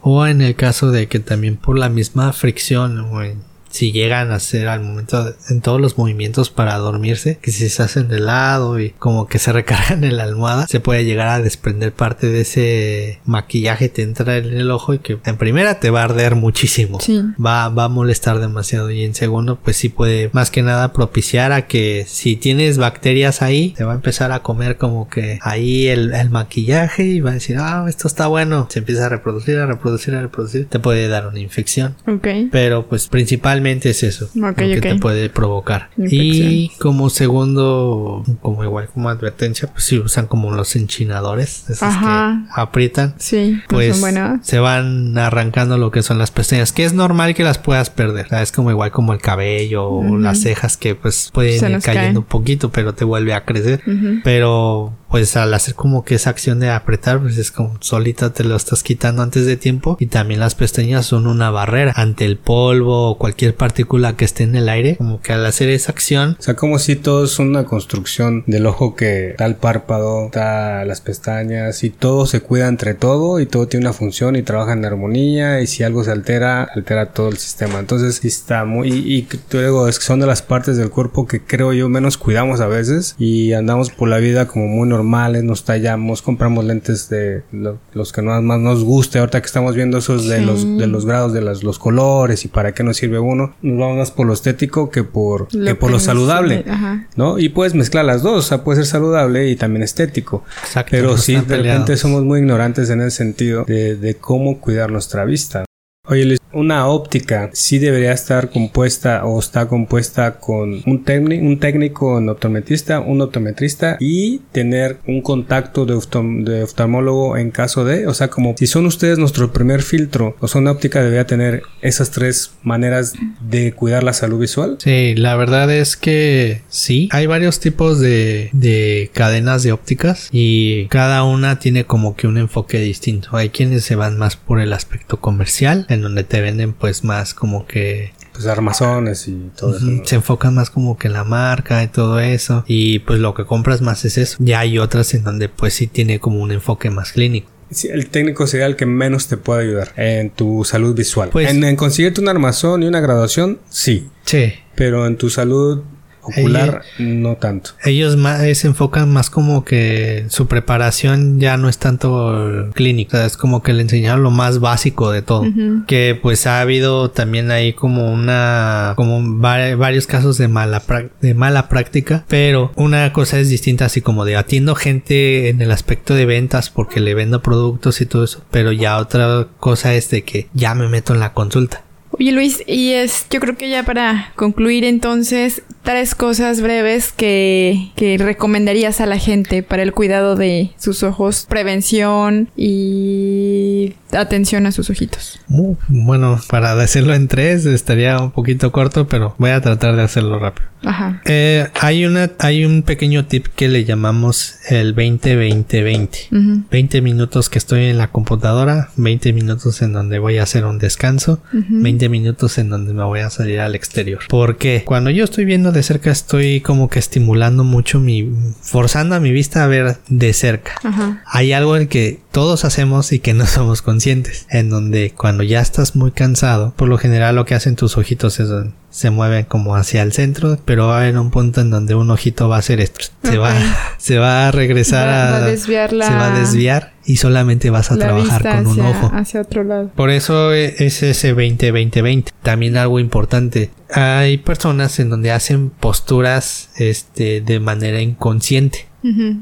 O 0.00 0.26
en 0.26 0.42
el 0.42 0.56
caso 0.56 0.90
de 0.90 1.06
que 1.06 1.20
también 1.20 1.54
por 1.56 1.78
la 1.78 1.88
misma 1.88 2.32
fricción 2.32 2.98
o 2.98 3.22
en- 3.22 3.38
si 3.72 3.90
llegan 3.90 4.30
a 4.30 4.36
hacer 4.36 4.68
al 4.68 4.80
momento 4.82 5.24
de- 5.24 5.34
en 5.50 5.60
todos 5.60 5.80
los 5.80 5.98
movimientos 5.98 6.50
para 6.50 6.76
dormirse, 6.78 7.38
que 7.42 7.50
si 7.50 7.68
se 7.68 7.82
hacen 7.82 8.06
de 8.08 8.20
lado 8.20 8.78
y 8.78 8.90
como 8.90 9.26
que 9.26 9.38
se 9.40 9.50
recargan 9.60 10.04
en 10.04 10.16
la 10.16 10.22
almohada, 10.24 10.66
se 10.68 10.78
puede 10.78 11.04
llegar 11.04 11.26
a 11.28 11.40
desprender 11.40 11.92
parte 11.92 12.28
de 12.28 12.42
ese 12.42 13.18
maquillaje 13.24 13.88
te 13.88 14.02
entra 14.02 14.36
en 14.36 14.46
el 14.46 14.70
ojo 14.70 14.94
y 14.94 14.98
que 15.00 15.18
en 15.24 15.36
primera 15.36 15.80
te 15.80 15.90
va 15.90 16.02
a 16.02 16.04
arder 16.04 16.34
muchísimo. 16.36 17.00
Sí. 17.00 17.20
Va, 17.44 17.68
va 17.70 17.84
a 17.84 17.88
molestar 17.88 18.38
demasiado 18.38 18.90
y 18.90 19.04
en 19.04 19.14
segundo 19.14 19.56
pues 19.62 19.76
sí 19.78 19.88
puede 19.88 20.30
más 20.32 20.50
que 20.50 20.62
nada 20.62 20.92
propiciar 20.92 21.52
a 21.52 21.66
que 21.66 22.04
si 22.06 22.36
tienes 22.36 22.78
bacterias 22.78 23.40
ahí 23.42 23.70
te 23.76 23.84
va 23.84 23.92
a 23.92 23.94
empezar 23.96 24.32
a 24.32 24.40
comer 24.40 24.76
como 24.76 25.08
que 25.08 25.38
ahí 25.42 25.86
el, 25.88 26.12
el 26.14 26.30
maquillaje 26.30 27.04
y 27.04 27.20
va 27.20 27.30
a 27.30 27.34
decir 27.34 27.56
ah 27.58 27.86
esto 27.88 28.06
está 28.06 28.26
bueno 28.26 28.66
se 28.70 28.80
empieza 28.80 29.06
a 29.06 29.08
reproducir 29.08 29.56
a 29.58 29.66
reproducir 29.66 30.14
a 30.14 30.20
reproducir 30.22 30.66
te 30.68 30.78
puede 30.78 31.08
dar 31.08 31.26
una 31.26 31.40
infección 31.40 31.96
Ok. 32.06 32.26
pero 32.50 32.86
pues 32.86 33.08
principalmente 33.08 33.61
es 33.66 34.02
eso 34.02 34.26
Ok, 34.26 34.34
lo 34.42 34.54
que 34.54 34.80
te 34.80 34.94
puede 34.96 35.30
provocar 35.30 35.90
Infección. 35.96 36.48
y 36.50 36.68
como 36.78 37.10
segundo 37.10 38.22
como 38.40 38.64
igual 38.64 38.88
como 38.92 39.08
advertencia 39.08 39.68
pues 39.72 39.84
si 39.84 39.98
usan 39.98 40.26
como 40.26 40.50
los 40.52 40.74
enchinadores 40.76 41.64
esos 41.70 41.82
Ajá. 41.82 42.44
que 42.54 42.60
aprietan 42.60 43.14
Sí, 43.18 43.60
pues 43.68 44.00
buenos. 44.00 44.40
se 44.46 44.58
van 44.58 45.16
arrancando 45.18 45.78
lo 45.78 45.90
que 45.90 46.02
son 46.02 46.18
las 46.18 46.30
pestañas, 46.30 46.72
que 46.72 46.84
es 46.84 46.92
normal 46.94 47.34
que 47.34 47.44
las 47.44 47.58
puedas 47.58 47.90
perder. 47.90 48.26
Es 48.32 48.52
como 48.52 48.70
igual 48.70 48.90
como 48.90 49.12
el 49.12 49.20
cabello 49.20 49.88
o 49.88 50.18
las 50.18 50.40
cejas 50.40 50.76
que 50.76 50.94
pues 50.94 51.30
pueden 51.32 51.54
ir 51.54 51.60
cayendo 51.80 51.82
caen. 51.82 52.16
un 52.18 52.24
poquito, 52.24 52.70
pero 52.70 52.94
te 52.94 53.04
vuelve 53.04 53.34
a 53.34 53.44
crecer. 53.44 53.80
Pero 54.24 54.92
pues 55.12 55.36
al 55.36 55.52
hacer 55.52 55.74
como 55.74 56.06
que 56.06 56.14
esa 56.14 56.30
acción 56.30 56.58
de 56.58 56.70
apretar, 56.70 57.20
pues 57.20 57.36
es 57.36 57.50
como 57.50 57.76
solita 57.80 58.32
te 58.32 58.44
lo 58.44 58.56
estás 58.56 58.82
quitando 58.82 59.20
antes 59.20 59.44
de 59.44 59.58
tiempo 59.58 59.98
y 60.00 60.06
también 60.06 60.40
las 60.40 60.54
pestañas 60.54 61.04
son 61.04 61.26
una 61.26 61.50
barrera 61.50 61.92
ante 61.96 62.24
el 62.24 62.38
polvo 62.38 63.10
o 63.10 63.18
cualquier 63.18 63.54
partícula 63.54 64.16
que 64.16 64.24
esté 64.24 64.44
en 64.44 64.56
el 64.56 64.70
aire, 64.70 64.96
como 64.96 65.20
que 65.20 65.34
al 65.34 65.44
hacer 65.44 65.68
esa 65.68 65.92
acción 65.92 66.38
O 66.40 66.42
sea, 66.42 66.56
como 66.56 66.78
si 66.78 66.96
todo 66.96 67.24
es 67.24 67.38
una 67.38 67.64
construcción 67.64 68.42
del 68.46 68.64
ojo 68.64 68.96
que 68.96 69.32
está 69.32 69.44
el 69.44 69.56
párpado, 69.56 70.24
está 70.26 70.86
las 70.86 71.02
pestañas 71.02 71.84
y 71.84 71.90
todo 71.90 72.24
se 72.24 72.40
cuida 72.40 72.66
entre 72.66 72.94
todo 72.94 73.38
y 73.38 73.44
todo 73.44 73.68
tiene 73.68 73.84
una 73.84 73.92
función 73.92 74.34
y 74.34 74.42
trabaja 74.42 74.72
en 74.72 74.82
armonía 74.82 75.60
y 75.60 75.66
si 75.66 75.82
algo 75.82 76.04
se 76.04 76.10
altera, 76.10 76.62
altera 76.62 77.12
todo 77.12 77.28
el 77.28 77.36
sistema. 77.36 77.80
Entonces, 77.80 78.16
sí 78.22 78.28
está 78.28 78.64
muy... 78.64 78.88
Y, 78.88 79.14
y 79.18 79.28
digo, 79.50 79.88
es 79.88 79.98
que 79.98 80.06
son 80.06 80.20
de 80.20 80.26
las 80.26 80.40
partes 80.40 80.78
del 80.78 80.88
cuerpo 80.88 81.26
que 81.26 81.42
creo 81.42 81.74
yo 81.74 81.90
menos 81.90 82.16
cuidamos 82.16 82.62
a 82.62 82.66
veces 82.66 83.14
y 83.18 83.52
andamos 83.52 83.90
por 83.90 84.08
la 84.08 84.16
vida 84.16 84.48
como 84.48 84.68
muy 84.68 84.88
normales, 85.02 85.42
nos 85.44 85.64
tallamos, 85.64 86.22
compramos 86.22 86.64
lentes 86.64 87.08
de 87.08 87.42
lo- 87.52 87.78
los 87.92 88.12
que 88.12 88.22
no- 88.22 88.40
más 88.40 88.60
nos 88.60 88.84
guste. 88.84 89.18
Ahorita 89.18 89.40
que 89.40 89.46
estamos 89.46 89.74
viendo 89.74 89.98
esos 89.98 90.28
de 90.28 90.38
Sí. 90.38 90.44
los 90.44 90.78
de 90.78 90.86
los 90.86 91.04
grados 91.06 91.32
de 91.32 91.40
las- 91.42 91.62
los 91.64 91.78
colores 91.78 92.44
y 92.44 92.48
para 92.48 92.72
qué 92.72 92.82
nos 92.84 92.96
sirve 92.96 93.18
uno, 93.18 93.54
nos 93.62 93.78
vamos 93.78 93.96
más 93.98 94.10
por 94.10 94.26
lo 94.26 94.32
estético 94.32 94.90
que 94.90 95.02
por, 95.04 95.48
que 95.48 95.74
por 95.74 95.90
lo 95.90 95.98
saludable. 95.98 96.64
Ajá. 96.68 97.06
¿no? 97.16 97.38
Y 97.38 97.48
puedes 97.48 97.74
mezclar 97.74 98.04
las 98.04 98.22
dos, 98.22 98.44
o 98.46 98.48
sea, 98.48 98.64
puede 98.64 98.76
ser 98.78 98.86
saludable 98.86 99.48
y 99.50 99.56
también 99.56 99.82
estético. 99.82 100.44
Exacto, 100.64 100.90
Pero 100.92 101.10
no 101.12 101.16
sí, 101.18 101.32
de 101.32 101.38
están 101.38 101.56
repente 101.58 101.72
peleados. 101.78 102.00
somos 102.00 102.24
muy 102.24 102.38
ignorantes 102.40 102.88
en 102.90 103.00
ese 103.00 103.16
sentido 103.16 103.64
de, 103.66 103.96
de 103.96 104.14
cómo 104.16 104.60
cuidar 104.60 104.90
nuestra 104.90 105.24
vista. 105.24 105.64
Oye, 106.12 106.36
una 106.52 106.86
óptica 106.88 107.48
sí 107.54 107.78
debería 107.78 108.12
estar 108.12 108.50
compuesta 108.50 109.24
o 109.24 109.38
está 109.40 109.66
compuesta 109.68 110.38
con 110.38 110.82
un, 110.84 111.04
un 111.06 111.58
técnico 111.58 112.18
en 112.18 112.28
optometrista, 112.28 113.00
un 113.00 113.22
optometrista 113.22 113.96
y 113.98 114.40
tener 114.52 114.98
un 115.06 115.22
contacto 115.22 115.86
de, 115.86 115.94
oftom- 115.94 116.44
de 116.44 116.64
oftalmólogo 116.64 117.38
en 117.38 117.50
caso 117.50 117.86
de, 117.86 118.06
o 118.06 118.12
sea, 118.12 118.28
como 118.28 118.54
si 118.54 118.66
son 118.66 118.84
ustedes 118.84 119.16
nuestro 119.18 119.54
primer 119.54 119.80
filtro, 119.80 120.36
o 120.40 120.58
una 120.58 120.72
óptica 120.72 121.00
debería 121.02 121.26
tener 121.26 121.62
esas 121.80 122.10
tres 122.10 122.52
maneras 122.62 123.14
de 123.40 123.72
cuidar 123.72 124.02
la 124.04 124.12
salud 124.12 124.38
visual. 124.38 124.76
Sí, 124.80 125.14
la 125.14 125.34
verdad 125.36 125.72
es 125.72 125.96
que 125.96 126.60
sí. 126.68 127.08
Hay 127.12 127.26
varios 127.26 127.58
tipos 127.58 128.00
de, 128.00 128.50
de 128.52 129.10
cadenas 129.14 129.62
de 129.62 129.72
ópticas 129.72 130.28
y 130.30 130.88
cada 130.88 131.24
una 131.24 131.58
tiene 131.58 131.86
como 131.86 132.14
que 132.16 132.26
un 132.26 132.36
enfoque 132.36 132.78
distinto. 132.80 133.34
Hay 133.38 133.48
quienes 133.48 133.84
se 133.84 133.96
van 133.96 134.18
más 134.18 134.36
por 134.36 134.60
el 134.60 134.74
aspecto 134.74 135.18
comercial, 135.18 135.86
en 135.88 136.01
donde 136.02 136.24
te 136.24 136.40
venden 136.40 136.72
pues 136.72 137.04
más 137.04 137.34
como 137.34 137.66
que 137.66 138.12
Pues 138.32 138.46
armazones 138.46 139.28
y 139.28 139.50
todo 139.56 139.76
eso. 139.76 139.86
Se 140.04 140.16
enfocan 140.16 140.54
más 140.54 140.70
como 140.70 140.96
que 140.98 141.08
en 141.08 141.14
la 141.14 141.24
marca 141.24 141.82
y 141.82 141.88
todo 141.88 142.20
eso. 142.20 142.64
Y 142.66 143.00
pues 143.00 143.18
lo 143.20 143.34
que 143.34 143.44
compras 143.44 143.80
más 143.80 144.04
es 144.04 144.18
eso. 144.18 144.36
Ya 144.40 144.60
hay 144.60 144.78
otras 144.78 145.14
en 145.14 145.24
donde 145.24 145.48
pues 145.48 145.74
sí 145.74 145.86
tiene 145.86 146.18
como 146.20 146.40
un 146.42 146.52
enfoque 146.52 146.90
más 146.90 147.12
clínico. 147.12 147.48
Sí, 147.70 147.88
el 147.88 148.08
técnico 148.08 148.46
sería 148.46 148.66
el 148.66 148.76
que 148.76 148.84
menos 148.84 149.28
te 149.28 149.38
puede 149.38 149.62
ayudar 149.62 149.92
en 149.96 150.28
tu 150.30 150.62
salud 150.64 150.94
visual. 150.94 151.30
Pues- 151.30 151.50
en, 151.50 151.64
en 151.64 151.76
conseguirte 151.76 152.20
un 152.20 152.28
armazón 152.28 152.82
y 152.82 152.86
una 152.86 153.00
graduación, 153.00 153.58
sí. 153.70 154.08
Sí. 154.26 154.52
Pero 154.74 155.06
en 155.06 155.16
tu 155.16 155.30
salud 155.30 155.82
ocular, 156.22 156.82
no 156.98 157.36
tanto. 157.36 157.70
Ellos 157.84 158.16
más, 158.16 158.42
eh, 158.42 158.54
se 158.54 158.68
enfocan 158.68 159.10
más 159.12 159.30
como 159.30 159.64
que 159.64 160.24
su 160.28 160.46
preparación 160.46 161.40
ya 161.40 161.56
no 161.56 161.68
es 161.68 161.78
tanto 161.78 162.70
clínica, 162.74 163.24
es 163.26 163.36
como 163.36 163.62
que 163.62 163.72
le 163.72 163.82
enseñaron 163.82 164.22
lo 164.22 164.30
más 164.30 164.60
básico 164.60 165.10
de 165.10 165.22
todo. 165.22 165.44
Que 165.86 166.18
pues 166.20 166.46
ha 166.46 166.60
habido 166.60 167.10
también 167.10 167.50
ahí 167.50 167.72
como 167.72 168.12
una, 168.12 168.94
como 168.96 169.40
va- 169.40 169.74
varios 169.76 170.06
casos 170.06 170.38
de 170.38 170.48
mala, 170.48 170.82
de 171.20 171.34
mala 171.34 171.68
práctica, 171.68 172.24
pero 172.28 172.72
una 172.76 173.12
cosa 173.12 173.38
es 173.38 173.48
distinta 173.48 173.86
así 173.86 174.00
como 174.00 174.24
de 174.24 174.36
atiendo 174.36 174.74
gente 174.74 175.48
en 175.48 175.60
el 175.60 175.70
aspecto 175.70 176.14
de 176.14 176.26
ventas 176.26 176.70
porque 176.70 177.00
le 177.00 177.14
vendo 177.14 177.42
productos 177.42 178.00
y 178.00 178.06
todo 178.06 178.24
eso, 178.24 178.44
pero 178.50 178.72
ya 178.72 178.98
otra 178.98 179.46
cosa 179.58 179.94
es 179.94 180.10
de 180.10 180.22
que 180.22 180.48
ya 180.54 180.74
me 180.74 180.88
meto 180.88 181.14
en 181.14 181.20
la 181.20 181.32
consulta. 181.32 181.84
Oye 182.22 182.30
Luis, 182.30 182.62
y 182.68 182.92
es, 182.92 183.26
yo 183.30 183.40
creo 183.40 183.56
que 183.56 183.68
ya 183.68 183.82
para 183.82 184.30
concluir 184.36 184.84
entonces, 184.84 185.62
tres 185.82 186.14
cosas 186.14 186.60
breves 186.60 187.10
que, 187.10 187.90
que 187.96 188.16
recomendarías 188.16 189.00
a 189.00 189.06
la 189.06 189.18
gente 189.18 189.64
para 189.64 189.82
el 189.82 189.92
cuidado 189.92 190.36
de 190.36 190.70
sus 190.78 191.02
ojos, 191.02 191.46
prevención 191.48 192.48
y 192.56 193.94
atención 194.12 194.66
a 194.66 194.72
sus 194.72 194.90
ojitos. 194.90 195.40
Uh, 195.48 195.76
bueno, 195.88 196.40
para 196.48 196.74
decirlo 196.74 197.14
en 197.14 197.28
tres 197.28 197.66
estaría 197.66 198.18
un 198.18 198.30
poquito 198.30 198.72
corto, 198.72 199.06
pero 199.06 199.34
voy 199.38 199.50
a 199.50 199.60
tratar 199.60 199.96
de 199.96 200.02
hacerlo 200.02 200.38
rápido. 200.38 200.68
Ajá. 200.84 201.22
Eh, 201.26 201.68
hay 201.80 202.04
una, 202.06 202.32
hay 202.38 202.64
un 202.64 202.82
pequeño 202.82 203.26
tip 203.26 203.46
que 203.54 203.68
le 203.68 203.84
llamamos 203.84 204.56
el 204.68 204.94
20-20-20. 204.96 206.08
Ujú. 206.30 206.64
20 206.70 207.00
minutos 207.02 207.48
que 207.48 207.58
estoy 207.58 207.86
en 207.86 207.98
la 207.98 208.08
computadora, 208.08 208.90
20 208.96 209.32
minutos 209.32 209.82
en 209.82 209.92
donde 209.92 210.18
voy 210.18 210.38
a 210.38 210.42
hacer 210.42 210.64
un 210.64 210.78
descanso, 210.78 211.40
20 211.52 212.08
minutos 212.08 212.58
en 212.58 212.68
donde 212.68 212.94
me 212.94 213.04
voy 213.04 213.20
a 213.20 213.30
salir 213.30 213.60
al 213.60 213.74
exterior. 213.74 214.20
Porque 214.28 214.82
cuando 214.84 215.10
yo 215.10 215.24
estoy 215.24 215.44
viendo 215.44 215.72
de 215.72 215.82
cerca 215.82 216.10
estoy 216.10 216.60
como 216.60 216.88
que 216.88 216.98
estimulando 216.98 217.64
mucho 217.64 218.00
mi, 218.00 218.28
forzando 218.60 219.14
a 219.14 219.20
mi 219.20 219.30
vista 219.30 219.64
a 219.64 219.66
ver 219.68 219.98
de 220.08 220.32
cerca. 220.32 220.72
Ajá. 220.82 221.22
Hay 221.26 221.52
algo 221.52 221.76
en 221.76 221.88
que 221.88 222.21
todos 222.32 222.64
hacemos 222.64 223.12
y 223.12 223.18
que 223.20 223.34
no 223.34 223.46
somos 223.46 223.82
conscientes, 223.82 224.46
en 224.50 224.70
donde 224.70 225.12
cuando 225.16 225.42
ya 225.44 225.60
estás 225.60 225.94
muy 225.94 226.10
cansado, 226.10 226.72
por 226.76 226.88
lo 226.88 226.98
general 226.98 227.36
lo 227.36 227.44
que 227.44 227.54
hacen 227.54 227.76
tus 227.76 227.96
ojitos 227.96 228.40
es 228.40 228.48
se 228.90 229.08
mueven 229.08 229.46
como 229.46 229.74
hacia 229.74 230.02
el 230.02 230.12
centro, 230.12 230.58
pero 230.66 230.88
va 230.88 230.96
a 230.98 231.00
haber 231.00 231.16
un 231.18 231.30
punto 231.30 231.62
en 231.62 231.70
donde 231.70 231.94
un 231.94 232.10
ojito 232.10 232.50
va 232.50 232.56
a 232.56 232.58
hacer 232.58 232.78
esto, 232.80 233.06
se 233.22 233.38
va, 233.38 233.54
se 233.98 234.18
va 234.18 234.48
a 234.48 234.50
regresar 234.50 235.08
Va- 235.08 235.28
a, 235.28 235.30
va 235.30 235.36
a 235.46 235.48
desviar 235.48 235.92
la- 235.94 236.06
se 236.06 236.12
va 236.14 236.34
a 236.34 236.38
desviar 236.38 236.92
y 237.06 237.16
solamente 237.16 237.70
vas 237.70 237.90
a 237.90 237.94
La 237.96 238.04
trabajar 238.06 238.42
con 238.42 238.66
un 238.66 238.80
hacia, 238.80 238.90
ojo. 238.90 239.10
hacia 239.14 239.40
otro 239.40 239.64
lado. 239.64 239.90
Por 239.96 240.10
eso 240.10 240.52
e- 240.52 240.74
es 240.84 241.02
ese 241.02 241.34
20-20-20. 241.34 242.26
También 242.42 242.76
algo 242.76 243.00
importante. 243.00 243.70
Hay 243.90 244.36
personas 244.38 244.98
en 245.00 245.08
donde 245.10 245.32
hacen 245.32 245.70
posturas 245.70 246.68
este, 246.76 247.40
de 247.40 247.60
manera 247.60 248.00
inconsciente 248.02 248.86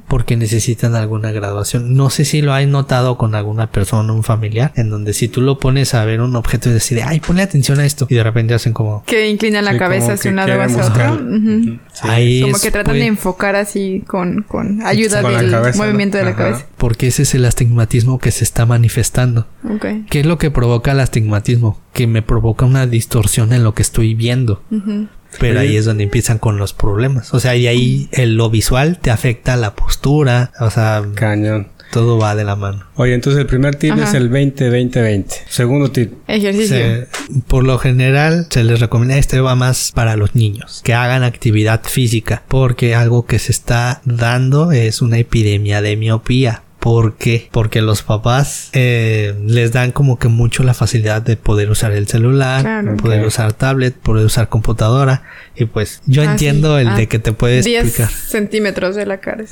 Porque 0.09 0.37
necesitan 0.37 0.95
alguna 0.95 1.33
graduación. 1.33 1.95
No 1.95 2.09
sé 2.11 2.25
si 2.25 2.41
lo 2.43 2.53
hay 2.55 2.67
notado 2.67 3.19
con 3.19 3.35
alguna 3.35 3.71
persona, 3.71 4.13
un 4.13 4.23
familiar, 4.23 4.73
en 4.77 4.89
donde 4.91 5.13
si 5.13 5.29
tú 5.29 5.41
lo 5.43 5.59
pones 5.59 5.95
a 5.95 6.05
ver 6.05 6.21
un 6.21 6.35
objeto 6.37 6.71
y 6.71 6.73
decir, 6.73 7.01
ay, 7.05 7.21
ponle 7.21 7.43
atención 7.43 7.79
a 7.79 7.85
esto, 7.85 8.07
y 8.09 8.15
de 8.15 8.23
repente 8.23 8.55
hacen 8.55 8.73
como... 8.73 9.05
Que 9.05 9.29
inclinan 9.29 9.65
la 9.65 9.73
Sí, 9.73 9.79
cabeza 9.79 10.13
hacia 10.15 10.31
un 10.31 10.37
lado 10.37 10.53
o 10.59 10.63
hacia 10.63 10.87
otro. 10.87 11.15
Ujú. 11.15 11.63
Sí. 11.63 11.81
Ahí 12.03 12.41
Como 12.43 12.57
es- 12.57 12.63
que 12.63 12.71
tratan 12.71 12.95
de 12.95 13.07
enfocar 13.07 13.57
así 13.57 14.03
con, 14.07 14.43
con 14.43 14.81
ayuda 14.87 15.21
Con 15.23 15.37
del 15.37 15.51
cabeza, 15.51 15.79
¿no? 15.79 15.85
movimiento 15.85 16.17
de 16.19 16.25
la 16.25 16.31
Ajá. 16.31 16.39
cabeza. 16.39 16.67
Porque 16.79 17.09
ese 17.09 17.23
es 17.23 17.35
el 17.35 17.45
astigmatismo 17.45 18.19
que 18.19 18.31
se 18.31 18.45
está 18.45 18.65
manifestando. 18.67 19.47
Ok. 19.69 19.87
¿Qué 20.09 20.21
es 20.21 20.27
lo 20.27 20.39
que 20.39 20.51
provoca 20.51 20.93
el 20.93 21.01
astigmatismo? 21.01 21.79
Que 21.93 22.07
me 22.07 22.23
provoca 22.23 22.65
una 22.65 22.87
distorsión 22.87 23.53
en 23.53 23.63
lo 23.65 23.75
que 23.75 23.83
estoy 23.83 24.15
viendo. 24.15 24.63
Ujú. 24.71 25.09
Pero 25.39 25.61
Oye. 25.61 25.69
ahí 25.69 25.77
es 25.77 25.85
donde 25.85 26.05
empiezan 26.05 26.39
con 26.39 26.59
los 26.59 26.73
problemas. 26.73 27.33
O 27.35 27.41
sea, 27.41 27.55
y 27.57 27.67
ahí 27.67 28.09
el, 28.13 28.35
lo 28.37 28.51
visual 28.51 28.99
te 29.01 29.11
afecta 29.11 29.57
la 29.57 29.75
postura. 29.75 30.53
O 30.61 30.71
sea, 30.71 31.03
Cañón. 31.15 31.69
todo 31.93 32.19
va 32.19 32.35
de 32.35 32.45
la 32.45 32.57
mano. 32.57 32.85
Oye, 32.97 33.15
entonces 33.15 33.41
el 33.41 33.47
primer 33.47 33.77
tip 33.77 33.93
Ajá. 33.93 34.05
es 34.05 34.15
el 34.15 34.31
20-20-20. 34.31 35.27
Segundo 35.49 35.91
tip. 35.91 36.13
Ejercicio. 36.27 36.77
Se- 36.77 37.09
por 37.47 37.65
lo 37.65 37.79
general 37.79 38.47
se 38.51 38.65
les 38.65 38.81
recomienda, 38.81 39.17
este 39.19 39.41
va 39.41 39.55
más 39.55 39.93
para 39.95 40.17
los 40.17 40.35
niños, 40.35 40.81
que 40.85 40.95
hagan 40.95 41.23
actividad 41.23 41.83
física, 41.85 42.43
porque 42.49 42.95
algo 42.95 43.25
que 43.27 43.39
se 43.39 43.53
está 43.53 44.01
dando 44.05 44.73
es 44.73 45.01
una 45.03 45.19
epidemia 45.19 45.81
de 45.83 45.97
miopía. 45.97 46.63
¿Por 46.81 47.15
qué? 47.17 47.49
Porque 47.53 47.83
los 47.83 48.03
papás 48.03 48.71
eh, 48.73 49.35
les 49.47 49.73
dan 49.73 49.93
como 49.93 50.19
que 50.19 50.29
mucho 50.29 50.63
la 50.65 50.73
facilidad 50.75 51.21
de 51.21 51.37
poder 51.37 51.71
usar 51.71 51.93
el 51.93 52.09
celular, 52.09 52.63
Claro. 52.63 52.97
poder 52.97 53.25
usar 53.27 53.53
tablet, 53.53 53.95
poder 53.95 54.25
usar 54.25 54.49
computadora. 54.49 55.23
Y 55.57 55.65
pues 55.67 56.01
yo 56.07 56.23
Ah, 56.23 56.33
entiendo 56.33 56.77
sí. 56.77 56.83
el 56.83 56.89
Ah, 56.89 56.97
de 56.97 57.07
que 57.09 57.19
te 57.19 57.33
puedes 57.33 57.65
10 57.65 57.85
explicar. 57.85 58.11
centímetros 58.13 58.95
de 58.97 59.05
la 59.07 59.19
cara. 59.21 59.45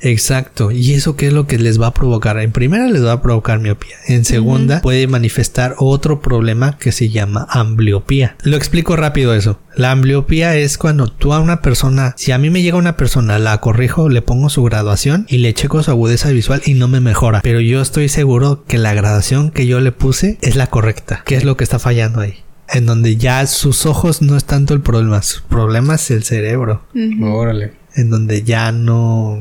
Exacto. 0.00 0.70
¿Y 0.70 0.92
eso 0.94 1.16
qué 1.16 1.28
es 1.28 1.32
lo 1.32 1.46
que 1.46 1.58
les 1.58 1.80
va 1.80 1.88
a 1.88 1.94
provocar? 1.94 2.38
En 2.38 2.52
primera 2.52 2.86
les 2.88 3.04
va 3.04 3.12
a 3.12 3.22
provocar 3.22 3.60
miopía. 3.60 3.96
En 4.06 4.24
segunda 4.24 4.80
puede 4.82 5.06
manifestar 5.06 5.74
otro 5.78 6.20
problema 6.20 6.76
que 6.78 6.92
se 6.92 7.08
llama 7.08 7.46
ambliopía. 7.50 8.36
Lo 8.42 8.56
explico 8.56 8.96
rápido 8.96 9.34
eso. 9.34 9.58
La 9.76 9.90
ambliopía 9.90 10.56
es 10.56 10.78
cuando 10.78 11.08
tú 11.08 11.32
a 11.32 11.40
una 11.40 11.60
persona, 11.62 12.14
si 12.16 12.32
a 12.32 12.38
mí 12.38 12.50
me 12.50 12.62
llega 12.62 12.76
una 12.76 12.96
persona, 12.96 13.38
la 13.38 13.58
corrijo, 13.58 14.08
le 14.08 14.22
pongo 14.22 14.48
su 14.50 14.62
graduación 14.62 15.26
y 15.28 15.38
le 15.38 15.52
checo 15.54 15.82
su 15.82 15.90
agudeza 15.90 16.30
visual 16.30 16.62
y 16.64 16.74
no 16.74 16.88
me 16.88 17.00
mejora. 17.00 17.40
Pero 17.42 17.60
yo 17.60 17.80
estoy 17.80 18.08
seguro 18.08 18.64
que 18.68 18.78
la 18.78 18.94
graduación 18.94 19.50
que 19.50 19.66
yo 19.66 19.80
le 19.80 19.92
puse 19.92 20.38
es 20.42 20.56
la 20.56 20.66
correcta. 20.68 21.22
¿Qué 21.24 21.34
es 21.36 21.44
lo 21.44 21.56
que 21.56 21.64
está 21.64 21.78
fallando 21.78 22.20
ahí? 22.20 22.43
En 22.68 22.86
donde 22.86 23.16
ya 23.16 23.46
sus 23.46 23.86
ojos 23.86 24.22
no 24.22 24.36
es 24.36 24.44
tanto 24.44 24.74
el 24.74 24.80
problema, 24.80 25.22
su 25.22 25.42
problema 25.42 25.94
es 25.96 26.10
el 26.10 26.24
cerebro. 26.24 26.82
Órale. 27.22 27.72
en 27.94 28.10
donde 28.10 28.42
ya 28.42 28.72
no 28.72 29.38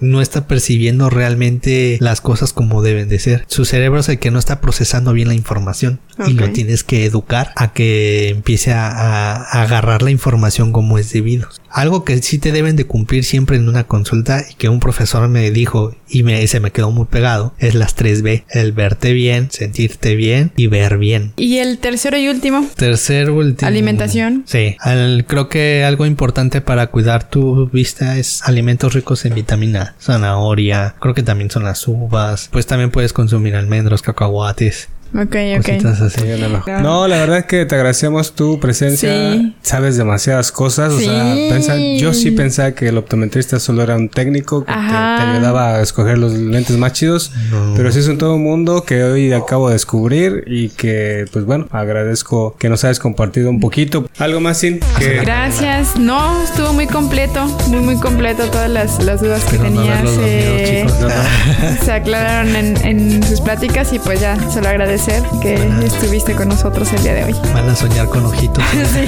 no 0.00 0.20
está 0.20 0.46
percibiendo 0.46 1.10
realmente 1.10 1.98
las 2.00 2.20
cosas 2.20 2.52
como 2.52 2.82
deben 2.82 3.08
de 3.08 3.18
ser. 3.18 3.44
Su 3.48 3.64
cerebro 3.64 4.00
es 4.00 4.08
el 4.08 4.18
que 4.18 4.30
no 4.30 4.38
está 4.38 4.60
procesando 4.60 5.12
bien 5.12 5.28
la 5.28 5.34
información 5.34 6.00
y 6.26 6.32
lo 6.32 6.50
tienes 6.50 6.82
que 6.82 7.04
educar 7.04 7.52
a 7.54 7.72
que 7.72 8.28
empiece 8.30 8.72
a, 8.72 9.36
agarrar 9.36 10.02
la 10.02 10.10
información 10.10 10.72
como 10.72 10.98
es 10.98 11.12
debido. 11.12 11.48
Algo 11.70 12.04
que 12.04 12.20
sí 12.22 12.38
te 12.38 12.50
deben 12.50 12.76
de 12.76 12.86
cumplir 12.86 13.24
siempre 13.24 13.56
en 13.56 13.68
una 13.68 13.84
consulta 13.84 14.44
y 14.50 14.54
que 14.54 14.68
un 14.68 14.80
profesor 14.80 15.28
me 15.28 15.50
dijo 15.50 15.94
y 16.08 16.22
me, 16.22 16.44
se 16.46 16.60
me 16.60 16.72
quedó 16.72 16.90
muy 16.90 17.04
pegado 17.06 17.54
es 17.58 17.74
las 17.74 17.96
3B, 17.96 18.44
el 18.50 18.72
verte 18.72 19.12
bien, 19.12 19.48
sentirte 19.50 20.16
bien 20.16 20.50
y 20.56 20.66
ver 20.66 20.98
bien. 20.98 21.32
Y 21.36 21.58
el 21.58 21.78
tercero 21.78 22.16
y 22.18 22.28
último, 22.28 22.66
Tercer 22.76 23.30
último. 23.30 23.68
Alimentación. 23.68 24.44
Sí. 24.46 24.76
Al- 24.80 25.24
creo 25.28 25.48
que 25.48 25.84
algo 25.84 26.06
importante 26.06 26.60
para 26.60 26.88
cuidar 26.88 27.28
tu 27.30 27.68
vista 27.68 28.18
es 28.18 28.42
alimentos 28.42 28.94
ricos 28.94 29.24
en 29.24 29.34
vitamina. 29.34 29.87
Zanahoria. 30.00 30.94
Creo 31.00 31.14
que 31.14 31.22
también 31.22 31.50
son 31.50 31.64
las 31.64 31.86
uvas. 31.88 32.48
Pues 32.52 32.66
también 32.66 32.90
puedes 32.90 33.12
consumir 33.12 33.56
almendros, 33.56 34.02
cacahuates. 34.02 34.88
Ok, 35.14 35.36
ok. 35.58 35.66
Cositas 35.66 36.00
así. 36.00 36.20
Sí, 36.20 36.42
no, 36.82 37.08
la 37.08 37.16
verdad 37.18 37.38
es 37.38 37.44
que 37.46 37.64
te 37.66 37.74
agradecemos 37.74 38.32
tu 38.34 38.60
presencia. 38.60 39.32
Sí. 39.32 39.54
Sabes 39.62 39.96
demasiadas 39.96 40.52
cosas. 40.52 40.92
O 40.92 40.98
sea, 41.00 41.34
Sí. 41.34 41.48
pensa- 41.50 41.76
yo 41.98 42.14
sí 42.14 42.30
pensaba 42.30 42.72
que 42.72 42.88
el 42.88 42.98
optometrista 42.98 43.58
solo 43.60 43.82
era 43.82 43.96
un 43.96 44.08
técnico 44.08 44.64
que 44.64 44.72
te, 44.72 44.78
ayudaba 44.78 45.76
a 45.76 45.82
escoger 45.82 46.18
los 46.18 46.32
lentes 46.32 46.76
más 46.76 46.92
chidos. 46.92 47.32
No. 47.50 47.74
Pero 47.76 47.92
sí 47.92 48.00
es 48.00 48.08
un 48.08 48.18
todo 48.18 48.34
un 48.34 48.42
mundo 48.42 48.84
que 48.84 49.02
hoy 49.04 49.32
acabo 49.32 49.68
de 49.68 49.74
descubrir 49.74 50.44
y 50.46 50.68
que, 50.70 51.26
pues 51.32 51.44
bueno, 51.44 51.68
agradezco 51.70 52.56
que 52.58 52.68
nos 52.68 52.84
hayas 52.84 52.98
compartido 52.98 53.50
un 53.50 53.60
poquito. 53.60 54.08
Algo 54.18 54.40
más, 54.40 54.58
Sin, 54.58 54.80
que 54.98 55.20
Gracias. 55.20 55.96
No, 55.98 56.42
estuvo 56.42 56.72
muy 56.72 56.86
completo, 56.86 57.44
muy 57.68 57.80
muy 57.80 57.96
completo 57.96 58.44
todas 58.50 58.70
las, 58.70 59.02
las 59.04 59.20
dudas 59.20 59.44
que 59.44 59.58
no 59.58 59.64
tenías. 59.64 60.00
se 61.84 61.92
aclararon 61.92 62.54
en, 62.56 62.76
en 62.86 63.22
sus 63.22 63.40
pláticas 63.40 63.92
y 63.92 63.98
pues 63.98 64.20
ya, 64.20 64.36
solo 64.50 64.68
agradecer 64.98 65.22
que 65.40 65.86
estuviste 65.86 66.34
con 66.34 66.48
nosotros 66.48 66.92
el 66.92 67.02
día 67.02 67.14
de 67.14 67.24
hoy. 67.24 67.36
Van 67.54 67.68
a 67.68 67.76
soñar 67.76 68.08
con 68.08 68.24
ojitos. 68.26 68.64
Sí, 68.88 69.04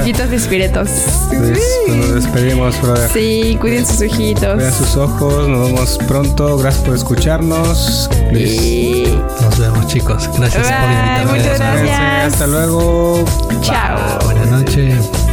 ojitos 0.00 0.30
espíritus. 0.30 0.88
pues, 1.28 1.58
pues, 1.86 1.96
nos 1.96 2.14
despedimos, 2.14 2.80
brother. 2.80 3.08
Sí, 3.10 3.56
cuiden 3.60 3.86
sus 3.86 4.00
ojitos. 4.02 4.56
Vean 4.58 4.72
sus 4.72 4.96
ojos, 4.96 5.48
nos 5.48 5.66
vemos 5.66 5.98
pronto. 6.06 6.56
Gracias 6.58 6.84
por 6.84 6.94
escucharnos. 6.94 8.08
Y 8.32 9.06
Nos 9.40 9.58
vemos, 9.58 9.86
chicos. 9.86 10.28
Gracias 10.36 10.66
por 10.66 10.90
invitarme. 10.90 11.32
muchas 11.32 11.58
gracias. 11.58 12.32
Hasta 12.32 12.46
luego. 12.46 13.24
chao. 13.62 14.18
Buenas 14.24 14.48
noches. 14.48 15.23